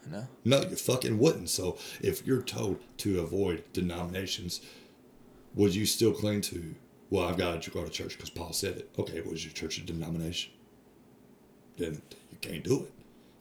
No. 0.09 0.27
No, 0.43 0.61
you 0.63 0.75
fucking 0.75 1.19
wouldn't. 1.19 1.51
So 1.51 1.77
if 2.01 2.25
you're 2.25 2.41
told 2.41 2.79
to 2.97 3.19
avoid 3.19 3.63
denominations, 3.71 4.61
would 5.53 5.75
you 5.75 5.85
still 5.85 6.11
cling 6.11 6.41
to? 6.41 6.73
Well, 7.11 7.27
I've 7.27 7.37
got 7.37 7.61
to 7.61 7.69
go 7.69 7.83
to 7.83 7.89
church 7.89 8.17
because 8.17 8.31
Paul 8.31 8.51
said 8.51 8.77
it. 8.77 8.89
Okay, 8.97 9.21
what 9.21 9.35
is 9.35 9.45
your 9.45 9.53
church 9.53 9.77
a 9.77 9.81
denomination? 9.81 10.51
Then 11.77 12.01
you 12.31 12.37
can't 12.41 12.63
do 12.63 12.81
it. 12.81 12.91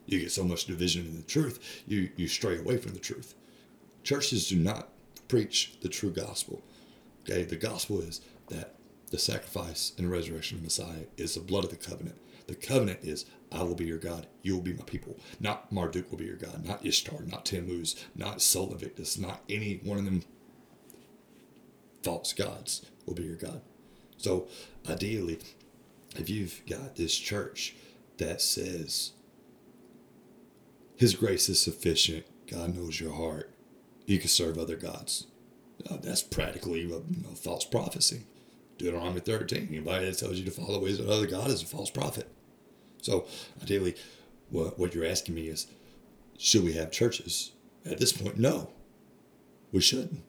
You 0.05 0.20
get 0.20 0.33
so 0.33 0.45
much 0.45 0.66
division 0.66 1.07
in 1.07 1.16
the 1.16 1.22
truth, 1.22 1.83
you 1.87 2.11
you 2.16 2.28
stray 2.28 2.59
away 2.59 2.76
from 2.76 2.93
the 2.93 2.99
truth. 2.99 3.35
Churches 4.03 4.49
do 4.49 4.57
not 4.57 4.89
preach 5.28 5.80
the 5.80 5.89
true 5.89 6.11
gospel. 6.11 6.61
Okay, 7.22 7.45
the 7.45 7.57
gospel 7.57 8.01
is 8.01 8.20
that 8.49 8.74
the 9.13 9.19
sacrifice 9.19 9.93
and 9.99 10.11
resurrection 10.11 10.57
of 10.57 10.65
Messiah 10.65 11.05
is 11.19 11.35
the 11.35 11.41
blood 11.41 11.65
of 11.65 11.71
the 11.71 11.77
covenant. 11.77 12.17
The 12.47 12.55
covenant 12.55 13.01
is 13.03 13.27
I 13.53 13.63
will 13.63 13.75
be 13.75 13.85
your 13.85 13.99
God, 13.99 14.27
you 14.41 14.55
will 14.55 14.63
be 14.63 14.73
my 14.73 14.85
people. 14.85 15.19
Not 15.39 15.71
Marduk 15.71 16.11
will 16.11 16.19
be 16.19 16.25
your 16.25 16.37
God, 16.37 16.65
not 16.65 16.85
Ishtar, 16.85 17.23
not 17.27 17.45
Tammuz, 17.45 17.95
not 18.17 18.41
Sol 18.41 18.73
Invictus, 18.73 19.19
not 19.19 19.43
any 19.51 19.81
one 19.85 19.99
of 19.99 20.07
them 20.07 20.23
false 22.03 22.33
gods 22.33 22.87
will 23.05 23.15
be 23.15 23.25
your 23.25 23.37
God. 23.37 23.61
So 24.17 24.49
ideally, 24.89 25.39
if 26.17 26.31
you've 26.31 26.63
got 26.67 26.97
this 26.97 27.15
church 27.17 27.75
that 28.17 28.41
says 28.41 29.13
his 30.97 31.15
grace 31.15 31.51
is 31.51 31.61
sufficient, 31.61 32.25
God 32.51 32.75
knows 32.75 32.99
your 32.99 33.13
heart, 33.13 33.51
you 34.07 34.19
can 34.19 34.29
serve 34.29 34.57
other 34.57 34.77
gods. 34.77 35.27
Uh, 35.89 35.99
that's 36.01 36.23
practically 36.23 36.85
a 36.85 36.87
you 36.87 37.05
know, 37.23 37.35
false 37.35 37.67
prophecy. 37.67 38.23
Deuteronomy 38.79 39.20
13. 39.20 39.68
Anybody 39.70 40.07
that 40.07 40.18
tells 40.18 40.39
you 40.39 40.45
to 40.45 40.51
follow 40.51 40.83
ways 40.83 40.99
of 40.99 41.07
another 41.07 41.27
God 41.27 41.51
is 41.51 41.62
a 41.62 41.66
false 41.66 41.91
prophet. 41.91 42.29
So, 43.01 43.20
uh, 43.20 43.62
ideally, 43.62 43.95
what, 44.51 44.79
what 44.79 44.95
you're 44.95 45.07
asking 45.07 45.35
me 45.35 45.49
is 45.49 45.66
should 46.39 46.64
we 46.64 46.73
have 46.75 46.91
churches? 46.91 47.53
At 47.85 47.99
this 47.99 48.12
point, 48.12 48.39
no. 48.39 48.70
We 49.73 49.81
shouldn't. 49.81 50.23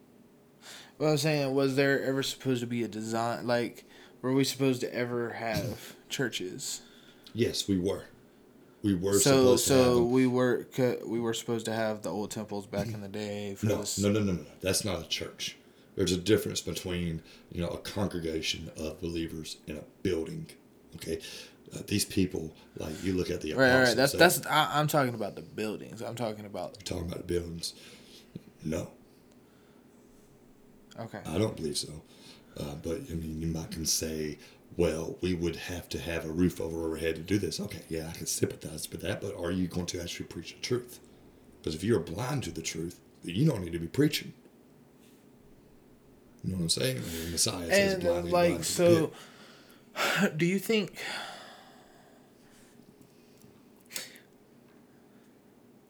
Well, 0.98 1.12
I'm 1.12 1.18
saying, 1.18 1.54
was 1.54 1.76
there 1.76 2.02
ever 2.04 2.24
supposed 2.24 2.62
to 2.62 2.68
be 2.68 2.84
a 2.84 2.88
design? 2.88 3.46
Like, 3.48 3.84
were 4.22 4.34
we 4.34 4.44
supposed 4.44 4.82
to 4.82 4.94
ever 4.94 5.32
have 5.32 5.96
churches? 6.10 6.82
Yes, 7.34 7.68
we 7.68 7.78
were. 7.78 8.06
We 8.84 8.96
were 8.96 9.14
So, 9.14 9.20
supposed 9.56 9.68
to 9.68 9.74
have 9.74 9.84
so 9.86 10.04
we 10.04 10.28
were 10.28 10.68
we 11.06 11.20
were 11.20 11.34
supposed 11.34 11.66
to 11.66 11.74
have 11.74 12.02
the 12.02 12.10
old 12.10 12.32
temples 12.32 12.66
back 12.68 12.88
in 12.88 13.02
the 13.02 13.08
day. 13.08 13.56
For 13.56 13.66
No, 13.68 13.78
this. 13.78 13.98
no, 13.98 14.12
no, 14.12 14.20
no, 14.20 14.34
no. 14.34 14.46
That's 14.62 14.84
not 14.84 15.02
a 15.02 15.08
church. 15.08 15.56
There's 15.96 16.12
a 16.12 16.18
difference 16.18 16.62
between 16.62 17.22
you 17.52 17.62
know 17.62 17.70
a 17.70 17.78
congregation 17.78 18.72
of 18.78 19.00
believers 19.02 19.58
in 19.68 19.78
a 19.78 19.84
building. 20.02 20.48
Okay, 20.96 21.20
uh, 21.76 21.80
these 21.88 22.06
people 22.06 22.54
like 22.78 23.04
you 23.04 23.14
look 23.14 23.30
at 23.30 23.42
the 23.42 23.52
apostles. 23.52 23.88
right. 23.90 23.96
That's 23.98 24.12
they- 24.14 24.18
that's. 24.18 24.46
I, 24.48 24.80
I'm 24.80 24.88
talking 24.88 25.14
about 25.14 25.36
the 25.36 25.42
buildings. 25.42 26.02
I'm 26.02 26.16
talking 26.16 26.46
about. 26.46 26.76
You're 26.80 26.84
talking 26.98 27.08
about 27.12 27.28
the 27.28 27.34
buildings. 27.34 27.74
No, 28.64 28.90
Okay. 31.00 31.20
I 31.26 31.38
don't 31.38 31.56
believe 31.56 31.78
so. 31.78 32.02
Uh, 32.58 32.76
but 32.82 33.02
I 33.12 33.16
mean, 33.16 33.42
you 33.42 33.48
might 33.48 33.72
can 33.72 33.86
say, 33.86 34.38
well, 34.78 35.18
we 35.22 35.34
would 35.34 35.56
have 35.56 35.90
to 35.90 36.00
have 36.00 36.24
a 36.26 36.32
roof 36.32 36.62
over 36.62 36.92
our 36.92 36.98
head 36.98 37.16
to 37.16 37.22
do 37.22 37.38
this. 37.40 37.60
Okay, 37.60 37.82
yeah, 37.90 38.08
I 38.08 38.16
can 38.16 38.26
sympathize 38.28 38.90
with 38.92 39.02
that. 39.02 39.20
But 39.22 39.36
are 39.36 39.52
you 39.52 39.68
going 39.68 39.88
to 39.88 40.02
actually 40.02 40.28
preach 40.28 40.54
the 40.54 40.62
truth? 40.62 41.00
Because 41.60 41.76
if 41.76 41.84
you're 41.84 42.00
blind 42.00 42.44
to 42.44 42.52
the 42.52 42.62
truth, 42.62 43.00
you 43.24 43.46
don't 43.50 43.64
need 43.64 43.74
to 43.74 43.80
be 43.80 43.88
preaching. 43.88 44.34
You 46.44 46.52
know 46.52 46.58
what 46.58 46.64
I'm 46.64 46.70
saying? 46.70 46.96
Mean, 46.98 47.32
Messiah 47.32 47.70
says, 47.70 48.04
And 48.04 48.32
like, 48.32 48.64
so, 48.64 49.12
pit. 50.22 50.38
do 50.38 50.46
you 50.46 50.60
think? 50.60 50.98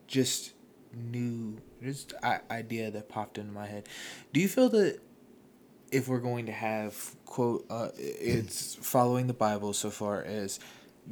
Just 0.07 0.53
new, 0.93 1.57
just 1.81 2.13
idea 2.51 2.91
that 2.91 3.09
popped 3.09 3.39
into 3.39 3.51
my 3.51 3.65
head. 3.65 3.89
Do 4.31 4.39
you 4.39 4.47
feel 4.47 4.69
that 4.69 4.99
if 5.91 6.07
we're 6.07 6.19
going 6.19 6.45
to 6.47 6.51
have 6.51 7.15
quote, 7.25 7.65
uh, 7.69 7.89
it's 7.97 8.75
following 8.81 9.27
the 9.27 9.33
Bible 9.33 9.73
so 9.73 9.89
far 9.89 10.23
as 10.23 10.59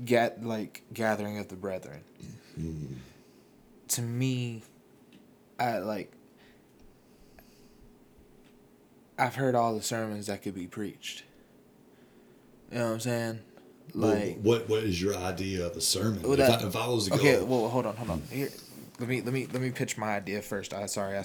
get 0.05 0.43
like 0.43 0.83
gathering 0.93 1.37
of 1.37 1.47
the 1.47 1.55
brethren. 1.55 2.03
To 3.89 4.01
me, 4.01 4.63
I 5.59 5.79
like. 5.79 6.11
I've 9.21 9.35
heard 9.35 9.53
all 9.53 9.75
the 9.75 9.83
sermons 9.83 10.25
that 10.27 10.41
could 10.41 10.55
be 10.55 10.65
preached. 10.65 11.23
You 12.71 12.79
know 12.79 12.87
what 12.87 12.93
I'm 12.93 12.99
saying? 13.01 13.39
Well, 13.93 14.09
Like, 14.15 14.41
what 14.41 14.67
what 14.67 14.83
is 14.83 14.99
your 14.99 15.15
idea 15.15 15.67
of 15.67 15.77
a 15.77 15.81
sermon? 15.81 16.23
Well, 16.23 16.39
if, 16.39 16.49
I, 16.49 16.67
if 16.67 16.75
I 16.75 16.87
was 16.87 17.05
to 17.05 17.11
go, 17.11 17.15
okay, 17.17 17.41
well, 17.43 17.67
hold 17.69 17.85
on, 17.85 17.95
hold 17.97 18.09
on. 18.09 18.21
Here, 18.31 18.49
let 18.99 19.07
me 19.07 19.21
let 19.21 19.31
me 19.31 19.47
let 19.53 19.61
me 19.61 19.69
pitch 19.69 19.95
my 19.95 20.15
idea 20.15 20.41
first. 20.41 20.73
I 20.73 20.87
sorry, 20.87 21.17
I 21.17 21.23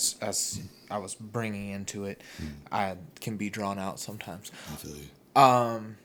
I 0.91 0.99
was 0.99 1.15
bringing 1.15 1.71
into 1.71 2.05
it. 2.05 2.21
I 2.71 2.97
can 3.21 3.39
be 3.39 3.49
drawn 3.49 3.79
out 3.79 3.99
sometimes. 3.99 4.53
I 4.71 4.77
feel 4.77 4.97
you. 4.97 5.43
Um, 5.43 5.97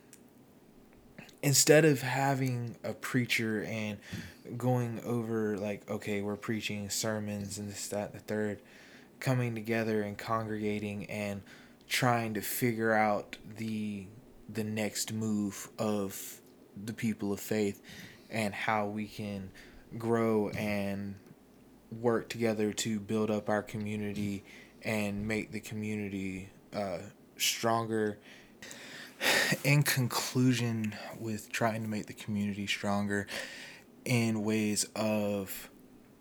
instead 1.41 1.83
of 1.83 2.01
having 2.01 2.77
a 2.85 2.93
preacher 2.93 3.63
and 3.63 3.97
going 4.57 5.01
over 5.05 5.57
like, 5.57 5.89
okay, 5.89 6.21
we're 6.21 6.37
preaching 6.37 6.89
sermons 6.89 7.57
and 7.57 7.69
this, 7.69 7.87
that, 7.89 8.11
and 8.11 8.19
the 8.21 8.23
third, 8.23 8.59
coming 9.19 9.55
together 9.55 10.03
and 10.03 10.17
congregating 10.17 11.05
and 11.09 11.41
trying 11.91 12.33
to 12.33 12.41
figure 12.41 12.93
out 12.93 13.35
the 13.57 14.07
the 14.47 14.63
next 14.63 15.11
move 15.11 15.69
of 15.77 16.39
the 16.85 16.93
people 16.93 17.33
of 17.33 17.39
faith 17.39 17.81
and 18.29 18.53
how 18.53 18.87
we 18.87 19.05
can 19.05 19.51
grow 19.97 20.49
and 20.49 21.15
work 21.99 22.29
together 22.29 22.71
to 22.71 22.97
build 22.97 23.29
up 23.29 23.49
our 23.49 23.61
community 23.61 24.43
and 24.83 25.27
make 25.27 25.51
the 25.51 25.59
community 25.59 26.49
uh, 26.73 26.99
stronger. 27.37 28.17
In 29.63 29.83
conclusion, 29.83 30.95
with 31.19 31.51
trying 31.51 31.83
to 31.83 31.89
make 31.89 32.07
the 32.07 32.13
community 32.13 32.67
stronger 32.67 33.27
in 34.05 34.43
ways 34.43 34.85
of 34.95 35.69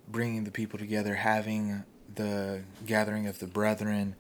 bringing 0.08 0.44
the 0.44 0.50
people 0.50 0.78
together, 0.78 1.14
having 1.14 1.84
the 2.14 2.62
gathering 2.84 3.26
of 3.26 3.38
the 3.38 3.46
brethren 3.46 4.16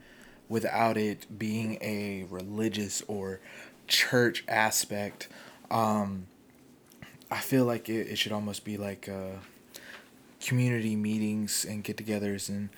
without 0.50 0.98
it 0.98 1.38
being 1.38 1.78
a 1.80 2.26
religious 2.28 3.02
or 3.08 3.40
church 3.86 4.44
aspect. 4.48 5.28
Um, 5.70 6.26
I 7.30 7.38
feel 7.38 7.64
like 7.64 7.88
it, 7.88 8.08
it 8.08 8.16
should 8.16 8.32
almost 8.32 8.64
be 8.64 8.76
like 8.76 9.08
uh, 9.08 9.38
community 10.44 10.96
meetings 10.96 11.64
and 11.64 11.84
get 11.84 11.96
togethers 11.96 12.48
and 12.48 12.68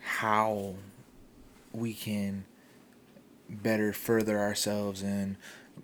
how 0.00 0.74
we 1.72 1.92
can 1.92 2.44
better 3.48 3.92
further 3.92 4.38
ourselves 4.38 5.02
and 5.02 5.36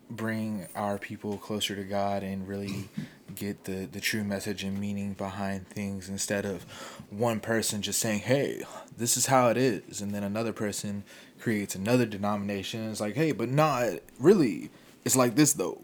bring 0.08 0.66
our 0.74 0.98
people 0.98 1.36
closer 1.36 1.74
to 1.74 1.84
God 1.84 2.22
and 2.22 2.46
really 2.46 2.88
get 3.34 3.64
the, 3.64 3.86
the 3.90 4.00
true 4.00 4.24
message 4.24 4.62
and 4.62 4.78
meaning 4.78 5.14
behind 5.14 5.68
things 5.68 6.08
instead 6.08 6.44
of 6.44 6.62
one 7.10 7.40
person 7.40 7.82
just 7.82 7.98
saying, 7.98 8.20
hey, 8.20 8.62
this 8.96 9.16
is 9.16 9.26
how 9.26 9.48
it 9.48 9.56
is. 9.56 10.00
And 10.00 10.14
then 10.14 10.22
another 10.22 10.52
person 10.52 11.04
creates 11.38 11.74
another 11.74 12.06
denomination. 12.06 12.90
It's 12.90 13.00
like, 13.00 13.14
hey, 13.14 13.32
but 13.32 13.48
not 13.48 14.00
really. 14.18 14.70
It's 15.04 15.14
like 15.14 15.36
this 15.36 15.52
though, 15.52 15.80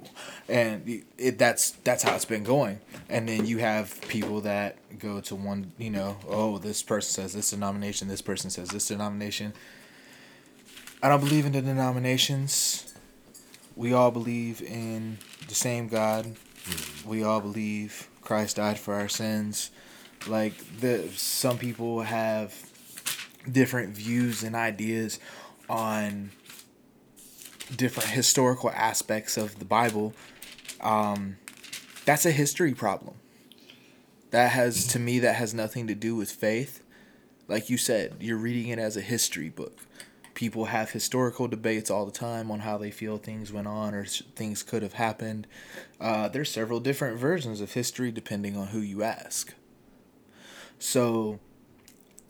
and 0.49 1.05
it, 1.17 1.39
that's 1.39 1.71
that's 1.85 2.03
how 2.03 2.17
it's 2.17 2.25
been 2.25 2.43
going. 2.43 2.81
And 3.09 3.29
then 3.29 3.47
you 3.47 3.59
have 3.59 4.01
people 4.09 4.41
that 4.41 4.79
go 4.99 5.21
to 5.21 5.37
one, 5.37 5.71
you 5.79 5.91
know, 5.91 6.17
oh, 6.27 6.59
this 6.59 6.83
person 6.83 7.23
says 7.23 7.33
this 7.33 7.51
denomination, 7.51 8.09
this 8.09 8.21
person 8.21 8.51
says 8.51 8.71
this 8.71 8.89
denomination. 8.89 9.53
I 11.05 11.09
don't 11.09 11.21
believe 11.21 11.47
in 11.47 11.53
the 11.53 11.63
denominations. 11.63 12.93
We 13.77 13.93
all 13.93 14.11
believe 14.11 14.61
in 14.61 15.19
the 15.47 15.55
same 15.55 15.87
God. 15.87 16.25
Mm-hmm. 16.25 17.09
We 17.09 17.23
all 17.23 17.41
believe 17.41 18.09
Christ 18.23 18.57
died 18.57 18.79
for 18.79 18.95
our 18.95 19.09
sins. 19.09 19.71
Like 20.27 20.81
the 20.81 21.09
some 21.15 21.59
people 21.59 22.03
have 22.03 22.55
different 23.51 23.97
views 23.97 24.43
and 24.43 24.55
ideas 24.55 25.19
on 25.73 26.31
different 27.75 28.11
historical 28.11 28.71
aspects 28.71 29.39
of 29.39 29.59
the 29.59 29.65
Bible, 29.65 30.13
um, 30.83 31.39
that's 32.05 32.27
a 32.27 32.31
history 32.31 32.75
problem. 32.75 33.17
That 34.33 34.51
has, 34.51 34.87
to 34.89 34.99
me, 34.99 35.19
that 35.21 35.37
has 35.37 35.55
nothing 35.55 35.87
to 35.87 35.95
do 35.95 36.15
with 36.15 36.31
faith. 36.31 36.83
Like 37.49 37.71
you 37.71 37.79
said, 37.79 38.17
you're 38.21 38.37
reading 38.37 38.69
it 38.69 38.79
as 38.79 38.99
a 38.99 39.01
history 39.01 39.49
book. 39.49 39.79
People 40.35 40.67
have 40.67 40.91
historical 40.91 41.49
debates 41.49 41.91
all 41.91 42.05
the 42.05 42.13
time 42.13 42.51
on 42.51 42.61
how 42.61 42.77
they 42.77 42.91
feel 42.91 43.17
things 43.17 43.51
went 43.53 43.67
on 43.67 43.95
or 43.95 44.05
things 44.05 44.63
could 44.63 44.83
have 44.83 44.95
happened. 44.95 45.47
Uh, 46.01 46.29
there's 46.29 46.51
several 46.51 46.81
different 46.81 47.19
versions 47.19 47.61
of 47.61 47.73
history 47.73 48.11
depending 48.11 48.57
on 48.57 48.69
who 48.69 48.81
you 48.81 49.03
ask. 49.03 49.55
So 50.79 51.41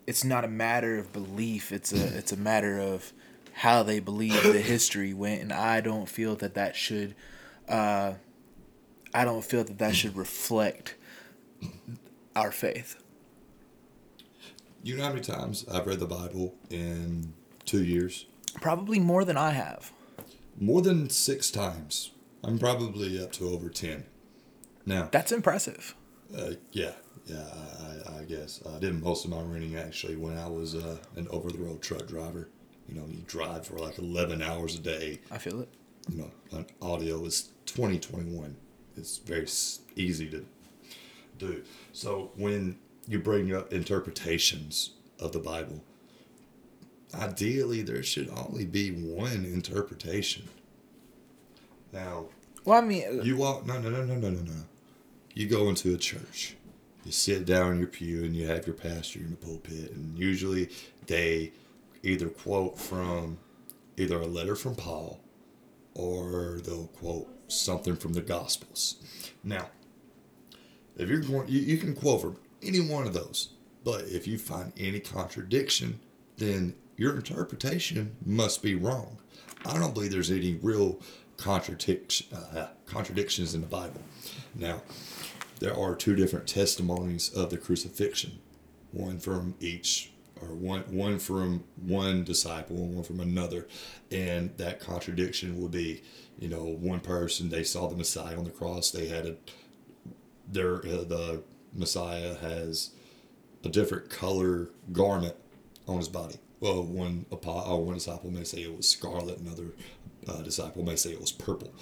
it's 0.06 0.24
not 0.24 0.44
a 0.44 0.48
matter 0.48 0.98
of 0.98 1.12
belief. 1.12 1.72
It's 1.72 1.92
a 1.92 2.16
it's 2.18 2.32
a 2.32 2.36
matter 2.36 2.78
of 2.80 3.12
how 3.54 3.82
they 3.82 4.00
believe 4.00 4.42
the 4.42 4.60
history 4.60 5.12
went, 5.12 5.42
and 5.42 5.52
I 5.52 5.80
don't 5.80 6.08
feel 6.08 6.36
that 6.36 6.54
that 6.54 6.76
should, 6.76 7.14
uh, 7.68 8.14
I 9.14 9.24
don't 9.24 9.44
feel 9.44 9.64
that 9.64 9.78
that 9.78 9.94
should 9.94 10.16
reflect 10.16 10.96
our 12.36 12.52
faith. 12.52 13.02
You 14.82 14.96
know 14.96 15.04
how 15.04 15.10
many 15.10 15.20
times 15.20 15.64
I've 15.70 15.86
read 15.86 16.00
the 16.00 16.06
Bible 16.06 16.54
in 16.70 17.32
two 17.64 17.84
years? 17.84 18.26
Probably 18.60 18.98
more 18.98 19.24
than 19.24 19.36
I 19.36 19.50
have. 19.50 19.92
More 20.58 20.82
than 20.82 21.08
six 21.08 21.50
times. 21.50 22.10
I'm 22.44 22.58
probably 22.58 23.22
up 23.22 23.32
to 23.32 23.48
over 23.48 23.68
ten. 23.68 24.04
Now 24.84 25.08
that's 25.12 25.30
impressive. 25.30 25.94
Uh, 26.36 26.52
yeah, 26.72 26.92
yeah, 27.26 27.44
I, 27.46 28.20
I, 28.20 28.24
guess 28.24 28.60
I 28.66 28.78
did 28.78 29.02
most 29.02 29.24
of 29.24 29.30
my 29.30 29.42
reading 29.42 29.76
actually 29.76 30.16
when 30.16 30.36
I 30.36 30.48
was 30.48 30.74
uh, 30.74 30.96
an 31.14 31.28
over 31.30 31.50
the 31.50 31.58
road 31.58 31.82
truck 31.82 32.06
driver. 32.06 32.48
You 32.88 33.00
know, 33.00 33.06
you 33.08 33.22
drive 33.26 33.66
for 33.66 33.78
like 33.78 33.98
11 33.98 34.42
hours 34.42 34.74
a 34.74 34.80
day. 34.80 35.20
I 35.30 35.38
feel 35.38 35.60
it. 35.60 35.68
You 36.10 36.18
know, 36.18 36.30
an 36.58 36.66
audio 36.80 37.24
is 37.24 37.50
2021. 37.66 38.56
It's 38.96 39.18
very 39.18 39.46
easy 39.96 40.28
to 40.30 40.44
do. 41.38 41.62
So 41.92 42.30
when 42.36 42.78
you 43.08 43.18
bring 43.18 43.54
up 43.54 43.72
interpretations 43.72 44.90
of 45.18 45.32
the 45.32 45.38
Bible, 45.38 45.82
ideally 47.14 47.82
there 47.82 48.02
should 48.02 48.30
only 48.30 48.64
be 48.64 48.90
one 48.90 49.44
interpretation. 49.44 50.48
Now, 51.92 52.26
well, 52.64 52.78
I 52.78 52.82
mean, 52.82 53.20
uh, 53.20 53.22
you 53.22 53.36
walk. 53.36 53.66
No, 53.66 53.78
no, 53.80 53.90
no, 53.90 54.04
no, 54.04 54.14
no, 54.14 54.30
no, 54.30 54.40
no. 54.40 54.62
You 55.34 55.48
go 55.48 55.68
into 55.68 55.94
a 55.94 55.98
church. 55.98 56.56
You 57.04 57.10
sit 57.10 57.44
down 57.44 57.72
in 57.72 57.78
your 57.78 57.88
pew 57.88 58.22
and 58.22 58.36
you 58.36 58.46
have 58.46 58.66
your 58.66 58.76
pastor 58.76 59.18
in 59.18 59.30
the 59.30 59.36
pulpit, 59.36 59.90
and 59.92 60.16
usually 60.16 60.68
they 61.06 61.52
either 62.02 62.28
quote 62.28 62.78
from 62.78 63.38
either 63.96 64.20
a 64.20 64.26
letter 64.26 64.56
from 64.56 64.74
Paul 64.74 65.20
or 65.94 66.60
they'll 66.64 66.88
quote 66.88 67.28
something 67.50 67.96
from 67.96 68.14
the 68.14 68.20
Gospels. 68.20 68.96
Now, 69.44 69.68
if 70.96 71.08
you're 71.08 71.20
going, 71.20 71.48
you, 71.48 71.60
you 71.60 71.78
can 71.78 71.94
quote 71.94 72.20
from 72.22 72.36
any 72.62 72.80
one 72.80 73.06
of 73.06 73.12
those, 73.12 73.50
but 73.84 74.02
if 74.02 74.26
you 74.26 74.38
find 74.38 74.72
any 74.78 75.00
contradiction, 75.00 76.00
then 76.36 76.74
your 76.96 77.16
interpretation 77.16 78.16
must 78.24 78.62
be 78.62 78.74
wrong. 78.74 79.18
I 79.64 79.78
don't 79.78 79.94
believe 79.94 80.10
there's 80.10 80.30
any 80.30 80.58
real 80.62 81.00
uh, 81.46 82.68
contradictions 82.86 83.54
in 83.54 83.60
the 83.60 83.66
Bible. 83.66 84.00
Now, 84.54 84.82
there 85.60 85.76
are 85.76 85.94
two 85.94 86.16
different 86.16 86.46
testimonies 86.46 87.32
of 87.34 87.50
the 87.50 87.58
crucifixion, 87.58 88.38
one 88.92 89.18
from 89.18 89.54
each 89.60 90.12
or 90.42 90.54
one 90.54 90.82
one 90.82 91.18
from 91.18 91.64
one 91.76 92.24
disciple 92.24 92.76
and 92.76 92.94
one 92.94 93.04
from 93.04 93.20
another, 93.20 93.68
and 94.10 94.56
that 94.56 94.80
contradiction 94.80 95.60
would 95.60 95.70
be, 95.70 96.02
you 96.38 96.48
know, 96.48 96.64
one 96.64 97.00
person 97.00 97.48
they 97.48 97.64
saw 97.64 97.88
the 97.88 97.96
Messiah 97.96 98.36
on 98.36 98.44
the 98.44 98.50
cross, 98.50 98.90
they 98.90 99.08
had 99.08 99.26
a, 99.26 99.36
their 100.48 100.76
uh, 100.78 101.04
the 101.04 101.42
Messiah 101.74 102.34
has 102.36 102.90
a 103.64 103.68
different 103.68 104.10
color 104.10 104.70
garment 104.92 105.36
on 105.86 105.98
his 105.98 106.08
body. 106.08 106.36
Well, 106.60 106.82
one 106.82 107.26
uh, 107.32 107.36
one 107.76 107.94
disciple 107.94 108.30
may 108.30 108.44
say 108.44 108.62
it 108.62 108.76
was 108.76 108.88
scarlet, 108.88 109.38
another 109.38 109.72
uh, 110.28 110.42
disciple 110.42 110.84
may 110.84 110.96
say 110.96 111.10
it 111.10 111.20
was 111.20 111.32
purple. 111.32 111.72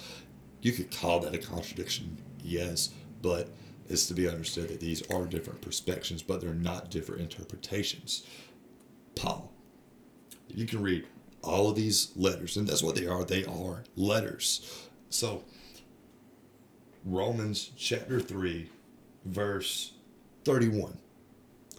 You 0.61 0.71
could 0.71 0.91
call 0.91 1.19
that 1.21 1.33
a 1.33 1.39
contradiction, 1.39 2.17
yes, 2.43 2.91
but 3.21 3.49
it's 3.89 4.07
to 4.07 4.13
be 4.13 4.27
understood 4.27 4.69
that 4.69 4.79
these 4.79 5.01
are 5.11 5.25
different 5.25 5.61
perspectives, 5.61 6.21
but 6.23 6.39
they're 6.39 6.53
not 6.53 6.89
different 6.89 7.21
interpretations. 7.21 8.23
Paul. 9.15 9.51
You 10.47 10.65
can 10.65 10.81
read 10.81 11.05
all 11.41 11.69
of 11.69 11.75
these 11.75 12.11
letters, 12.15 12.57
and 12.57 12.67
that's 12.67 12.83
what 12.83 12.95
they 12.95 13.07
are. 13.07 13.23
They 13.23 13.45
are 13.45 13.83
letters. 13.95 14.87
So, 15.09 15.43
Romans 17.05 17.71
chapter 17.77 18.19
3, 18.19 18.69
verse 19.25 19.93
31. 20.45 20.97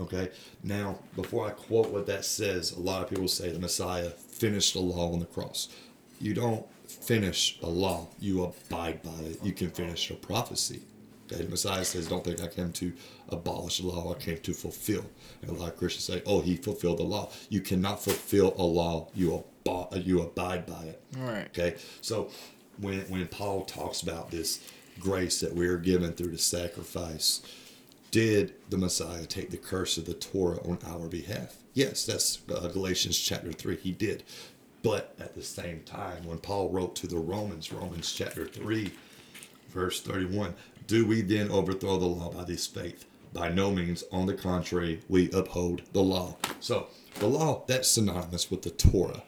Okay, 0.01 0.31
now 0.65 0.99
before 1.15 1.47
I 1.47 1.51
quote 1.51 1.91
what 1.91 2.07
that 2.07 2.25
says, 2.25 2.73
a 2.73 2.81
lot 2.81 3.03
of 3.03 3.11
people 3.11 3.29
say 3.29 3.51
the 3.51 3.59
Messiah 3.59 4.11
finished 4.11 4.73
the 4.73 4.81
law 4.81 5.13
on 5.13 5.21
the 5.21 5.27
cross. 5.27 5.69
You 6.19 6.35
don't 6.35 6.67
finish 6.87 7.59
a 7.63 7.69
law, 7.69 8.09
you 8.19 8.45
abide 8.45 9.03
by 9.03 9.11
it. 9.21 9.45
You 9.45 9.53
can 9.53 9.71
finish 9.71 10.11
a 10.11 10.15
prophecy. 10.15 10.83
Okay, 11.33 11.43
the 11.45 11.51
Messiah 11.51 11.85
says, 11.85 12.09
Don't 12.09 12.25
think 12.25 12.43
I 12.43 12.47
came 12.47 12.73
to 12.73 12.93
abolish 13.29 13.79
the 13.79 13.87
law, 13.87 14.15
I 14.15 14.19
came 14.19 14.39
to 14.39 14.53
fulfill. 14.53 15.05
And 15.41 15.51
a 15.51 15.55
lot 15.55 15.69
of 15.71 15.77
Christians 15.77 16.05
say, 16.05 16.23
Oh, 16.27 16.41
he 16.41 16.57
fulfilled 16.57 16.99
the 16.99 17.05
law. 17.05 17.31
You 17.49 17.61
cannot 17.61 18.03
fulfill 18.03 18.55
a 18.59 18.63
law, 18.65 19.09
you, 19.15 19.45
ab- 19.67 19.97
you 20.05 20.21
abide 20.23 20.67
by 20.67 20.83
it. 20.85 21.03
All 21.19 21.25
right. 21.25 21.47
Okay, 21.47 21.77
so 22.01 22.31
when, 22.79 23.01
when 23.03 23.27
Paul 23.29 23.65
talks 23.65 24.03
about 24.03 24.31
this 24.31 24.61
grace 25.01 25.41
that 25.41 25.55
we 25.55 25.67
are 25.69 25.79
given 25.79 26.13
through 26.13 26.33
the 26.33 26.39
sacrifice, 26.39 27.43
did 28.11 28.55
the 28.69 28.77
Messiah 28.77 29.25
take 29.25 29.51
the 29.51 29.57
curse 29.57 29.97
of 29.97 30.05
the 30.05 30.15
Torah 30.15 30.59
on 30.69 30.79
our 30.87 31.09
behalf? 31.09 31.57
Yes, 31.73 32.05
that's 32.05 32.41
uh, 32.55 32.69
Galatians 32.69 33.19
chapter 33.19 33.53
3. 33.53 33.77
He 33.77 33.93
did. 33.93 34.23
But 34.83 35.15
at 35.19 35.35
the 35.35 35.43
same 35.43 35.81
time, 35.85 36.27
when 36.27 36.39
Paul 36.39 36.69
wrote 36.71 36.95
to 36.97 37.07
the 37.07 37.17
Romans, 37.17 37.73
Romans 37.73 38.13
chapter 38.13 38.45
3, 38.45 38.93
verse 39.71 40.03
31, 40.03 40.55
do 40.87 41.07
we 41.07 41.23
then 41.23 41.51
overthrow 41.51 41.99
the 41.99 42.07
law 42.07 42.31
by 42.31 42.45
this 42.45 42.67
faith? 42.67 43.05
By 43.33 43.49
no 43.49 43.71
means. 43.71 44.05
On 44.13 44.27
the 44.27 44.35
contrary, 44.35 45.01
we 45.09 45.31
uphold 45.31 45.83
the 45.93 46.03
law. 46.03 46.37
So 46.61 46.89
the 47.19 47.27
law 47.27 47.65
that's 47.67 47.91
synonymous 47.91 48.51
with 48.51 48.63
the 48.63 48.71
Torah. 48.71 49.23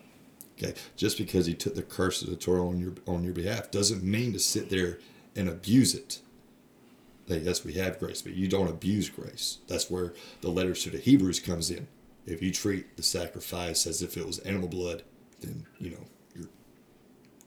Okay, 0.56 0.74
just 0.96 1.18
because 1.18 1.46
he 1.46 1.54
took 1.54 1.74
the 1.74 1.82
curse 1.82 2.22
of 2.22 2.30
the 2.30 2.36
Torah 2.36 2.66
on 2.66 2.78
your 2.78 2.92
on 3.06 3.24
your 3.24 3.32
behalf 3.32 3.70
doesn't 3.70 4.04
mean 4.04 4.32
to 4.32 4.38
sit 4.38 4.70
there 4.70 4.98
and 5.34 5.48
abuse 5.48 5.94
it. 5.94 6.20
Hey, 7.26 7.38
yes, 7.38 7.64
we 7.64 7.72
have 7.74 7.98
grace, 7.98 8.22
but 8.22 8.34
you 8.34 8.46
don't 8.48 8.68
abuse 8.68 9.08
grace. 9.08 9.58
That's 9.66 9.90
where 9.90 10.12
the 10.42 10.50
letters 10.50 10.82
to 10.84 10.90
the 10.90 10.98
Hebrews 10.98 11.40
comes 11.40 11.70
in. 11.70 11.88
If 12.26 12.42
you 12.42 12.52
treat 12.52 12.96
the 12.96 13.02
sacrifice 13.02 13.86
as 13.86 14.02
if 14.02 14.16
it 14.16 14.26
was 14.26 14.38
animal 14.40 14.68
blood, 14.68 15.02
then 15.40 15.66
you 15.78 15.90
know 15.90 16.04
you're 16.34 16.48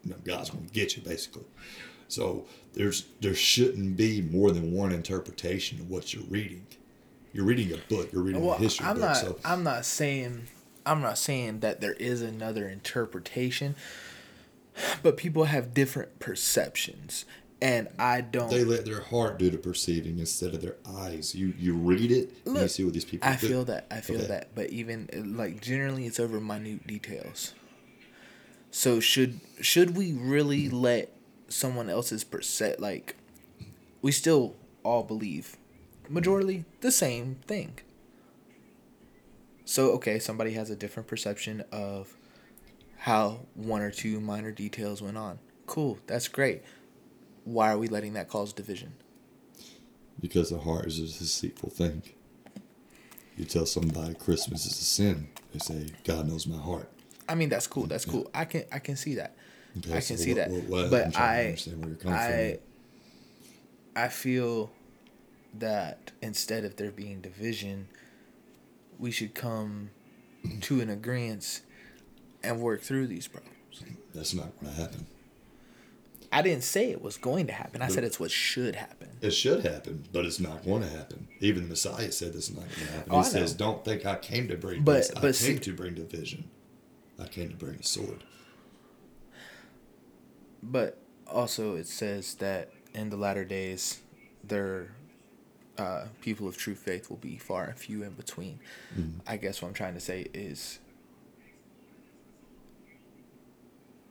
you 0.04 0.12
know, 0.12 0.18
God's 0.24 0.50
going 0.50 0.66
to 0.66 0.74
get 0.74 0.96
you 0.98 1.04
basically. 1.04 1.46
So 2.08 2.46
there's 2.74 3.06
there 3.22 3.34
shouldn't 3.36 3.98
be 3.98 4.22
more 4.22 4.52
than 4.52 4.72
one 4.72 4.92
interpretation 4.92 5.80
of 5.80 5.90
what 5.90 6.14
you're 6.14 6.24
reading. 6.24 6.66
You're 7.34 7.46
reading 7.46 7.72
a 7.74 7.78
book. 7.78 8.12
You're 8.12 8.22
reading 8.24 8.44
Well, 8.46 8.56
a 8.56 8.60
history 8.60 8.86
I'm 8.88 8.96
book. 8.96 9.06
not. 9.06 9.16
so 9.18 9.40
I'm 9.44 9.64
not 9.64 9.86
saying. 9.86 10.48
I'm 10.86 11.02
not 11.02 11.18
saying 11.18 11.60
that 11.60 11.82
there 11.82 11.94
is 11.96 12.22
another 12.22 12.70
interpretation, 12.70 13.76
but 15.04 15.18
people 15.18 15.44
have 15.46 15.74
different 15.74 16.20
perceptions, 16.20 17.26
and 17.62 17.90
I 18.00 18.22
don't. 18.22 18.50
they 18.50 18.64
let 18.64 18.86
their 18.86 19.02
heart 19.02 19.38
do 19.38 19.50
the 19.50 19.58
perceiving 19.58 20.18
instead 20.20 20.54
of 20.54 20.62
their 20.62 20.78
eyes. 20.88 21.36
You 21.36 21.54
you 21.60 21.74
read 21.76 22.10
it 22.12 22.32
and 22.46 22.56
you 22.58 22.68
see 22.70 22.86
what 22.86 22.94
these 22.94 23.04
people 23.04 23.28
I 23.28 23.36
do. 23.36 23.48
feel 23.48 23.66
that. 23.66 23.88
I 23.92 24.00
feel 24.00 24.20
Okay. 24.20 24.28
that. 24.28 24.56
But 24.56 24.70
even 24.70 25.10
like 25.38 25.62
generally, 25.62 26.06
it's 26.06 26.20
over 26.22 26.40
minute 26.40 26.88
details. 26.88 27.54
So 28.72 29.00
should 29.02 29.42
should 29.60 29.98
we 29.98 30.14
really 30.14 30.70
let 30.70 31.12
someone 31.50 31.90
else's 31.90 32.24
percent 32.24 32.80
like 32.80 33.16
we 34.02 34.12
still 34.12 34.56
all 34.84 35.04
believe 35.04 35.58
majorly 36.12 36.66
the 36.82 36.92
same 36.92 37.36
thing. 37.48 37.80
So 39.66 39.92
okay, 39.92 40.20
somebody 40.20 40.54
has 40.54 40.70
a 40.70 40.76
different 40.76 41.08
perception 41.08 41.64
of 41.72 42.16
how 42.98 43.42
one 43.54 43.82
or 43.82 43.92
two 43.92 44.20
minor 44.20 44.52
details 44.52 45.02
went 45.02 45.18
on. 45.18 45.40
Cool, 45.66 46.00
that's 46.08 46.28
great. 46.28 46.64
Why 47.44 47.72
are 47.72 47.78
we 47.78 47.88
letting 47.88 48.14
that 48.14 48.30
cause 48.30 48.54
division? 48.54 48.94
Because 50.20 50.50
the 50.50 50.60
heart 50.60 50.88
is 50.88 51.00
a 51.00 51.04
deceitful 51.04 51.70
thing. 51.70 52.02
You 53.38 53.46
tell 53.46 53.66
somebody 53.66 54.16
Christmas 54.16 54.66
is 54.66 54.72
a 54.72 54.84
sin, 54.84 55.28
they 55.54 55.60
say 55.60 55.88
God 56.04 56.28
knows 56.28 56.48
my 56.48 56.58
heart. 56.58 56.90
I 57.30 57.36
mean, 57.36 57.50
that's 57.50 57.68
cool. 57.68 57.86
That's 57.88 58.06
cool. 58.06 58.30
I 58.34 58.46
can 58.46 58.64
I 58.72 58.80
can 58.80 58.96
see 58.96 59.16
that. 59.16 59.36
Okay, 59.78 59.90
I 59.92 60.02
can 60.02 60.02
so 60.02 60.16
see 60.16 60.34
what- 60.34 60.38
that. 60.38 60.50
what- 60.52 60.64
what- 60.70 60.84
I'm 60.86 60.90
but 61.12 61.18
I 61.18 61.46
understand 61.46 61.80
where 61.80 61.90
you're 61.90 61.98
coming 61.98 62.18
I 62.18 62.60
I 63.96 64.08
feel 64.10 64.72
that 65.58 66.12
instead 66.22 66.64
of 66.66 66.76
there 66.76 66.92
being 66.92 67.20
division, 67.22 67.88
we 69.00 69.10
should 69.12 69.34
come 69.34 69.90
to 70.62 70.82
an 70.82 70.90
agreement 70.90 71.62
and 72.44 72.62
work 72.62 72.82
through 72.82 73.08
these 73.08 73.28
problems. 73.28 73.56
That's 74.14 74.34
not 74.36 74.60
going 74.60 74.74
to 74.74 74.80
happen. 74.82 75.08
I 76.32 76.42
didn't 76.42 76.64
say 76.64 76.92
it 76.92 77.02
was 77.02 77.18
going 77.18 77.48
to 77.48 77.54
happen. 77.54 77.82
I 77.82 77.88
said 77.88 78.04
it's 78.04 78.20
what 78.20 78.30
should 78.32 78.76
happen. 78.76 79.10
It 79.22 79.32
should 79.32 79.64
happen, 79.66 80.04
but 80.12 80.26
it's 80.26 80.40
not 80.40 80.64
going 80.64 80.82
to 80.84 80.90
happen. 80.90 81.28
Even 81.40 81.64
the 81.64 81.70
Messiah 81.70 82.12
said 82.12 82.34
this 82.34 82.50
is 82.50 82.56
not 82.56 82.66
going 82.68 82.86
to 82.88 82.92
happen. 82.94 83.12
Oh, 83.14 83.20
he 83.24 83.30
says. 83.30 83.54
"Don't 83.54 83.84
think 83.86 84.06
I 84.06 84.16
came 84.18 84.48
to 84.50 84.58
bring 84.58 84.84
But- 84.84 85.04
peace. 85.04 85.12
I 85.16 85.22
came 85.22 85.34
see- 85.34 85.60
to 85.60 85.74
bring 85.74 85.96
division. 85.96 86.50
I 87.18 87.28
came 87.28 87.50
to 87.50 87.56
bring 87.56 87.76
a 87.76 87.84
sword." 87.84 88.24
But 90.70 90.98
also, 91.26 91.76
it 91.76 91.88
says 91.88 92.36
that 92.36 92.72
in 92.94 93.10
the 93.10 93.16
latter 93.16 93.46
days, 93.46 94.02
their 94.44 94.92
uh, 95.78 96.08
people 96.22 96.48
of 96.48 96.58
true 96.58 96.76
faith 96.76 97.10
will 97.10 97.18
be 97.18 97.38
far 97.38 97.66
and 97.66 97.78
few 97.78 98.04
in 98.04 98.12
between. 98.12 98.60
I 99.26 99.38
guess 99.38 99.62
what 99.62 99.70
I'm 99.70 99.74
trying 99.74 99.94
to 99.94 100.02
say 100.02 100.28
is, 100.34 100.80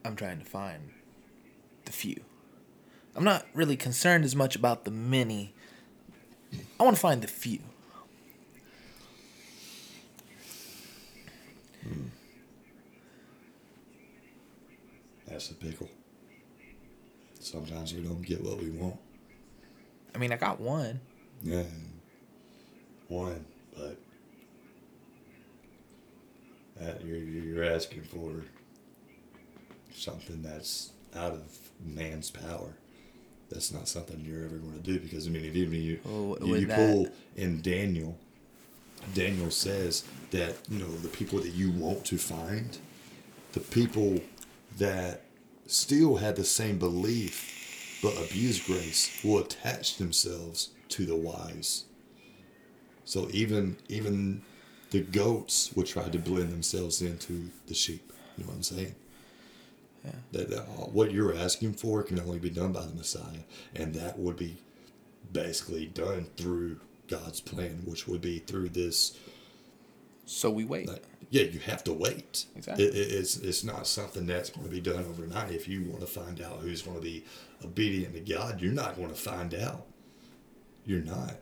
I'm 0.03 0.15
trying 0.15 0.39
to 0.39 0.45
find 0.45 0.91
the 1.85 1.91
few. 1.91 2.21
I'm 3.15 3.23
not 3.23 3.45
really 3.53 3.77
concerned 3.77 4.25
as 4.25 4.35
much 4.35 4.55
about 4.55 4.83
the 4.83 4.91
many. 4.91 5.53
I 6.79 6.83
want 6.83 6.95
to 6.95 7.01
find 7.01 7.21
the 7.21 7.27
few. 7.27 7.59
That's 15.27 15.49
the 15.49 15.55
pickle. 15.55 15.89
Sometimes 17.51 17.93
we 17.93 18.01
don't 18.01 18.21
get 18.21 18.43
what 18.43 18.61
we 18.61 18.69
want. 18.69 18.97
I 20.13 20.17
mean, 20.17 20.33
I 20.33 20.37
got 20.37 20.59
one. 20.59 20.99
Yeah, 21.43 21.63
one, 23.07 23.45
but 23.75 23.97
that 26.75 27.03
you're 27.05 27.17
you're 27.17 27.63
asking 27.63 28.03
for 28.03 28.43
something 29.93 30.41
that's 30.41 30.91
out 31.15 31.31
of 31.33 31.57
man's 31.85 32.31
power. 32.31 32.73
That's 33.49 33.71
not 33.71 33.87
something 33.87 34.19
you're 34.27 34.43
ever 34.43 34.57
going 34.57 34.73
to 34.73 34.79
do 34.83 34.99
because 34.99 35.27
I 35.27 35.29
mean, 35.29 35.45
if 35.45 35.55
even 35.55 35.81
you 35.81 35.99
Oh, 36.05 36.37
you, 36.41 36.55
you 36.55 36.67
pull 36.67 37.07
in 37.35 37.61
Daniel, 37.61 38.17
Daniel 39.13 39.51
says 39.51 40.03
that 40.31 40.55
you 40.69 40.79
know 40.79 40.91
the 40.97 41.07
people 41.07 41.39
that 41.39 41.53
you 41.53 41.71
want 41.71 42.03
to 42.05 42.17
find, 42.17 42.77
the 43.53 43.61
people 43.61 44.19
that 44.77 45.21
still 45.67 46.17
had 46.17 46.35
the 46.35 46.43
same 46.43 46.77
belief 46.77 47.99
but 48.01 48.15
abuse 48.17 48.61
grace 48.65 49.19
will 49.23 49.39
attach 49.39 49.97
themselves 49.97 50.69
to 50.89 51.05
the 51.05 51.15
wise. 51.15 51.85
So 53.05 53.27
even 53.31 53.77
even 53.89 54.41
the 54.91 55.01
goats 55.01 55.73
will 55.75 55.83
try 55.83 56.07
to 56.09 56.19
blend 56.19 56.51
themselves 56.51 57.01
into 57.01 57.49
the 57.67 57.73
sheep. 57.73 58.13
You 58.37 58.43
know 58.43 58.49
what 58.49 58.57
I'm 58.57 58.63
saying? 58.63 58.95
Yeah. 60.05 60.11
That, 60.31 60.49
that 60.51 60.67
all- 60.67 60.89
what 60.93 61.11
you're 61.11 61.35
asking 61.35 61.73
for 61.73 62.03
can 62.03 62.19
only 62.19 62.39
be 62.39 62.49
done 62.49 62.71
by 62.71 62.85
the 62.85 62.93
Messiah, 62.93 63.43
and 63.75 63.93
that 63.95 64.17
would 64.19 64.37
be 64.37 64.57
basically 65.33 65.87
done 65.87 66.27
through 66.37 66.79
God's 67.07 67.41
plan, 67.41 67.81
which 67.85 68.07
would 68.07 68.21
be 68.21 68.39
through 68.39 68.69
this 68.69 69.17
So 70.25 70.49
we 70.49 70.65
wait. 70.65 70.87
like, 70.87 71.03
yeah, 71.29 71.43
you 71.43 71.59
have 71.59 71.83
to 71.85 71.93
wait. 71.93 72.45
Exactly. 72.55 72.85
It, 72.85 72.95
it- 72.95 73.11
it's 73.13 73.37
it's 73.37 73.63
not 73.63 73.87
something 73.87 74.25
that's 74.25 74.49
going 74.49 74.65
to 74.65 74.71
be 74.71 74.81
done 74.81 74.99
overnight. 75.05 75.51
If 75.51 75.67
you 75.67 75.83
want 75.83 76.01
to 76.01 76.07
find 76.07 76.41
out 76.41 76.59
who's 76.59 76.81
going 76.81 76.97
to 76.97 77.03
be 77.03 77.25
obedient 77.63 78.13
to 78.13 78.19
God, 78.21 78.61
you're 78.61 78.73
not 78.73 78.95
going 78.95 79.09
to 79.09 79.15
find 79.15 79.53
out. 79.53 79.85
You're 80.85 81.01
not. 81.03 81.35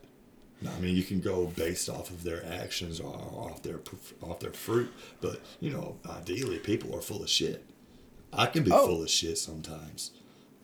I 0.67 0.79
mean, 0.79 0.95
you 0.95 1.03
can 1.03 1.19
go 1.19 1.45
based 1.47 1.89
off 1.89 2.09
of 2.09 2.23
their 2.23 2.43
actions 2.45 2.99
or 2.99 3.13
off 3.13 3.61
their 3.61 3.79
off 4.23 4.39
their 4.39 4.53
fruit, 4.53 4.91
but 5.21 5.39
you 5.59 5.69
know, 5.69 5.97
ideally, 6.09 6.57
people 6.57 6.95
are 6.95 7.01
full 7.01 7.21
of 7.21 7.29
shit. 7.29 7.63
I 8.33 8.47
can 8.47 8.63
be 8.63 8.71
Oh. 8.71 8.87
full 8.87 9.03
of 9.03 9.09
shit 9.09 9.37
sometimes. 9.37 10.11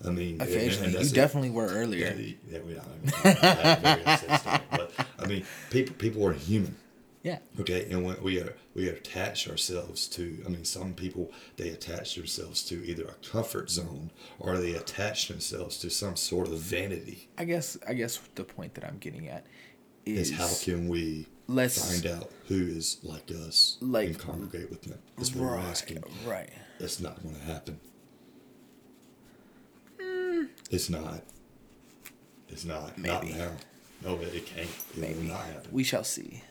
I 0.04 0.10
mean, 0.10 0.42
and- 0.42 0.50
and 0.50 0.94
you 0.94 1.10
definitely 1.12 1.52
were 1.52 1.68
earlier. 1.68 2.16
yeah, 2.50 2.60
we 2.66 2.74
don't. 2.74 3.26
I 3.26 3.76
very 3.76 4.04
upset 4.06 4.40
stuff, 4.42 4.62
but 4.72 4.92
I 5.20 5.28
mean, 5.28 5.46
people 5.70 5.94
people 5.98 6.26
are 6.26 6.34
human. 6.34 6.76
Yeah. 7.24 7.38
Okay, 7.60 7.88
and 7.92 8.04
when 8.04 8.22
we 8.24 8.40
are 8.40 8.56
we 8.74 8.90
attach 8.90 9.48
ourselves 9.48 10.08
to, 10.10 10.42
I 10.46 10.50
mean, 10.50 10.66
some 10.66 10.94
people 10.96 11.32
they 11.56 11.70
attach 11.70 12.16
themselves 12.16 12.64
to 12.66 12.84
either 12.84 13.04
a 13.06 13.14
comfort 13.30 13.70
zone 13.70 14.10
or 14.40 14.58
they 14.58 14.74
attach 14.74 15.28
themselves 15.28 15.78
to 15.80 15.90
some 15.92 16.16
sort 16.16 16.48
of 16.48 16.58
vanity. 16.60 17.30
I 17.38 17.46
guess 17.46 17.78
I 17.88 17.94
guess 17.94 18.20
the 18.36 18.44
point 18.44 18.74
that 18.74 18.86
I'm 18.86 18.98
getting 18.98 19.28
at 19.28 19.46
Is 20.06 20.32
is 20.32 20.38
how 20.38 20.50
can 20.64 20.88
we 20.88 21.28
let's- 21.48 21.78
find 21.92 22.08
out 22.08 22.32
who 22.48 22.56
is 22.68 22.98
like 23.04 23.30
us 23.30 23.78
Like- 23.82 24.08
and 24.08 24.18
congregate 24.18 24.72
with 24.72 24.82
them? 24.82 24.98
That's 25.18 25.36
what 25.36 25.44
we're 25.52 25.58
asking. 25.58 26.04
right. 26.26 26.50
That's 26.80 27.00
not 27.00 27.22
going 27.22 27.36
to 27.36 27.42
happen. 27.42 27.80
Hmm. 30.02 30.46
It's 30.72 30.90
not. 30.90 31.22
It's 32.50 32.66
not. 32.66 32.98
Not 32.98 33.24
Maybe. 33.24 33.38
now. 33.38 33.52
No, 34.04 34.16
it, 34.16 34.34
it 34.34 34.46
can't. 34.48 34.68
It 34.68 34.96
will 34.96 35.02
Maybe 35.02 35.28
not 35.28 35.46
happen. 35.46 35.72
we 35.72 35.84
shall 35.84 36.04
see. 36.04 36.44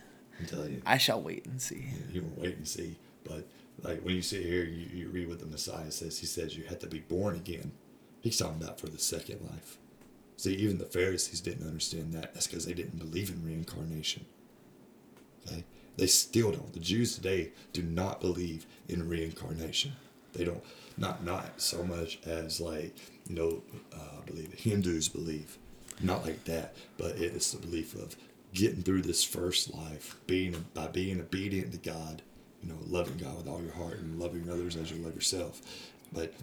Telling 0.47 0.73
you. 0.73 0.83
I 0.87 0.99
shall 0.99 1.21
wait 1.21 1.47
and 1.47 1.61
see. 1.61 1.87
you 2.13 2.23
will 2.23 2.43
wait 2.43 2.57
and 2.57 2.67
see. 2.67 2.97
But 3.25 3.47
like 3.83 4.03
when 4.03 4.15
you 4.15 4.23
sit 4.23 4.43
here, 4.45 4.65
you, 4.65 4.87
you 4.93 5.09
read 5.09 5.29
what 5.29 5.41
the 5.41 5.47
Messiah 5.47 5.91
says. 5.91 6.19
He 6.19 6.27
says 6.27 6.57
you 6.57 6.65
have 6.65 6.79
to 6.81 6.87
be 6.87 7.01
born 7.01 7.37
again. 7.37 7.73
He's 8.21 8.39
talking 8.39 8.63
about 8.63 8.81
for 8.81 8.89
the 8.89 8.99
second 8.99 9.41
life. 9.51 9.79
See, 10.37 10.55
even 10.55 10.79
the 10.79 10.87
Pharisees 10.87 11.41
didn't 11.41 11.67
understand 11.67 12.13
that. 12.15 12.35
That's 12.35 12.47
because 12.47 12.67
they 12.67 12.73
didn't 12.73 12.99
believe 12.99 13.31
in 13.31 13.45
reincarnation. 13.45 14.25
Okay, 15.47 15.65
they 15.97 16.07
still 16.07 16.53
don't. 16.53 16.73
The 16.73 16.81
Jews 16.81 17.15
today 17.15 17.53
do 17.73 17.83
not 17.83 18.21
believe 18.21 18.67
in 18.89 19.09
reincarnation. 19.09 19.93
They 20.33 20.45
don't. 20.45 20.63
Not 20.97 21.25
not 21.25 21.61
so 21.61 21.83
much 21.83 22.19
as 22.27 22.61
like 22.61 22.95
you 23.29 23.35
know, 23.35 23.63
uh, 23.95 24.19
I 24.23 24.25
believe 24.27 24.53
Hindus 24.55 25.09
believe. 25.09 25.59
Not 26.03 26.25
like 26.25 26.45
that, 26.45 26.75
but 26.97 27.13
it 27.17 27.35
is 27.35 27.53
the 27.53 27.59
belief 27.59 27.95
of 27.95 28.17
getting 28.55 28.83
through 28.83 29.03
this 29.03 29.25
first 29.25 29.73
life, 29.75 30.17
being 30.27 30.65
by 30.75 30.89
being 30.89 31.21
obedient 31.21 31.73
to 31.73 31.79
God, 31.79 32.23
you 32.63 32.69
know, 32.69 32.79
loving 32.87 33.17
God 33.17 33.37
with 33.37 33.49
all 33.49 33.63
your 33.63 33.73
heart 33.73 33.99
and 33.99 34.19
loving 34.19 34.49
others 34.51 34.77
as 34.77 34.91
you 34.91 34.99
love 34.99 35.15
yourself. 35.15 35.61
But 36.13 36.35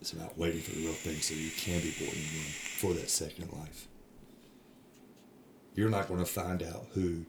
it's 0.00 0.12
about 0.12 0.38
waiting 0.38 0.60
for 0.60 0.72
the 0.72 0.82
real 0.82 0.92
thing 0.92 1.16
so 1.16 1.34
you 1.34 1.50
can 1.50 1.80
be 1.80 1.94
born 1.98 2.10
again 2.10 2.52
for 2.78 2.94
that 2.94 3.10
second 3.10 3.52
life. 3.52 3.86
You're 5.74 5.90
not 5.90 6.08
going 6.08 6.20
to 6.20 6.26
find 6.26 6.62
out 6.62 6.86
who 6.94 7.24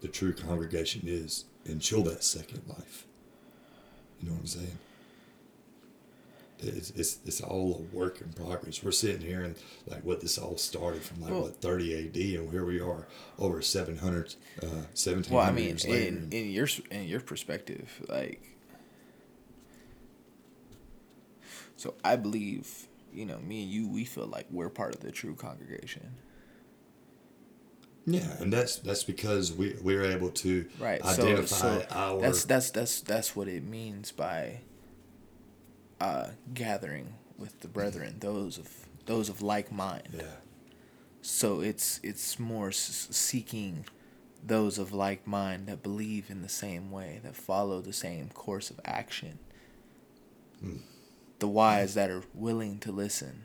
the 0.00 0.08
true 0.08 0.32
congregation 0.32 1.02
is 1.04 1.44
until 1.64 2.02
that 2.04 2.24
second 2.24 2.62
life. 2.68 3.06
You 4.20 4.28
know 4.28 4.34
what 4.34 4.40
I'm 4.40 4.46
saying? 4.46 4.78
It's, 6.62 6.90
it's, 6.90 7.18
it's 7.24 7.40
all 7.40 7.86
a 7.92 7.96
work 7.96 8.20
in 8.20 8.32
progress. 8.32 8.82
We're 8.82 8.90
sitting 8.92 9.20
here 9.20 9.42
and 9.42 9.54
like 9.86 10.04
what 10.04 10.20
this 10.20 10.38
all 10.38 10.56
started 10.56 11.02
from 11.02 11.20
like 11.22 11.30
Well- 11.32 11.42
what 11.42 11.56
30 11.60 11.94
AD 12.08 12.16
and 12.40 12.50
here 12.50 12.64
we 12.64 12.80
are 12.80 13.06
over 13.38 13.62
700, 13.62 14.34
uh, 14.62 14.66
1700 14.94 15.30
Well, 15.30 15.40
I 15.44 15.50
mean, 15.52 15.64
years 15.68 15.86
later. 15.86 16.06
in 16.08 16.28
in 16.32 16.50
your 16.50 16.68
in 16.90 17.04
your 17.04 17.20
perspective, 17.20 18.02
like, 18.08 18.42
So 21.76 21.94
I 22.04 22.16
believe, 22.16 22.88
you 23.12 23.24
know, 23.24 23.38
me 23.38 23.62
and 23.62 23.72
you, 23.72 23.88
we 23.88 24.04
feel 24.04 24.26
like 24.26 24.46
we're 24.50 24.68
part 24.68 24.94
of 24.94 25.00
the 25.00 25.10
true 25.10 25.34
congregation. 25.34 26.10
Yeah, 28.06 28.36
and 28.40 28.52
that's 28.52 28.76
that's 28.76 29.04
because 29.04 29.52
we 29.52 29.76
we're 29.82 30.04
able 30.04 30.30
to 30.30 30.66
Right. 30.78 31.00
identify 31.02 31.44
so, 31.44 31.80
so 31.80 31.86
our 31.90 32.20
that's 32.20 32.44
that's 32.44 32.70
that's 32.70 33.00
that's 33.02 33.36
what 33.36 33.46
it 33.48 33.62
means 33.64 34.10
by 34.12 34.60
uh 36.00 36.28
gathering 36.54 37.14
with 37.38 37.60
the 37.60 37.68
brethren, 37.68 38.16
those 38.20 38.58
of 38.58 38.68
those 39.06 39.28
of 39.28 39.42
like 39.42 39.70
mind. 39.72 40.08
yeah 40.12 40.36
So 41.22 41.60
it's 41.60 42.00
it's 42.02 42.38
more 42.38 42.68
s- 42.68 43.08
seeking 43.10 43.86
those 44.42 44.78
of 44.78 44.92
like 44.92 45.26
mind 45.26 45.66
that 45.66 45.82
believe 45.82 46.30
in 46.30 46.42
the 46.42 46.48
same 46.48 46.90
way, 46.90 47.20
that 47.22 47.36
follow 47.36 47.80
the 47.80 47.92
same 47.92 48.28
course 48.30 48.70
of 48.70 48.80
action. 48.84 49.38
The 51.38 51.48
wise 51.48 51.94
that 51.94 52.10
are 52.10 52.24
willing 52.34 52.78
to 52.80 52.92
listen. 52.92 53.42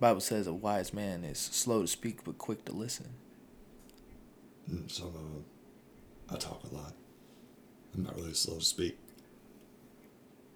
Bible 0.00 0.20
says 0.20 0.46
a 0.46 0.52
wise 0.52 0.92
man 0.92 1.24
is 1.24 1.38
slow 1.38 1.82
to 1.82 1.86
speak 1.88 2.24
but 2.24 2.38
quick 2.38 2.64
to 2.66 2.72
listen. 2.72 3.10
Mm, 4.70 4.88
them 5.12 5.44
I 6.30 6.36
talk 6.36 6.62
a 6.70 6.74
lot. 6.74 6.94
I'm 7.94 8.02
not 8.04 8.16
really 8.16 8.34
slow 8.34 8.58
to 8.58 8.64
speak, 8.64 8.98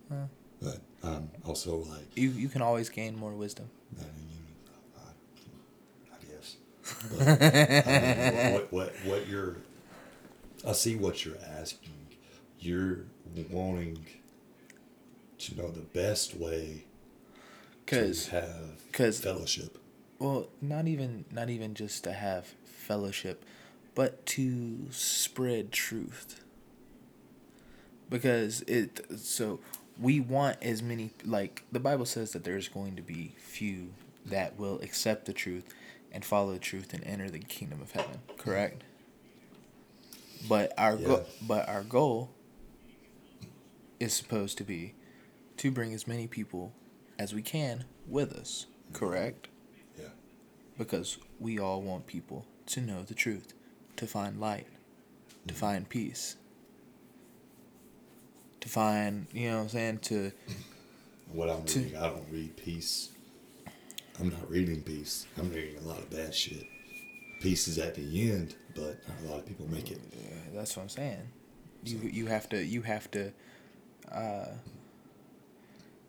Huh. 0.08 0.26
but 0.62 0.80
I'm 1.02 1.30
also 1.44 1.76
like 1.76 2.16
You 2.16 2.30
you 2.30 2.48
can 2.48 2.62
always 2.62 2.88
gain 2.88 3.16
more 3.16 3.32
wisdom. 3.32 3.68
I, 3.98 4.02
mean, 4.04 4.44
I 6.12 6.24
guess. 6.24 6.56
But, 7.10 7.28
I 7.46 8.42
mean, 8.44 8.52
what, 8.54 8.72
what 8.72 8.92
what 9.04 9.28
you're 9.28 9.56
I 10.66 10.72
see 10.72 10.96
what 10.96 11.24
you're 11.24 11.38
asking. 11.60 11.90
You're 12.60 13.04
wanting 13.50 14.04
to 15.38 15.56
know 15.56 15.70
the 15.70 15.80
best 15.82 16.34
way 16.34 16.84
Cause 17.86 18.24
to 18.26 18.30
have 18.32 18.92
'cause- 18.92 19.20
fellowship. 19.20 19.78
well, 20.18 20.48
not 20.60 20.88
even 20.88 21.24
not 21.30 21.48
even 21.50 21.74
just 21.74 22.02
to 22.04 22.12
have 22.12 22.46
fellowship, 22.64 23.44
but 23.94 24.24
to 24.26 24.86
spread 24.90 25.70
truth. 25.70 26.40
Because 28.10 28.62
it 28.62 29.06
so 29.18 29.60
we 30.00 30.20
want 30.20 30.56
as 30.62 30.82
many 30.82 31.10
like 31.24 31.64
the 31.72 31.80
Bible 31.80 32.06
says 32.06 32.32
that 32.32 32.44
there's 32.44 32.68
going 32.68 32.96
to 32.96 33.02
be 33.02 33.34
few 33.38 33.90
that 34.26 34.58
will 34.58 34.80
accept 34.80 35.24
the 35.26 35.32
truth 35.32 35.74
and 36.12 36.24
follow 36.24 36.52
the 36.52 36.58
truth 36.58 36.94
and 36.94 37.04
enter 37.04 37.28
the 37.30 37.38
kingdom 37.38 37.80
of 37.80 37.92
heaven. 37.92 38.20
Correct. 38.36 38.82
But 40.48 40.72
our 40.78 40.96
go- 40.96 41.26
but 41.42 41.68
our 41.68 41.82
goal 41.82 42.30
is 43.98 44.12
supposed 44.14 44.56
to 44.58 44.64
be 44.64 44.94
to 45.56 45.70
bring 45.70 45.92
as 45.92 46.06
many 46.06 46.26
people 46.28 46.72
as 47.18 47.34
we 47.34 47.42
can 47.42 47.84
with 48.06 48.32
us. 48.32 48.66
Correct 48.92 49.48
Yeah. 49.98 50.10
because 50.78 51.18
we 51.40 51.58
all 51.58 51.82
want 51.82 52.06
people 52.06 52.46
to 52.66 52.80
know 52.80 53.02
the 53.02 53.14
truth, 53.14 53.54
to 53.96 54.06
find 54.06 54.40
light, 54.40 54.66
to 55.46 55.52
mm-hmm. 55.54 55.60
find 55.60 55.88
peace, 55.88 56.36
to 58.60 58.68
find, 58.68 59.26
you 59.32 59.50
know 59.50 59.56
what 59.56 59.62
I'm 59.64 59.68
saying, 59.68 59.98
to 59.98 60.32
What 61.32 61.50
I'm 61.50 61.64
To- 61.64 61.78
reading, 61.80 61.96
I 61.96 62.08
don't 62.08 62.26
read 62.30 62.56
peace. 62.56 63.10
I'm 64.20 64.30
not 64.30 64.50
reading 64.50 64.82
peace. 64.82 65.26
I'm 65.38 65.50
reading 65.50 65.76
a 65.76 65.86
lot 65.86 65.98
of 65.98 66.10
bad 66.10 66.34
shit. 66.34 66.66
Peace 67.40 67.68
is 67.68 67.78
at 67.78 67.94
the 67.94 68.30
end, 68.32 68.56
but 68.74 68.98
a 69.24 69.28
lot 69.28 69.38
of 69.38 69.46
people 69.46 69.66
make 69.70 69.90
it. 69.92 70.00
Yeah, 70.12 70.38
that's 70.54 70.76
what 70.76 70.82
I'm 70.84 70.88
saying. 70.88 71.28
You 71.84 71.98
you 71.98 72.26
have 72.26 72.48
to 72.48 72.64
you 72.64 72.82
have 72.82 73.08
to 73.12 73.32
uh 74.10 74.46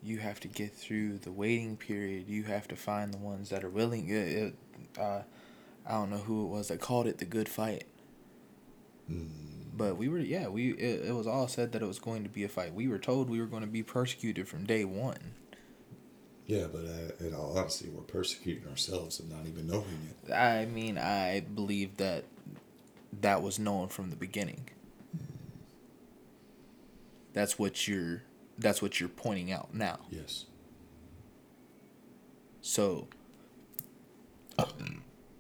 you 0.02 0.18
have 0.18 0.40
to 0.40 0.48
get 0.48 0.74
through 0.74 1.20
the 1.20 1.32
waiting 1.32 1.78
period. 1.78 2.28
You 2.28 2.44
have 2.44 2.68
to 2.70 2.76
find 2.76 3.14
the 3.14 3.18
ones 3.20 3.50
that 3.50 3.64
are 3.64 3.70
willing. 3.70 4.10
It, 4.10 4.56
uh, 5.00 5.22
I 5.86 5.92
don't 5.92 6.10
know 6.10 6.18
who 6.18 6.46
it 6.46 6.48
was 6.48 6.70
that 6.70 6.80
called 6.80 7.06
it 7.06 7.18
the 7.20 7.26
good 7.26 7.50
fight. 7.50 7.84
But 9.80 9.98
we 9.98 10.10
were 10.10 10.20
yeah 10.20 10.50
we 10.50 10.74
it, 10.74 11.06
it 11.08 11.16
was 11.16 11.26
all 11.26 11.48
said 11.48 11.72
that 11.72 11.82
it 11.82 11.88
was 11.88 12.00
going 12.00 12.24
to 12.24 12.30
be 12.30 12.44
a 12.44 12.50
fight. 12.50 12.74
We 12.74 12.88
were 12.90 13.00
told 13.00 13.30
we 13.30 13.40
were 13.40 13.48
going 13.48 13.64
to 13.64 13.68
be 13.68 13.82
persecuted 13.82 14.48
from 14.48 14.66
day 14.66 14.84
one. 14.84 15.34
Yeah, 16.46 16.66
but 16.72 16.84
uh, 16.86 17.26
in 17.26 17.34
all 17.34 17.58
honesty, 17.58 17.90
we're 17.90 18.02
persecuting 18.02 18.68
ourselves 18.68 19.20
and 19.20 19.30
not 19.30 19.46
even 19.48 19.68
knowing 19.68 20.10
it. 20.26 20.34
I 20.34 20.66
mean, 20.66 20.98
I 20.98 21.42
believe 21.42 21.98
that 21.98 22.26
that 23.22 23.42
was 23.42 23.58
known 23.58 23.88
from 23.88 24.10
the 24.10 24.16
beginning. 24.16 24.68
That's 27.34 27.58
what 27.58 27.88
you're 27.88 28.24
that's 28.58 28.82
what 28.82 29.00
you're 29.00 29.10
pointing 29.10 29.52
out 29.52 29.74
now. 29.74 30.00
Yes. 30.10 30.46
So, 32.62 33.08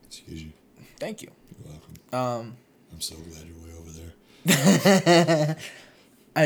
Excuse 0.08 0.44
you. 0.44 0.52
thank 0.98 1.22
you. 1.22 1.32
You're 1.58 1.74
welcome. 1.74 1.94
Um 2.14 2.58
I'm 2.94 3.02
so 3.02 3.16
glad 3.18 3.46
you're 3.46 3.58
way 3.68 3.78
over 3.78 3.92
there. 3.92 4.14
I 4.48 5.56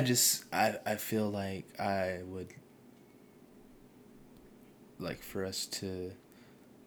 just 0.02 0.46
I 0.52 0.76
I 0.86 0.96
feel 0.96 1.30
like 1.30 1.80
I 1.80 2.20
would 2.26 2.48
like 5.00 5.22
for 5.22 5.46
us 5.46 5.66
to 5.66 6.12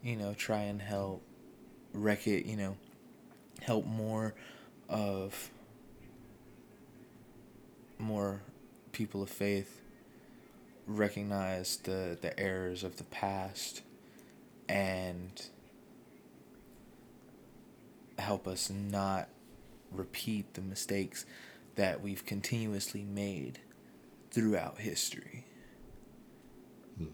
you 0.03 0.15
know 0.15 0.33
try 0.33 0.63
and 0.63 0.81
help 0.81 1.21
wreck 1.93 2.27
it, 2.27 2.45
you 2.45 2.55
know, 2.55 2.77
help 3.61 3.85
more 3.85 4.33
of 4.89 5.49
more 7.99 8.41
people 8.91 9.23
of 9.23 9.29
faith 9.29 9.81
recognize 10.85 11.77
the 11.77 12.17
the 12.21 12.37
errors 12.39 12.83
of 12.83 12.97
the 12.97 13.03
past 13.05 13.81
and 14.69 15.47
help 18.17 18.47
us 18.47 18.69
not 18.69 19.29
repeat 19.91 20.53
the 20.53 20.61
mistakes 20.61 21.25
that 21.75 22.01
we've 22.01 22.25
continuously 22.25 23.03
made 23.03 23.59
throughout 24.31 24.79
history. 24.79 25.45
Hmm. 26.97 27.05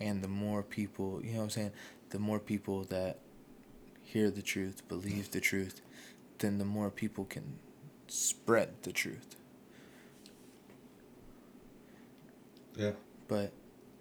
And 0.00 0.22
the 0.22 0.28
more 0.28 0.62
people, 0.62 1.20
you 1.22 1.32
know 1.32 1.38
what 1.38 1.44
I'm 1.44 1.50
saying, 1.50 1.72
the 2.10 2.18
more 2.18 2.38
people 2.38 2.84
that 2.84 3.18
hear 4.02 4.30
the 4.30 4.42
truth, 4.42 4.86
believe 4.88 5.30
the 5.30 5.40
truth, 5.40 5.80
then 6.38 6.58
the 6.58 6.64
more 6.64 6.90
people 6.90 7.24
can 7.24 7.58
spread 8.08 8.82
the 8.82 8.92
truth. 8.92 9.36
Yeah. 12.76 12.92
But 13.28 13.52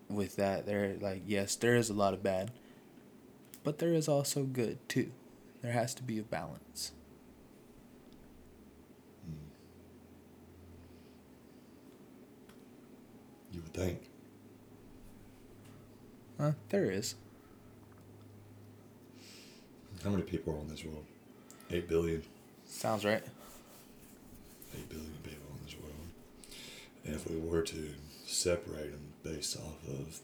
with 0.09 0.35
that, 0.35 0.65
there, 0.65 0.95
like, 0.99 1.23
yes, 1.25 1.55
there 1.55 1.75
is 1.75 1.89
a 1.89 1.93
lot 1.93 2.13
of 2.13 2.23
bad, 2.23 2.51
but 3.63 3.79
there 3.79 3.93
is 3.93 4.07
also 4.07 4.43
good 4.43 4.77
too. 4.89 5.11
There 5.61 5.71
has 5.71 5.93
to 5.95 6.03
be 6.03 6.19
a 6.19 6.23
balance. 6.23 6.91
Think. 13.73 14.01
Huh? 16.39 16.51
There 16.69 16.89
is. 16.89 17.15
How 20.03 20.09
many 20.09 20.23
people 20.23 20.53
are 20.53 20.57
on 20.57 20.67
this 20.67 20.83
world? 20.83 21.05
Eight 21.69 21.87
billion. 21.87 22.23
Sounds 22.65 23.05
right. 23.05 23.23
Eight 24.75 24.89
billion 24.89 25.13
people 25.23 25.45
on 25.53 25.59
this 25.63 25.75
world. 25.75 25.93
And 27.05 27.15
if 27.15 27.29
we 27.29 27.37
were 27.37 27.61
to 27.61 27.93
separate 28.25 28.91
them 28.91 29.13
based 29.23 29.57
off 29.57 29.87
of, 29.87 30.19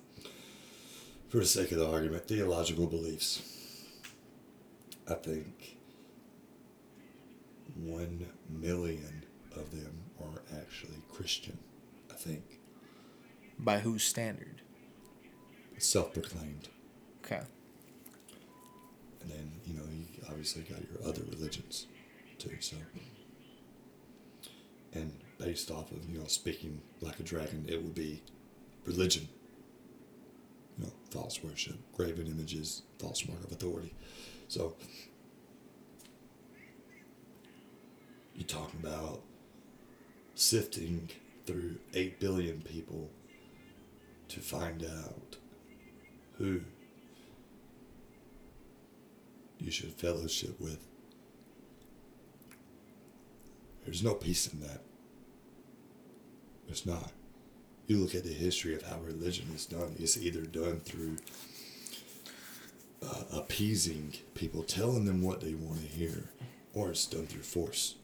for 1.29 1.37
the 1.37 1.45
sake 1.45 1.71
of 1.71 1.79
the 1.79 1.89
argument, 1.89 2.27
theological 2.27 2.87
beliefs, 2.87 3.41
I 5.09 5.13
think 5.13 5.77
one 7.75 8.25
million 8.49 9.23
of 9.55 9.71
them 9.71 9.93
are 10.21 10.41
actually 10.59 10.97
Christian. 11.13 11.57
I 12.09 12.15
think 12.15 12.56
By 13.59 13.79
whose 13.79 14.03
standard? 14.03 14.61
self-proclaimed, 15.79 16.69
Okay. 17.23 17.41
and 19.21 19.29
then 19.29 19.51
you 19.63 19.75
know 19.75 19.83
you 19.91 20.05
obviously 20.27 20.63
got 20.63 20.79
your 20.81 21.07
other 21.07 21.21
religions 21.29 21.85
too. 22.39 22.57
So, 22.61 22.77
and 24.93 25.13
based 25.37 25.69
off 25.69 25.91
of 25.91 26.09
you 26.09 26.17
know 26.17 26.25
speaking 26.25 26.81
like 27.01 27.19
a 27.19 27.23
dragon, 27.23 27.65
it 27.67 27.81
would 27.83 27.93
be 27.93 28.23
religion. 28.85 29.27
You 30.79 30.85
know, 30.85 30.91
false 31.11 31.43
worship, 31.43 31.75
graven 31.95 32.25
images, 32.27 32.81
false 32.99 33.27
mark 33.27 33.43
of 33.43 33.51
authority. 33.51 33.93
So, 34.47 34.75
you're 38.35 38.47
talking 38.47 38.79
about 38.83 39.21
sifting 40.35 41.09
through 41.45 41.77
8 41.93 42.19
billion 42.19 42.61
people 42.61 43.09
to 44.29 44.39
find 44.39 44.83
out 44.83 45.37
who 46.37 46.61
you 49.59 49.71
should 49.71 49.93
fellowship 49.93 50.59
with. 50.59 50.79
There's 53.85 54.03
no 54.03 54.13
peace 54.13 54.51
in 54.51 54.59
that. 54.61 54.81
There's 56.67 56.85
not. 56.85 57.11
you 57.87 57.97
look 57.97 58.15
at 58.15 58.25
the 58.25 58.33
history 58.33 58.75
of 58.75 58.81
how 58.81 58.99
religion 58.99 59.47
is 59.55 59.65
done. 59.65 59.95
It's 59.97 60.17
either 60.17 60.41
done 60.41 60.81
through 60.81 61.15
uh, 63.01 63.23
appeasing 63.31 64.13
people, 64.33 64.63
telling 64.63 65.05
them 65.05 65.21
what 65.21 65.39
they 65.39 65.53
want 65.53 65.81
to 65.81 65.87
hear, 65.87 66.25
or 66.73 66.89
it's 66.89 67.05
done 67.05 67.27
through 67.27 67.43
force. 67.43 67.95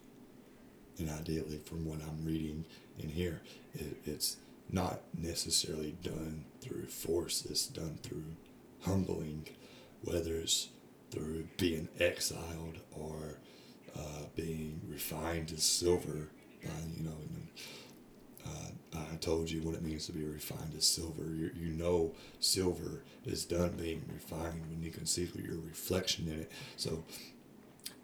And 0.98 1.10
ideally, 1.10 1.60
from 1.66 1.86
what 1.86 2.00
I'm 2.02 2.24
reading 2.26 2.64
in 3.00 3.10
here, 3.10 3.42
it, 3.74 3.98
it's 4.06 4.38
not 4.74 5.02
necessarily 5.16 5.96
done 6.02 6.46
through 6.60 6.88
force. 6.88 7.46
It's 7.50 7.68
done 7.68 8.00
through 8.02 8.36
humbling, 8.82 9.48
whether 10.02 10.36
it's 10.36 10.70
through 11.12 11.48
being 11.58 11.88
exiled 12.00 12.80
or 12.92 13.38
uh, 13.96 14.26
being 14.36 14.82
refined 14.90 15.52
as 15.52 15.64
silver 15.64 16.30
by, 16.64 16.98
you 16.98 17.04
know, 17.04 17.18
uh, 18.46 19.00
I 19.12 19.16
told 19.18 19.50
you 19.50 19.62
what 19.62 19.76
it 19.76 19.84
means 19.84 20.08
to 20.08 20.12
be 20.12 20.24
refined 20.24 20.74
as 20.76 20.86
silver. 20.86 21.24
You, 21.24 21.52
you 21.56 21.70
know, 21.70 22.14
silver 22.40 23.04
is 23.26 23.46
done 23.46 23.74
being 23.78 24.04
refined 24.12 24.66
when 24.70 24.82
you 24.82 24.92
can 24.92 25.06
see 25.06 25.30
your 25.36 25.60
reflection 25.60 26.28
in 26.28 26.42
it. 26.42 26.52
So, 26.76 27.04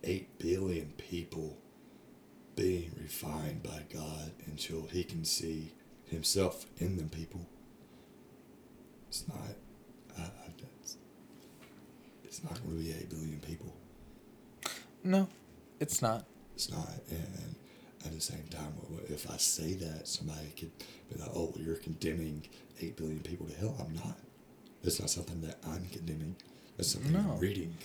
8 0.03 0.39
billion 0.39 0.93
people 0.97 1.57
being 2.55 2.91
refined 3.01 3.63
by 3.63 3.83
God 3.91 4.31
until 4.45 4.87
He 4.91 5.03
can 5.03 5.25
see 5.25 5.73
Himself 6.09 6.65
in 6.77 6.97
them 6.97 7.09
people. 7.09 7.45
It's 9.09 9.27
not, 9.27 9.37
I, 10.17 10.21
I, 10.21 10.51
it's, 12.23 12.43
not 12.43 12.53
going 12.63 12.77
to 12.77 12.83
be 12.83 12.91
8 12.91 13.09
billion 13.09 13.39
people. 13.39 13.73
No, 15.03 15.27
it's 15.79 16.01
not. 16.01 16.25
It's 16.55 16.69
not. 16.71 16.89
And 17.09 17.55
at 18.05 18.13
the 18.13 18.21
same 18.21 18.45
time, 18.49 18.73
if 19.07 19.29
I 19.29 19.37
say 19.37 19.73
that, 19.73 20.07
somebody 20.07 20.49
could 20.57 20.71
be 21.11 21.19
like, 21.19 21.29
oh, 21.35 21.53
you're 21.57 21.75
condemning 21.75 22.43
8 22.79 22.95
billion 22.97 23.19
people 23.19 23.47
to 23.47 23.55
hell. 23.55 23.75
I'm 23.79 23.93
not. 23.95 24.17
It's 24.83 24.99
not 24.99 25.09
something 25.09 25.41
that 25.41 25.57
I'm 25.67 25.87
condemning. 25.91 26.35
It's 26.77 26.93
something 26.93 27.11
no. 27.11 27.19
I'm 27.19 27.39
reading. 27.39 27.75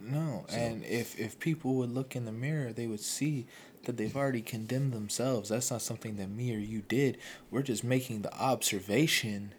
No, 0.00 0.44
so. 0.48 0.56
and 0.56 0.84
if 0.84 1.18
if 1.18 1.38
people 1.38 1.74
would 1.74 1.94
look 1.94 2.16
in 2.16 2.24
the 2.24 2.32
mirror, 2.32 2.72
they 2.72 2.88
would 2.88 3.00
see 3.00 3.46
that 3.84 3.96
they've 3.96 4.16
already 4.16 4.42
condemned 4.42 4.92
themselves. 4.92 5.48
That's 5.48 5.70
not 5.70 5.82
something 5.82 6.16
that 6.16 6.30
me 6.30 6.54
or 6.54 6.58
you 6.58 6.82
did. 6.82 7.18
We're 7.50 7.62
just 7.62 7.84
making 7.84 8.22
the 8.22 8.34
observation. 8.34 9.54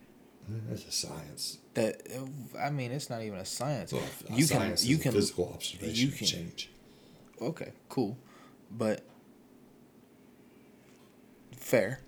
Mm-hmm. 0.49 0.69
That's 0.69 0.85
a 0.85 0.91
science. 0.91 1.57
That 1.73 2.01
I 2.59 2.69
mean, 2.69 2.91
it's 2.91 3.09
not 3.09 3.21
even 3.21 3.39
a 3.39 3.45
science. 3.45 3.93
Well, 3.93 4.03
you 4.29 4.47
can 4.47 4.75
you 4.79 4.97
can 4.97 5.11
physical 5.11 5.51
observation 5.53 6.07
you 6.07 6.11
can, 6.13 6.27
change. 6.27 6.69
Okay, 7.41 7.71
cool, 7.89 8.17
but 8.71 9.01
fair, 11.55 12.01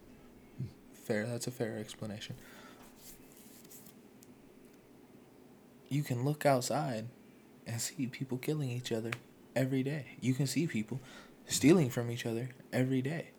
fair. 0.93 1.26
That's 1.26 1.47
a 1.47 1.51
fair 1.51 1.78
explanation. 1.78 2.36
You 5.89 6.03
can 6.03 6.26
look 6.26 6.45
outside 6.45 7.07
and 7.66 7.80
see 7.80 8.07
people 8.07 8.38
killing 8.38 8.70
each 8.70 8.91
other 8.91 9.11
every 9.55 9.84
day. 9.84 10.18
You 10.20 10.34
can 10.34 10.47
see 10.47 10.68
people 10.68 10.99
stealing 11.48 11.89
from 11.89 12.12
each 12.12 12.26
other 12.26 12.50
every 12.72 13.02
day. 13.02 13.32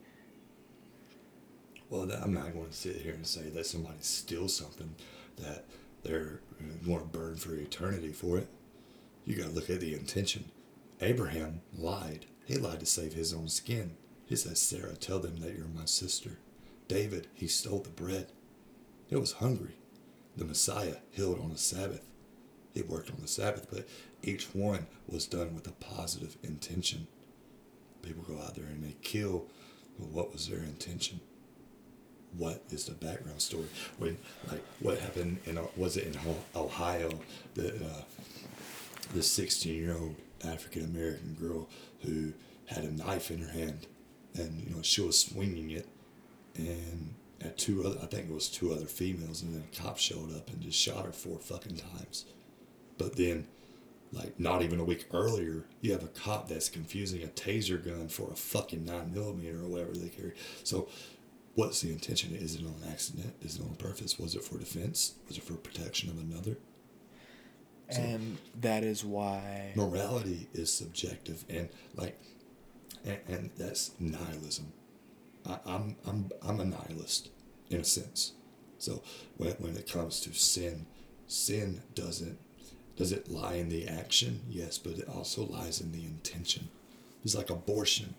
Well, 1.89 2.11
I'm 2.11 2.35
not 2.35 2.53
going 2.53 2.67
to 2.67 2.73
sit 2.73 2.97
here 2.97 3.15
and 3.15 3.27
say 3.27 3.49
that 3.51 3.67
somebody 3.67 3.99
steals 4.01 4.57
something 4.57 4.95
that 5.37 5.65
they're 6.03 6.41
uh, 6.61 6.85
going 6.85 7.01
to 7.01 7.07
burn 7.07 7.37
for 7.37 7.55
eternity 7.55 8.13
for 8.13 8.39
it. 8.39 8.49
You 9.25 9.37
got 9.37 9.49
to 9.49 9.53
look 9.53 9.71
at 9.71 9.81
the 9.81 9.95
intention. 9.95 10.51
Abraham 11.01 11.61
lied. 11.77 12.27
He 12.45 12.57
lied 12.57 12.81
to 12.81 12.87
save 12.87 13.13
his 13.13 13.33
own 13.33 13.49
skin. 13.49 13.97
He 14.25 14.35
said, 14.37 14.59
Sarah, 14.59 14.95
tell 14.95 15.21
them 15.21 15.37
that 15.41 15.57
you're 15.57 15.67
my 15.67 15.85
sister. 15.85 16.39
David, 16.89 17.29
he 17.35 17.47
stole 17.47 17.81
the 17.81 17.91
bread. 17.91 18.29
He 19.09 19.17
was 19.17 19.33
hungry. 19.33 19.77
The 20.37 20.45
Messiah 20.45 20.97
healed 21.11 21.41
on 21.41 21.51
the 21.51 21.59
Sabbath. 21.59 22.03
He 22.75 22.83
worked 22.83 23.11
on 23.11 23.21
the 23.21 23.29
Sabbath, 23.29 23.69
but 23.71 23.89
each 24.23 24.55
one 24.55 24.87
was 25.07 25.27
done 25.27 25.55
with 25.55 25.67
a 25.67 25.73
positive 25.73 26.37
intention. 26.43 27.07
People 28.07 28.23
go 28.23 28.41
out 28.41 28.55
there 28.55 28.67
and 28.67 28.83
they 28.83 28.95
kill. 29.03 29.47
What 29.99 30.33
was 30.33 30.49
their 30.49 30.61
intention? 30.61 31.21
What 32.37 32.63
is 32.71 32.85
the 32.85 32.95
background 32.95 33.41
story? 33.41 33.67
When, 33.99 34.17
like, 34.51 34.63
what 34.81 34.99
happened 34.99 35.39
in 35.47 35.59
was 35.77 35.97
it 35.97 36.05
in 36.07 36.19
Ohio? 36.55 37.11
The 37.55 37.69
uh, 37.69 38.03
the 39.15 39.23
sixteen 39.23 39.83
year 39.83 39.97
old 39.99 40.17
African 40.45 40.85
American 40.85 41.35
girl 41.41 41.69
who 42.03 42.33
had 42.67 42.85
a 42.85 42.93
knife 42.93 43.31
in 43.31 43.39
her 43.41 43.51
hand, 43.51 43.87
and 44.35 44.63
you 44.63 44.75
know 44.75 44.83
she 44.83 45.01
was 45.01 45.19
swinging 45.19 45.71
it, 45.71 45.89
and 46.57 47.15
at 47.41 47.59
two 47.59 47.87
other, 47.87 47.99
I 48.03 48.07
think 48.07 48.29
it 48.29 48.35
was 48.35 48.49
two 48.49 48.73
other 48.73 48.87
females, 48.87 49.43
and 49.43 49.55
then 49.55 49.65
a 49.73 49.83
cop 49.83 49.99
showed 49.99 50.35
up 50.35 50.49
and 50.49 50.61
just 50.61 50.79
shot 50.79 51.05
her 51.05 51.13
four 51.13 51.39
fucking 51.39 51.77
times. 51.77 52.25
But 52.99 53.17
then 53.17 53.47
like 54.13 54.39
not 54.39 54.63
even 54.63 54.81
a 54.81 54.85
week 54.85 55.07
earlier, 55.13 55.65
you 55.81 55.93
have 55.93 56.03
a 56.03 56.09
cop 56.09 56.49
that's 56.49 56.69
confusing 56.69 57.23
a 57.23 57.27
taser 57.27 57.83
gun 57.83 58.09
for 58.09 58.31
a 58.31 58.37
fucking 58.37 58.85
nine 58.85 59.13
millimeter 59.13 59.61
or 59.61 59.69
whatever 59.69 59.93
they 59.93 60.09
carry. 60.09 60.33
So, 60.65 60.89
what's 61.55 61.81
the 61.81 61.91
intention? 61.91 62.35
Is 62.35 62.55
it 62.55 62.65
on 62.65 62.81
accident? 62.91 63.35
Is 63.43 63.57
it 63.57 63.63
on 63.63 63.75
purpose? 63.77 64.19
Was 64.19 64.35
it 64.35 64.45
for 64.45 64.59
defense? 64.59 65.15
Was 65.29 65.37
it 65.37 65.45
for 65.45 65.55
protection 65.55 66.11
of 66.11 66.19
another? 66.19 66.57
So, 67.91 68.01
and 68.01 68.39
that 68.61 68.83
is 68.83 69.05
why 69.05 69.73
morality 69.77 70.49
is 70.53 70.73
subjective, 70.73 71.45
and 71.49 71.69
like, 71.95 72.19
and, 73.05 73.19
and 73.29 73.51
that's 73.57 73.93
nihilism. 74.01 74.73
I, 75.47 75.59
I'm 75.65 75.97
I'm 76.07 76.31
I'm 76.43 76.61
a 76.61 76.65
nihilist 76.65 77.31
in 77.71 77.81
a 77.81 77.85
sense. 77.85 78.33
So 78.79 79.03
when 79.37 79.53
when 79.53 79.77
it 79.77 79.91
comes 79.91 80.21
to 80.23 80.33
sin, 80.33 80.87
sin 81.29 81.83
doesn't 81.95 82.39
does 82.97 83.13
it 83.13 83.31
lie 83.31 83.55
in 83.55 83.69
the 83.69 83.87
action? 83.87 84.41
Yes, 84.49 84.79
but 84.79 84.99
it 84.99 85.09
also 85.09 85.47
lies 85.47 85.81
in 85.81 85.93
the 85.93 86.05
intention. 86.05 86.69
It's 87.25 87.35
like 87.35 87.51
abortion. 87.51 88.15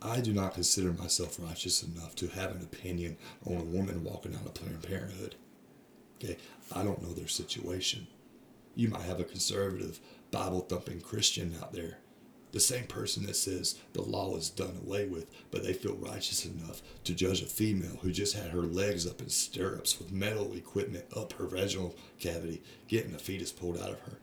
I 0.00 0.20
do 0.20 0.32
not 0.32 0.54
consider 0.54 0.92
myself 0.92 1.38
righteous 1.40 1.82
enough 1.82 2.14
to 2.16 2.28
have 2.28 2.52
an 2.52 2.62
opinion 2.62 3.16
on 3.46 3.56
a 3.56 3.64
woman 3.64 4.04
walking 4.04 4.34
out 4.34 4.46
of 4.46 4.54
Planned 4.54 4.82
Parenthood. 4.82 5.34
Okay, 6.22 6.36
I 6.72 6.82
don't 6.82 7.02
know 7.02 7.12
their 7.12 7.28
situation. 7.28 8.06
You 8.74 8.88
might 8.88 9.02
have 9.02 9.20
a 9.20 9.24
conservative, 9.24 10.00
Bible 10.30 10.60
thumping 10.60 11.00
Christian 11.00 11.54
out 11.60 11.72
there 11.72 11.98
the 12.54 12.60
same 12.60 12.84
person 12.84 13.26
that 13.26 13.34
says 13.34 13.74
the 13.94 14.02
law 14.02 14.36
is 14.36 14.48
done 14.48 14.78
away 14.86 15.08
with, 15.08 15.26
but 15.50 15.64
they 15.64 15.72
feel 15.72 15.96
righteous 15.96 16.46
enough 16.46 16.82
to 17.02 17.12
judge 17.12 17.42
a 17.42 17.46
female 17.46 17.98
who 18.00 18.12
just 18.12 18.36
had 18.36 18.52
her 18.52 18.62
legs 18.62 19.08
up 19.08 19.20
in 19.20 19.28
stirrups 19.28 19.98
with 19.98 20.12
metal 20.12 20.52
equipment 20.54 21.04
up 21.16 21.32
her 21.32 21.46
vaginal 21.46 21.96
cavity, 22.20 22.62
getting 22.86 23.12
a 23.12 23.18
fetus 23.18 23.50
pulled 23.50 23.76
out 23.76 23.90
of 23.90 23.98
her. 24.02 24.18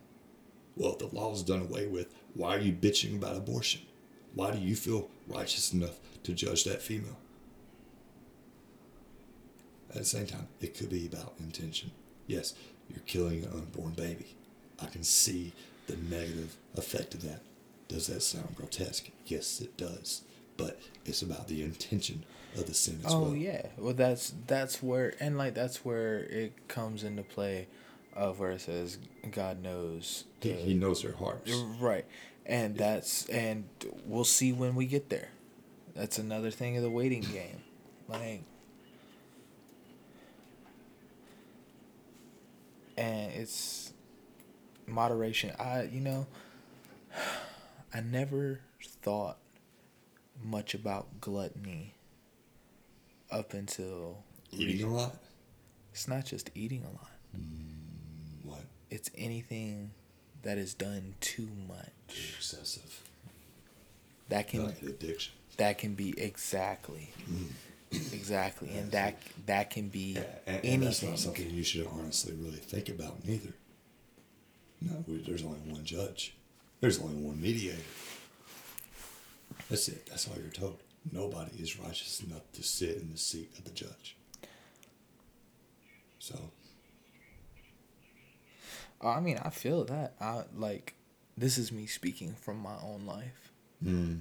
Well, 0.77 0.93
if 0.93 0.99
the 0.99 1.13
law 1.13 1.33
is 1.33 1.43
done 1.43 1.61
away 1.61 1.87
with, 1.87 2.15
why 2.33 2.55
are 2.55 2.61
you 2.61 2.71
bitching 2.71 3.17
about 3.17 3.35
abortion? 3.35 3.81
Why 4.33 4.51
do 4.51 4.59
you 4.59 4.77
feel 4.77 5.09
righteous 5.27 5.73
enough 5.73 5.99
to 6.23 6.31
judge 6.31 6.63
that 6.63 6.81
female? 6.81 7.17
At 9.89 9.97
the 9.97 10.05
same 10.05 10.25
time, 10.25 10.47
it 10.61 10.77
could 10.77 10.89
be 10.89 11.05
about 11.05 11.33
intention. 11.37 11.91
Yes, 12.27 12.53
you're 12.89 13.03
killing 13.05 13.43
an 13.43 13.51
unborn 13.51 13.91
baby. 13.91 14.37
I 14.81 14.85
can 14.85 15.03
see 15.03 15.51
the 15.87 15.97
negative 15.97 16.55
effect 16.77 17.13
of 17.13 17.23
that 17.23 17.41
does 17.91 18.07
that 18.07 18.21
sound 18.21 18.55
grotesque? 18.55 19.09
Yes, 19.25 19.59
it 19.59 19.75
does. 19.75 20.23
But 20.55 20.79
it's 21.05 21.21
about 21.21 21.47
the 21.47 21.61
intention 21.61 22.23
of 22.55 22.65
the 22.65 22.73
sin 22.73 22.99
as 23.05 23.13
oh, 23.13 23.21
well. 23.21 23.35
yeah. 23.35 23.67
Well, 23.77 23.93
that's 23.93 24.33
that's 24.47 24.81
where 24.81 25.13
and 25.19 25.37
like 25.37 25.53
that's 25.53 25.83
where 25.83 26.19
it 26.19 26.67
comes 26.67 27.03
into 27.03 27.23
play, 27.23 27.67
of 28.15 28.39
where 28.39 28.51
it 28.51 28.61
says 28.61 28.97
God 29.31 29.61
knows. 29.61 30.25
The, 30.39 30.53
he, 30.53 30.61
he 30.69 30.73
knows 30.73 31.03
their 31.03 31.13
hearts. 31.13 31.51
Right, 31.79 32.05
and 32.45 32.75
yeah. 32.75 32.93
that's 32.93 33.27
and 33.29 33.65
we'll 34.05 34.23
see 34.23 34.53
when 34.53 34.75
we 34.75 34.85
get 34.85 35.09
there. 35.09 35.29
That's 35.93 36.17
another 36.17 36.51
thing 36.51 36.77
of 36.77 36.83
the 36.83 36.89
waiting 36.89 37.21
game, 37.33 37.61
like. 38.07 38.43
And 42.97 43.31
it's 43.33 43.93
moderation. 44.85 45.53
I 45.59 45.83
you 45.83 46.01
know. 46.01 46.27
I 47.93 47.99
never 47.99 48.61
thought 49.01 49.37
much 50.43 50.73
about 50.73 51.19
gluttony 51.19 51.93
up 53.29 53.53
until 53.53 54.23
eating 54.51 54.83
a 54.83 54.93
lot. 54.93 55.15
It's 55.93 56.07
not 56.07 56.25
just 56.25 56.49
eating 56.55 56.83
a 56.83 56.89
lot. 56.89 57.11
Mm, 57.37 58.45
what? 58.45 58.61
It's 58.89 59.09
anything 59.17 59.91
that 60.43 60.57
is 60.57 60.73
done 60.73 61.15
too 61.19 61.49
much. 61.67 62.35
Excessive. 62.37 63.01
That 64.29 64.47
can 64.47 64.65
like 64.65 64.81
addiction. 64.81 65.33
That 65.57 65.77
can 65.77 65.93
be 65.93 66.13
exactly. 66.17 67.09
Mm. 67.29 67.49
Exactly, 68.13 68.69
and 68.77 68.89
that 68.91 69.17
that 69.47 69.69
can 69.69 69.89
be 69.89 70.15
and, 70.15 70.25
and 70.47 70.55
anything. 70.63 70.79
That's 70.79 71.03
not 71.03 71.19
something 71.19 71.49
you 71.49 71.61
should 71.61 71.87
honestly 71.87 72.33
really 72.39 72.55
think 72.55 72.87
about 72.87 73.25
neither. 73.25 73.53
No, 74.79 75.03
we, 75.05 75.17
there's 75.17 75.43
only 75.43 75.59
one 75.59 75.83
judge. 75.83 76.33
There's 76.81 76.99
only 76.99 77.15
one 77.15 77.41
mediator. 77.41 77.77
That's 79.69 79.87
it. 79.87 80.05
That's 80.07 80.27
all 80.27 80.35
you're 80.37 80.49
told. 80.51 80.79
nobody 81.11 81.57
is 81.57 81.79
righteous 81.79 82.21
enough 82.21 82.43
to 82.53 82.63
sit 82.63 82.97
in 82.97 83.11
the 83.11 83.17
seat 83.17 83.51
of 83.57 83.63
the 83.65 83.71
judge. 83.71 84.17
So, 86.19 86.51
I 89.01 89.19
mean, 89.19 89.39
I 89.43 89.49
feel 89.49 89.83
that. 89.85 90.13
I 90.21 90.43
like 90.55 90.95
this 91.37 91.57
is 91.57 91.71
me 91.71 91.85
speaking 91.87 92.35
from 92.35 92.57
my 92.59 92.75
own 92.83 93.05
life. 93.05 93.51
mm, 93.83 94.19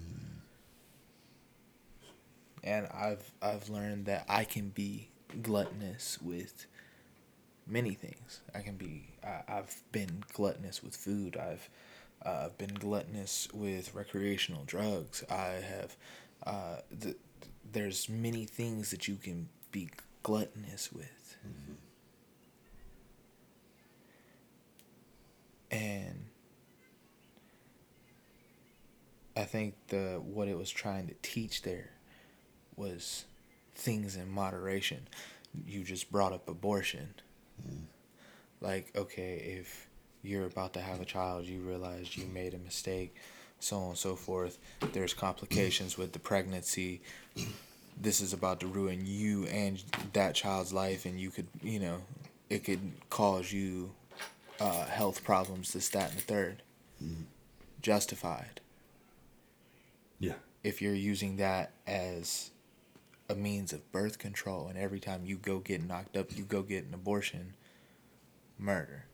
and 2.63 2.87
I've 2.93 3.31
I've 3.43 3.69
learned 3.69 4.07
that 4.07 4.25
I 4.29 4.45
can 4.45 4.69
be 4.71 5.09
gluttonous 5.43 6.19
with 6.23 6.67
many 7.67 7.95
things. 7.95 8.41
I 8.55 8.61
can 8.61 8.77
be 8.77 9.09
I, 9.25 9.43
I've 9.49 9.77
been 9.93 10.25
gluttonous 10.33 10.83
with 10.83 10.97
food. 10.97 11.37
I've 11.37 11.69
uh, 12.25 12.49
been 12.59 12.75
gluttonous 12.75 13.49
with 13.53 13.95
recreational 13.95 14.65
drugs. 14.65 15.25
I 15.31 15.61
have 15.63 15.97
uh, 16.45 16.77
th- 17.01 17.17
there's 17.73 18.09
many 18.09 18.45
things 18.45 18.91
that 18.91 19.09
you 19.09 19.17
can 19.17 19.49
be 19.73 19.91
gluttonous 20.23 20.93
with. 20.93 21.37
And 25.71 26.25
I 29.37 29.45
think 29.45 29.75
the 29.89 30.21
what 30.23 30.49
it 30.49 30.57
was 30.59 30.71
trying 30.71 31.07
to 31.09 31.15
teach 31.23 31.63
there 31.63 31.91
was 32.77 33.25
things 33.75 34.17
in 34.17 34.31
moderation. 34.31 35.09
You 35.67 35.85
just 35.85 36.11
brought 36.11 36.33
up 36.33 36.49
abortion. 36.49 37.15
Like, 38.61 38.93
okay, 38.97 39.57
if 39.59 39.89
you're 40.23 40.47
about 40.47 40.73
to 40.75 40.81
have 40.81 41.01
a 41.01 41.05
child, 41.05 41.47
you 41.47 41.61
realize 41.61 42.17
you 42.17 42.27
made 42.27 42.55
a 42.55 42.59
mistake, 42.59 43.17
so 43.59 43.79
on 43.79 43.89
and 43.91 43.99
so 43.99 44.17
forth. 44.17 44.59
There's 44.93 45.15
complications 45.15 45.97
with 45.97 46.13
the 46.13 46.19
pregnancy. 46.19 47.01
This 48.01 48.21
is 48.21 48.33
about 48.33 48.61
to 48.61 48.67
ruin 48.67 49.03
you 49.05 49.47
and 49.47 49.83
that 50.13 50.35
child's 50.35 50.73
life, 50.73 51.05
and 51.05 51.21
you 51.21 51.31
could, 51.31 51.47
you 51.63 51.81
know, 51.81 51.99
it 52.49 52.65
could 52.65 52.93
cause 53.11 53.53
you 53.53 53.91
uh, 54.59 54.85
health 54.87 55.25
problems, 55.25 55.73
this, 55.73 55.89
that, 55.91 56.11
and 56.11 56.21
the 56.21 56.33
3rd 56.33 56.57
Justified. 57.81 58.61
Yeah, 60.19 60.35
if 60.63 60.83
you're 60.83 60.95
using 60.95 61.37
that 61.37 61.73
as 61.87 62.51
a 63.31 63.35
means 63.35 63.73
of 63.73 63.91
birth 63.93 64.19
control 64.19 64.67
and 64.67 64.77
every 64.77 64.99
time 64.99 65.25
you 65.25 65.37
go 65.37 65.61
get 65.61 65.83
knocked 65.83 66.17
up 66.17 66.37
you 66.37 66.43
go 66.43 66.63
get 66.63 66.85
an 66.85 66.93
abortion 66.93 67.55
murder 68.59 69.05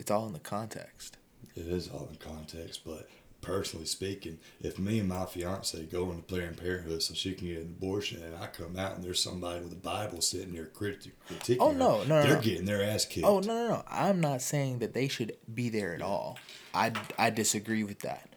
it's 0.00 0.10
all 0.10 0.26
in 0.26 0.32
the 0.32 0.38
context. 0.40 1.16
It 1.54 1.66
is 1.66 1.88
all 1.88 2.08
in 2.10 2.16
context, 2.16 2.80
but 2.84 3.08
personally 3.40 3.86
speaking, 3.86 4.38
if 4.60 4.78
me 4.78 4.98
and 5.00 5.08
my 5.08 5.24
fiance 5.26 5.80
go 5.84 6.10
into 6.10 6.22
Planned 6.22 6.56
Parenthood 6.56 7.02
so 7.02 7.14
she 7.14 7.34
can 7.34 7.48
get 7.48 7.58
an 7.58 7.74
abortion, 7.78 8.22
and 8.22 8.34
I 8.36 8.46
come 8.46 8.76
out 8.78 8.94
and 8.96 9.04
there's 9.04 9.22
somebody 9.22 9.60
with 9.60 9.72
a 9.72 9.76
Bible 9.76 10.20
sitting 10.20 10.52
there 10.54 10.66
criti- 10.66 11.10
critiquing, 11.28 11.56
Oh, 11.60 11.72
her, 11.72 11.78
no, 11.78 11.98
no, 11.98 12.04
no, 12.04 12.22
they're 12.22 12.34
no. 12.36 12.40
getting 12.40 12.64
their 12.66 12.82
ass 12.84 13.04
kicked. 13.04 13.26
oh 13.26 13.40
no 13.40 13.54
no 13.54 13.68
no. 13.68 13.84
I'm 13.88 14.20
not 14.20 14.42
saying 14.42 14.78
that 14.80 14.94
they 14.94 15.08
should 15.08 15.36
be 15.52 15.68
there 15.68 15.94
at 15.94 16.02
all. 16.02 16.38
I 16.74 16.92
i 17.18 17.30
disagree 17.30 17.82
with 17.84 18.00
that 18.00 18.28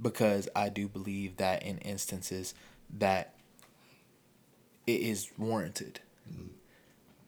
because 0.00 0.48
i 0.56 0.68
do 0.70 0.88
believe 0.88 1.36
that 1.36 1.62
in 1.62 1.78
instances 1.78 2.54
that 2.98 3.34
it 4.86 5.00
is 5.00 5.30
warranted 5.38 6.00
mm-hmm. 6.28 6.48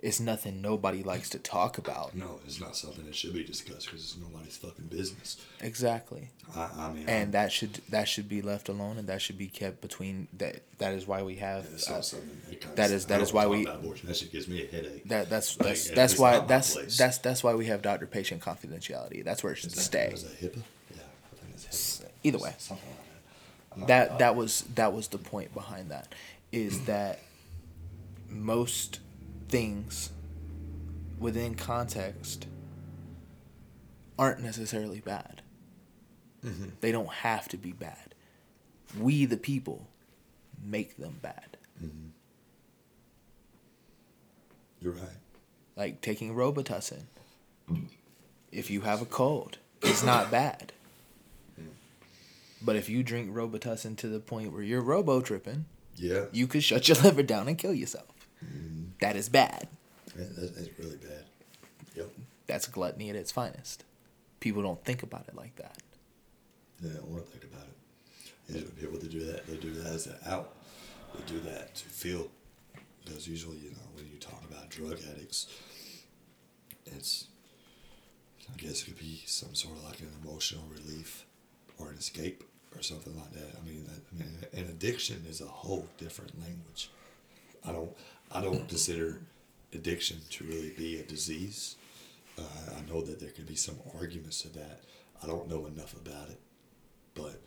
It's 0.01 0.21
nothing 0.21 0.61
nobody 0.61 1.03
likes 1.03 1.31
to 1.31 1.39
talk 1.39 1.79
about 1.79 2.15
No, 2.15 2.39
it's 2.47 2.61
not 2.61 2.77
something 2.77 3.05
that 3.07 3.15
should 3.15 3.33
be 3.33 3.43
discussed 3.43 3.87
because 3.87 4.03
it's 4.03 4.17
nobody's 4.17 4.57
fucking 4.57 4.87
business. 4.87 5.39
exactly 5.61 6.31
I, 6.55 6.69
I 6.77 6.93
mean, 6.93 7.09
and 7.09 7.33
that 7.33 7.51
should 7.51 7.81
that 7.89 8.07
should 8.09 8.29
be 8.29 8.43
left 8.43 8.69
alone 8.69 8.99
and 8.99 9.09
that 9.09 9.23
should 9.23 9.39
be 9.39 9.47
kept 9.49 9.81
between 9.81 10.29
that 10.39 10.63
that 10.79 10.93
is 10.93 11.07
why 11.07 11.23
we 11.23 11.37
have 11.37 11.65
it's 11.73 11.91
uh, 11.91 11.95
that, 12.61 12.77
that 12.77 12.91
is- 12.91 13.07
that 13.07 13.21
is 13.23 13.33
why 13.33 13.47
we-. 13.47 13.65
That 13.65 14.17
shit 14.17 14.31
gives 14.33 14.47
me 14.49 14.63
a 14.65 14.67
headache. 14.71 15.09
that 15.09 15.31
that's 15.31 15.59
Like, 15.59 15.69
that's 15.69 15.91
that's 15.91 16.19
why 16.19 16.41
that's 16.41 16.75
place. 16.75 16.97
that's 16.99 17.19
that's 17.19 17.43
why 17.43 17.55
we 17.55 17.67
have 17.67 17.81
doctor 17.83 18.07
patient 18.07 18.43
confidentiality 18.43 19.25
that's 19.25 19.43
where 19.43 19.53
it 19.55 19.57
should 19.57 19.71
that, 19.71 19.81
stay 19.81 20.11
Is 20.13 20.23
that 20.25 20.39
HIPAA? 20.41 20.63
Yeah, 20.95 21.03
I 21.33 21.37
think 21.43 21.55
it's 21.55 22.01
HIPAA. 22.01 22.09
either 22.23 22.39
way 22.39 22.55
Something 22.59 22.87
like 23.79 23.87
that. 23.89 24.09
That 24.11 24.19
that 24.19 24.37
was 24.37 24.63
that 24.75 24.93
was 24.93 25.09
the 25.09 25.19
point 25.19 25.53
behind 25.55 25.91
that 25.91 26.15
is 26.53 26.85
that 26.85 27.19
most 28.29 29.01
things 29.49 30.11
within 31.19 31.55
context 31.55 32.47
aren't 34.19 34.41
necessarily 34.41 35.01
bad 35.01 35.43
mm-hmm. 36.45 36.69
they 36.81 36.93
don't 36.93 37.11
have 37.11 37.49
to 37.49 37.57
be 37.57 37.73
bad 37.73 38.15
we 38.99 39.25
the 39.25 39.37
people 39.37 39.89
make 40.63 40.97
them 40.97 41.19
bad 41.23 41.57
mm-hmm. 41.83 42.09
You're 44.81 44.95
right. 44.95 45.09
like 45.75 46.01
taking 46.01 46.35
Robitussin. 46.35 47.03
If 48.53 48.71
you 48.71 48.83
have 48.83 49.03
a 49.03 49.07
cold, 49.07 49.59
it's 49.83 50.05
not 50.05 50.31
bad. 50.31 50.73
Mm. 51.61 51.71
But 52.63 52.77
if 52.77 52.89
you 52.89 53.03
drink 53.03 53.35
Robitussin 53.35 53.97
to 53.97 54.09
the 54.09 54.21
point 54.21 54.53
where 54.53 54.63
you're 54.63 54.81
robo 54.83 55.21
tripping, 55.21 55.65
Yeah, 55.97 56.27
you 56.31 56.47
could 56.47 56.63
shut 56.63 56.89
your 56.89 56.97
liver 57.03 57.23
down 57.23 57.49
and 57.49 57.59
kill 57.59 57.75
yourself. 57.75 58.29
Mm. 58.45 58.76
That 59.01 59.17
is 59.17 59.29
bad. 59.29 59.69
that, 60.17 60.37
that- 60.37 60.55
that's 60.57 60.79
really 60.79 60.97
bad. 60.97 61.25
Yep. 61.95 62.11
That's 62.47 62.67
gluttony 62.69 63.11
at 63.11 63.17
its 63.17 63.33
finest. 63.33 63.85
People 64.41 64.63
don't 64.63 64.83
think 64.85 65.03
about 65.03 65.27
it 65.29 65.35
like 65.35 65.57
that. 65.57 65.79
Yeah, 66.83 66.93
I 67.01 67.05
want 67.07 67.25
to 67.25 67.31
think 67.39 67.45
about 67.53 67.67
it. 67.67 67.75
Usually 68.55 68.71
people 68.73 68.99
that 68.99 69.11
do 69.11 69.25
that, 69.27 69.47
they 69.47 69.57
do 69.57 69.73
that 69.73 69.93
as 69.93 70.07
an 70.07 70.17
out. 70.27 70.55
They 71.15 71.23
do 71.33 71.41
that 71.41 71.75
to 71.75 71.85
feel. 71.87 72.29
Because 73.05 73.27
usually, 73.27 73.57
you 73.59 73.71
know, 73.71 73.87
when 73.95 74.07
you 74.13 74.19
talk 74.19 74.43
about 74.49 74.69
drug 74.69 74.99
addicts, 75.11 75.47
it's, 76.85 77.27
I 78.53 78.57
guess 78.57 78.83
it 78.83 78.87
could 78.87 78.99
be 78.99 79.23
some 79.27 79.55
sort 79.55 79.77
of 79.77 79.85
like 79.85 80.01
an 80.01 80.11
emotional 80.23 80.65
relief 80.73 81.25
or 81.79 81.91
an 81.91 81.97
escape 81.97 82.45
or 82.77 82.83
something 82.83 83.17
like 83.17 83.33
that. 83.33 83.57
I 83.61 83.67
mean, 83.67 83.85
that, 83.85 84.01
I 84.13 84.19
mean, 84.19 84.39
an 84.65 84.71
addiction 84.71 85.25
is 85.29 85.41
a 85.41 85.47
whole 85.47 85.87
different 85.99 86.39
language. 86.41 86.91
I 87.67 87.73
don't, 87.73 87.91
I 88.33 88.41
don't 88.41 88.68
consider 88.68 89.20
addiction 89.72 90.18
to 90.31 90.45
really 90.45 90.70
be 90.70 90.99
a 91.01 91.03
disease. 91.03 91.77
Uh, 92.39 92.43
I 92.77 92.91
know 92.91 93.01
that 93.03 93.20
there 93.20 93.31
can 93.31 93.45
be 93.45 93.57
some 93.57 93.77
arguments 93.99 94.43
to 94.43 94.49
that. 94.51 94.81
I 95.22 95.27
don't 95.27 95.49
know 95.49 95.66
enough 95.66 95.95
about 95.95 96.29
it, 96.29 96.41
but 97.14 97.41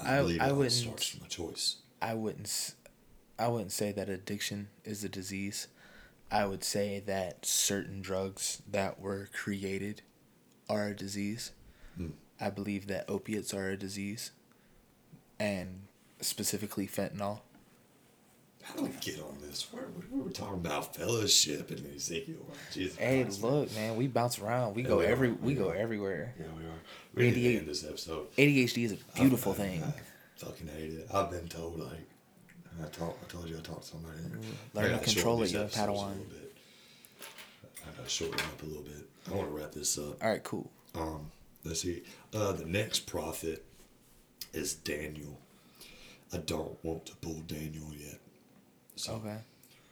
I, 0.00 0.16
I- 0.18 0.20
believe 0.22 0.40
I 0.40 0.46
it 0.46 0.50
all 0.50 0.56
wouldn't- 0.56 0.72
starts 0.72 1.06
from 1.08 1.26
a 1.26 1.28
choice. 1.28 1.76
I 2.00 2.14
wouldn't 2.14 2.74
I 3.40 3.48
wouldn't 3.48 3.72
say 3.72 3.92
that 3.92 4.08
addiction 4.08 4.68
is 4.84 5.04
a 5.04 5.08
disease. 5.08 5.68
I 6.30 6.44
would 6.46 6.62
say 6.64 7.00
that 7.06 7.46
certain 7.46 8.00
drugs 8.02 8.62
that 8.70 9.00
were 9.00 9.28
created 9.32 10.02
are 10.68 10.88
a 10.88 10.94
disease. 10.96 11.52
Hmm. 11.96 12.08
I 12.40 12.50
believe 12.50 12.86
that 12.88 13.08
opiates 13.08 13.54
are 13.54 13.68
a 13.70 13.76
disease 13.76 14.32
and 15.40 15.82
specifically 16.20 16.86
fentanyl. 16.88 17.40
How 18.68 18.74
do 18.76 18.82
we 18.84 18.90
get 19.00 19.20
on 19.20 19.38
this? 19.40 19.66
We're, 19.72 19.80
we 20.10 20.20
were 20.20 20.30
talking 20.30 20.54
about 20.54 20.94
fellowship 20.94 21.70
and 21.70 21.94
Ezekiel. 21.96 22.46
Jesus 22.72 22.96
Hey, 22.96 23.22
Christ, 23.22 23.42
look, 23.42 23.74
man, 23.74 23.96
we 23.96 24.06
bounce 24.06 24.38
around. 24.38 24.74
We 24.74 24.82
Yeah, 24.82 24.88
go 24.88 24.98
we 24.98 25.06
every 25.06 25.30
We 25.30 25.36
we 25.36 25.54
go 25.54 25.70
everywhere. 25.70 26.34
Yeah, 26.38 26.46
we 26.56 26.64
are. 26.64 27.32
We 27.32 27.56
end 27.56 27.66
this 27.66 27.84
episode. 27.84 28.30
ADHD 28.36 28.84
is 28.84 28.92
a 28.92 28.96
beautiful 29.18 29.52
I, 29.52 29.54
I, 29.54 29.58
thing. 29.58 29.82
I 29.82 29.92
fucking 30.36 30.68
hate 30.68 30.92
it. 30.92 31.08
I've 31.12 31.30
been 31.30 31.48
told 31.48 31.80
like 31.80 32.08
I 32.82 32.88
told 32.88 33.14
I 33.22 33.32
told 33.32 33.48
you 33.48 33.56
I 33.56 33.60
talked 33.60 33.82
to 33.82 33.88
somebody. 33.88 34.18
Learn 34.74 34.98
to 34.98 35.04
control 35.04 35.42
it, 35.42 35.54
a 35.54 35.64
Padawan. 35.64 36.14
I 37.86 37.96
gotta 37.96 38.08
shorten 38.08 38.38
up 38.40 38.62
a 38.62 38.66
little 38.66 38.82
bit. 38.82 39.08
I 39.30 39.34
want 39.34 39.48
to 39.48 39.56
wrap 39.56 39.72
this 39.72 39.98
up. 39.98 40.22
All 40.22 40.30
right, 40.30 40.42
cool. 40.44 40.70
Um, 40.94 41.30
let's 41.64 41.82
see. 41.82 42.02
Uh, 42.34 42.52
the 42.52 42.66
next 42.66 43.00
prophet 43.00 43.64
is 44.52 44.74
Daniel. 44.74 45.38
I 46.32 46.38
don't 46.38 46.82
want 46.84 47.06
to 47.06 47.16
pull 47.16 47.40
Daniel 47.46 47.90
yet. 47.96 48.18
So, 48.98 49.12
Okay. 49.14 49.28
um, 49.28 49.38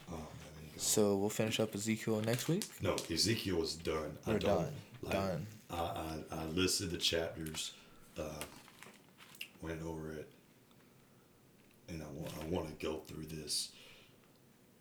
there 0.09 0.65
you 0.65 0.71
go. 0.75 0.79
So 0.79 1.17
we'll 1.17 1.31
finish 1.31 1.61
up 1.61 1.75
Ezekiel 1.75 2.21
next 2.23 2.49
week. 2.49 2.65
No, 2.83 2.97
Ezekiel 3.11 3.63
is 3.63 3.75
done. 3.77 4.19
I 4.27 4.33
We're 4.33 4.39
don't, 4.41 4.63
done. 5.05 5.13
Done. 5.13 5.47
I, 5.71 5.77
I, 5.77 6.19
I 6.33 6.45
listed 6.47 6.91
the 6.91 6.97
chapters, 6.99 7.73
uh, 8.19 8.43
went 9.63 9.81
over 9.83 10.11
it, 10.13 10.29
and 11.89 12.03
I 12.03 12.07
want 12.15 12.33
I 12.41 12.45
want 12.47 12.67
to 12.79 12.85
go 12.85 12.99
through 13.07 13.27
this 13.27 13.71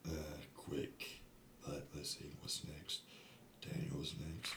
uh, 0.08 0.12
quick. 0.56 1.22
But 1.64 1.86
let's 1.96 2.18
see 2.18 2.32
what's 2.42 2.62
next. 2.68 3.02
Daniel's 3.62 4.16
next. 4.28 4.54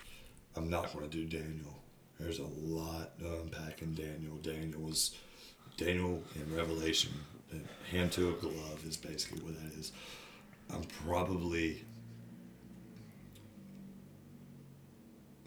I'm 0.57 0.69
not 0.71 0.93
going 0.95 1.09
to 1.09 1.15
do 1.15 1.25
Daniel. 1.27 1.83
There's 2.19 2.39
a 2.39 2.47
lot 2.59 3.19
to 3.21 3.41
unpack 3.43 3.83
in 3.83 3.95
Daniel. 3.95 4.37
Daniel 4.43 4.81
was 4.81 5.15
Daniel 5.77 6.23
in 6.35 6.55
Revelation. 6.57 7.13
Hand 7.91 8.13
to 8.13 8.29
a 8.31 8.33
glove 8.35 8.83
is 8.87 8.97
basically 8.97 9.41
what 9.43 9.55
that 9.63 9.79
is. 9.79 9.93
I'm 10.71 10.83
probably 11.05 11.85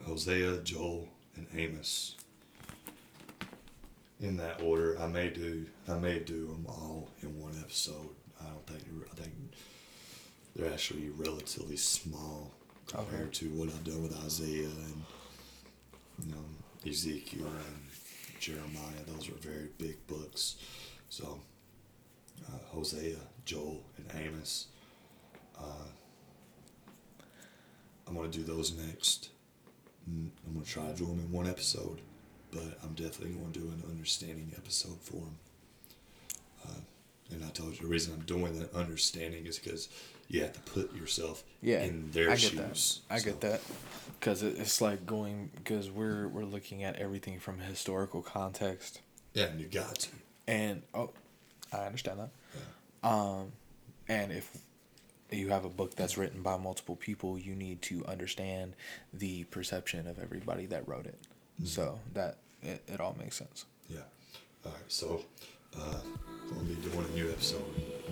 Hosea, 0.06 0.58
Joel, 0.64 1.08
and 1.36 1.48
Amos. 1.56 2.16
in 4.20 4.38
that 4.38 4.62
order. 4.62 5.00
I 5.00 5.08
may 5.08 5.30
do 5.30 5.66
I 5.88 5.96
may 5.96 6.20
do 6.20 6.46
them 6.48 6.66
all 6.68 7.10
in 7.22 7.40
one 7.42 7.54
episode. 7.60 8.10
I 8.40 8.46
don't 8.46 8.66
think 8.68 8.84
I 9.12 9.16
think 9.16 9.34
they're 10.56 10.72
actually 10.72 11.10
relatively 11.10 11.78
small 11.78 12.52
compared 12.88 13.22
Okay. 13.30 13.32
to 13.32 13.50
what 13.50 13.70
I've 13.70 13.84
done 13.84 14.04
with 14.04 14.16
Isaiah 14.26 14.66
and 14.68 15.04
you 16.26 16.32
know 16.32 16.46
Ezekiel 16.90 17.46
and 17.48 18.40
Jeremiah. 18.40 19.04
Those 19.08 19.30
are 19.30 19.34
very 19.34 19.70
big 19.78 20.06
books. 20.08 20.56
So 21.10 21.40
uh, 22.48 22.58
Hosea, 22.70 23.18
Joel, 23.46 23.82
and 23.98 24.06
Amos. 24.26 24.68
Uh, 25.58 25.88
I'm 28.08 28.16
gonna 28.16 28.28
do 28.30 28.44
those 28.44 28.76
next. 28.76 29.30
Mm, 30.10 30.30
I'm 30.48 30.54
gonna 30.54 30.66
try 30.66 30.88
to 30.88 30.94
do 30.94 31.06
them 31.06 31.20
in 31.20 31.32
one 31.32 31.48
episode, 31.48 32.02
but 32.52 32.78
I'm 32.84 32.94
definitely 32.94 33.36
gonna 33.36 33.52
do 33.54 33.62
an 33.70 33.84
understanding 33.90 34.52
episode 34.58 35.00
for 35.02 35.18
them. 35.18 35.38
Uh, 36.66 36.80
and 37.32 37.46
I 37.46 37.50
told 37.50 37.74
you 37.74 37.82
the 37.82 37.88
reason 37.88 38.14
I'm 38.14 38.26
doing 38.26 38.60
the 38.60 38.74
understanding 38.78 39.46
is 39.46 39.58
because 39.60 39.88
you 40.28 40.42
have 40.42 40.54
to 40.54 40.60
put 40.62 40.94
yourself 40.96 41.44
Yeah, 41.62 41.82
in 41.84 42.10
their 42.12 42.28
I 42.30 42.34
get 42.36 42.40
shoes. 42.52 43.02
that. 43.08 43.14
I 43.14 43.20
So, 43.20 43.26
get 43.26 43.42
that 43.42 43.62
because 44.20 44.44
it's 44.44 44.82
like 44.82 45.06
going 45.06 45.52
because 45.56 45.90
we're 45.92 46.28
we're 46.28 46.46
looking 46.46 46.84
at 46.84 46.96
everything 46.98 47.40
from 47.40 47.60
a 47.62 47.64
historical 47.64 48.22
context, 48.22 49.02
Yeah, 49.34 49.46
and 49.46 49.60
you 49.62 49.68
got 49.68 49.96
to. 49.96 50.10
and 50.48 50.82
oh, 50.94 51.12
I 51.72 51.86
understand 51.86 52.20
that. 52.20 53.08
Um, 53.08 53.52
and 54.08 54.32
if 54.32 54.58
you 55.32 55.50
have 55.50 55.66
a 55.66 55.70
book 55.70 55.96
that's 55.96 56.18
written 56.18 56.42
by 56.42 56.58
multiple 56.58 56.96
people, 56.96 57.38
you 57.40 57.56
need 57.56 57.82
to 57.84 58.06
understand 58.06 58.74
the 59.14 59.46
perception 59.46 60.08
of 60.08 60.20
everybody 60.20 60.66
that 60.68 60.88
wrote 60.88 61.06
it. 61.06 61.18
So 61.64 62.00
that 62.14 62.38
it, 62.62 62.82
it 62.88 63.00
all 63.00 63.16
makes 63.20 63.38
sense. 63.38 63.66
Yeah. 63.90 64.00
All 64.66 64.72
right. 64.72 64.82
So 64.88 65.22
uh, 65.80 66.00
we'll 66.52 66.64
be 66.66 66.76
doing 66.76 67.06
a 67.06 67.16
new 67.16 67.30
episode 67.30 67.64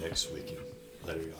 next 0.01 0.31
weekend. 0.31 0.59
Later, 1.05 1.21
y'all. 1.21 1.35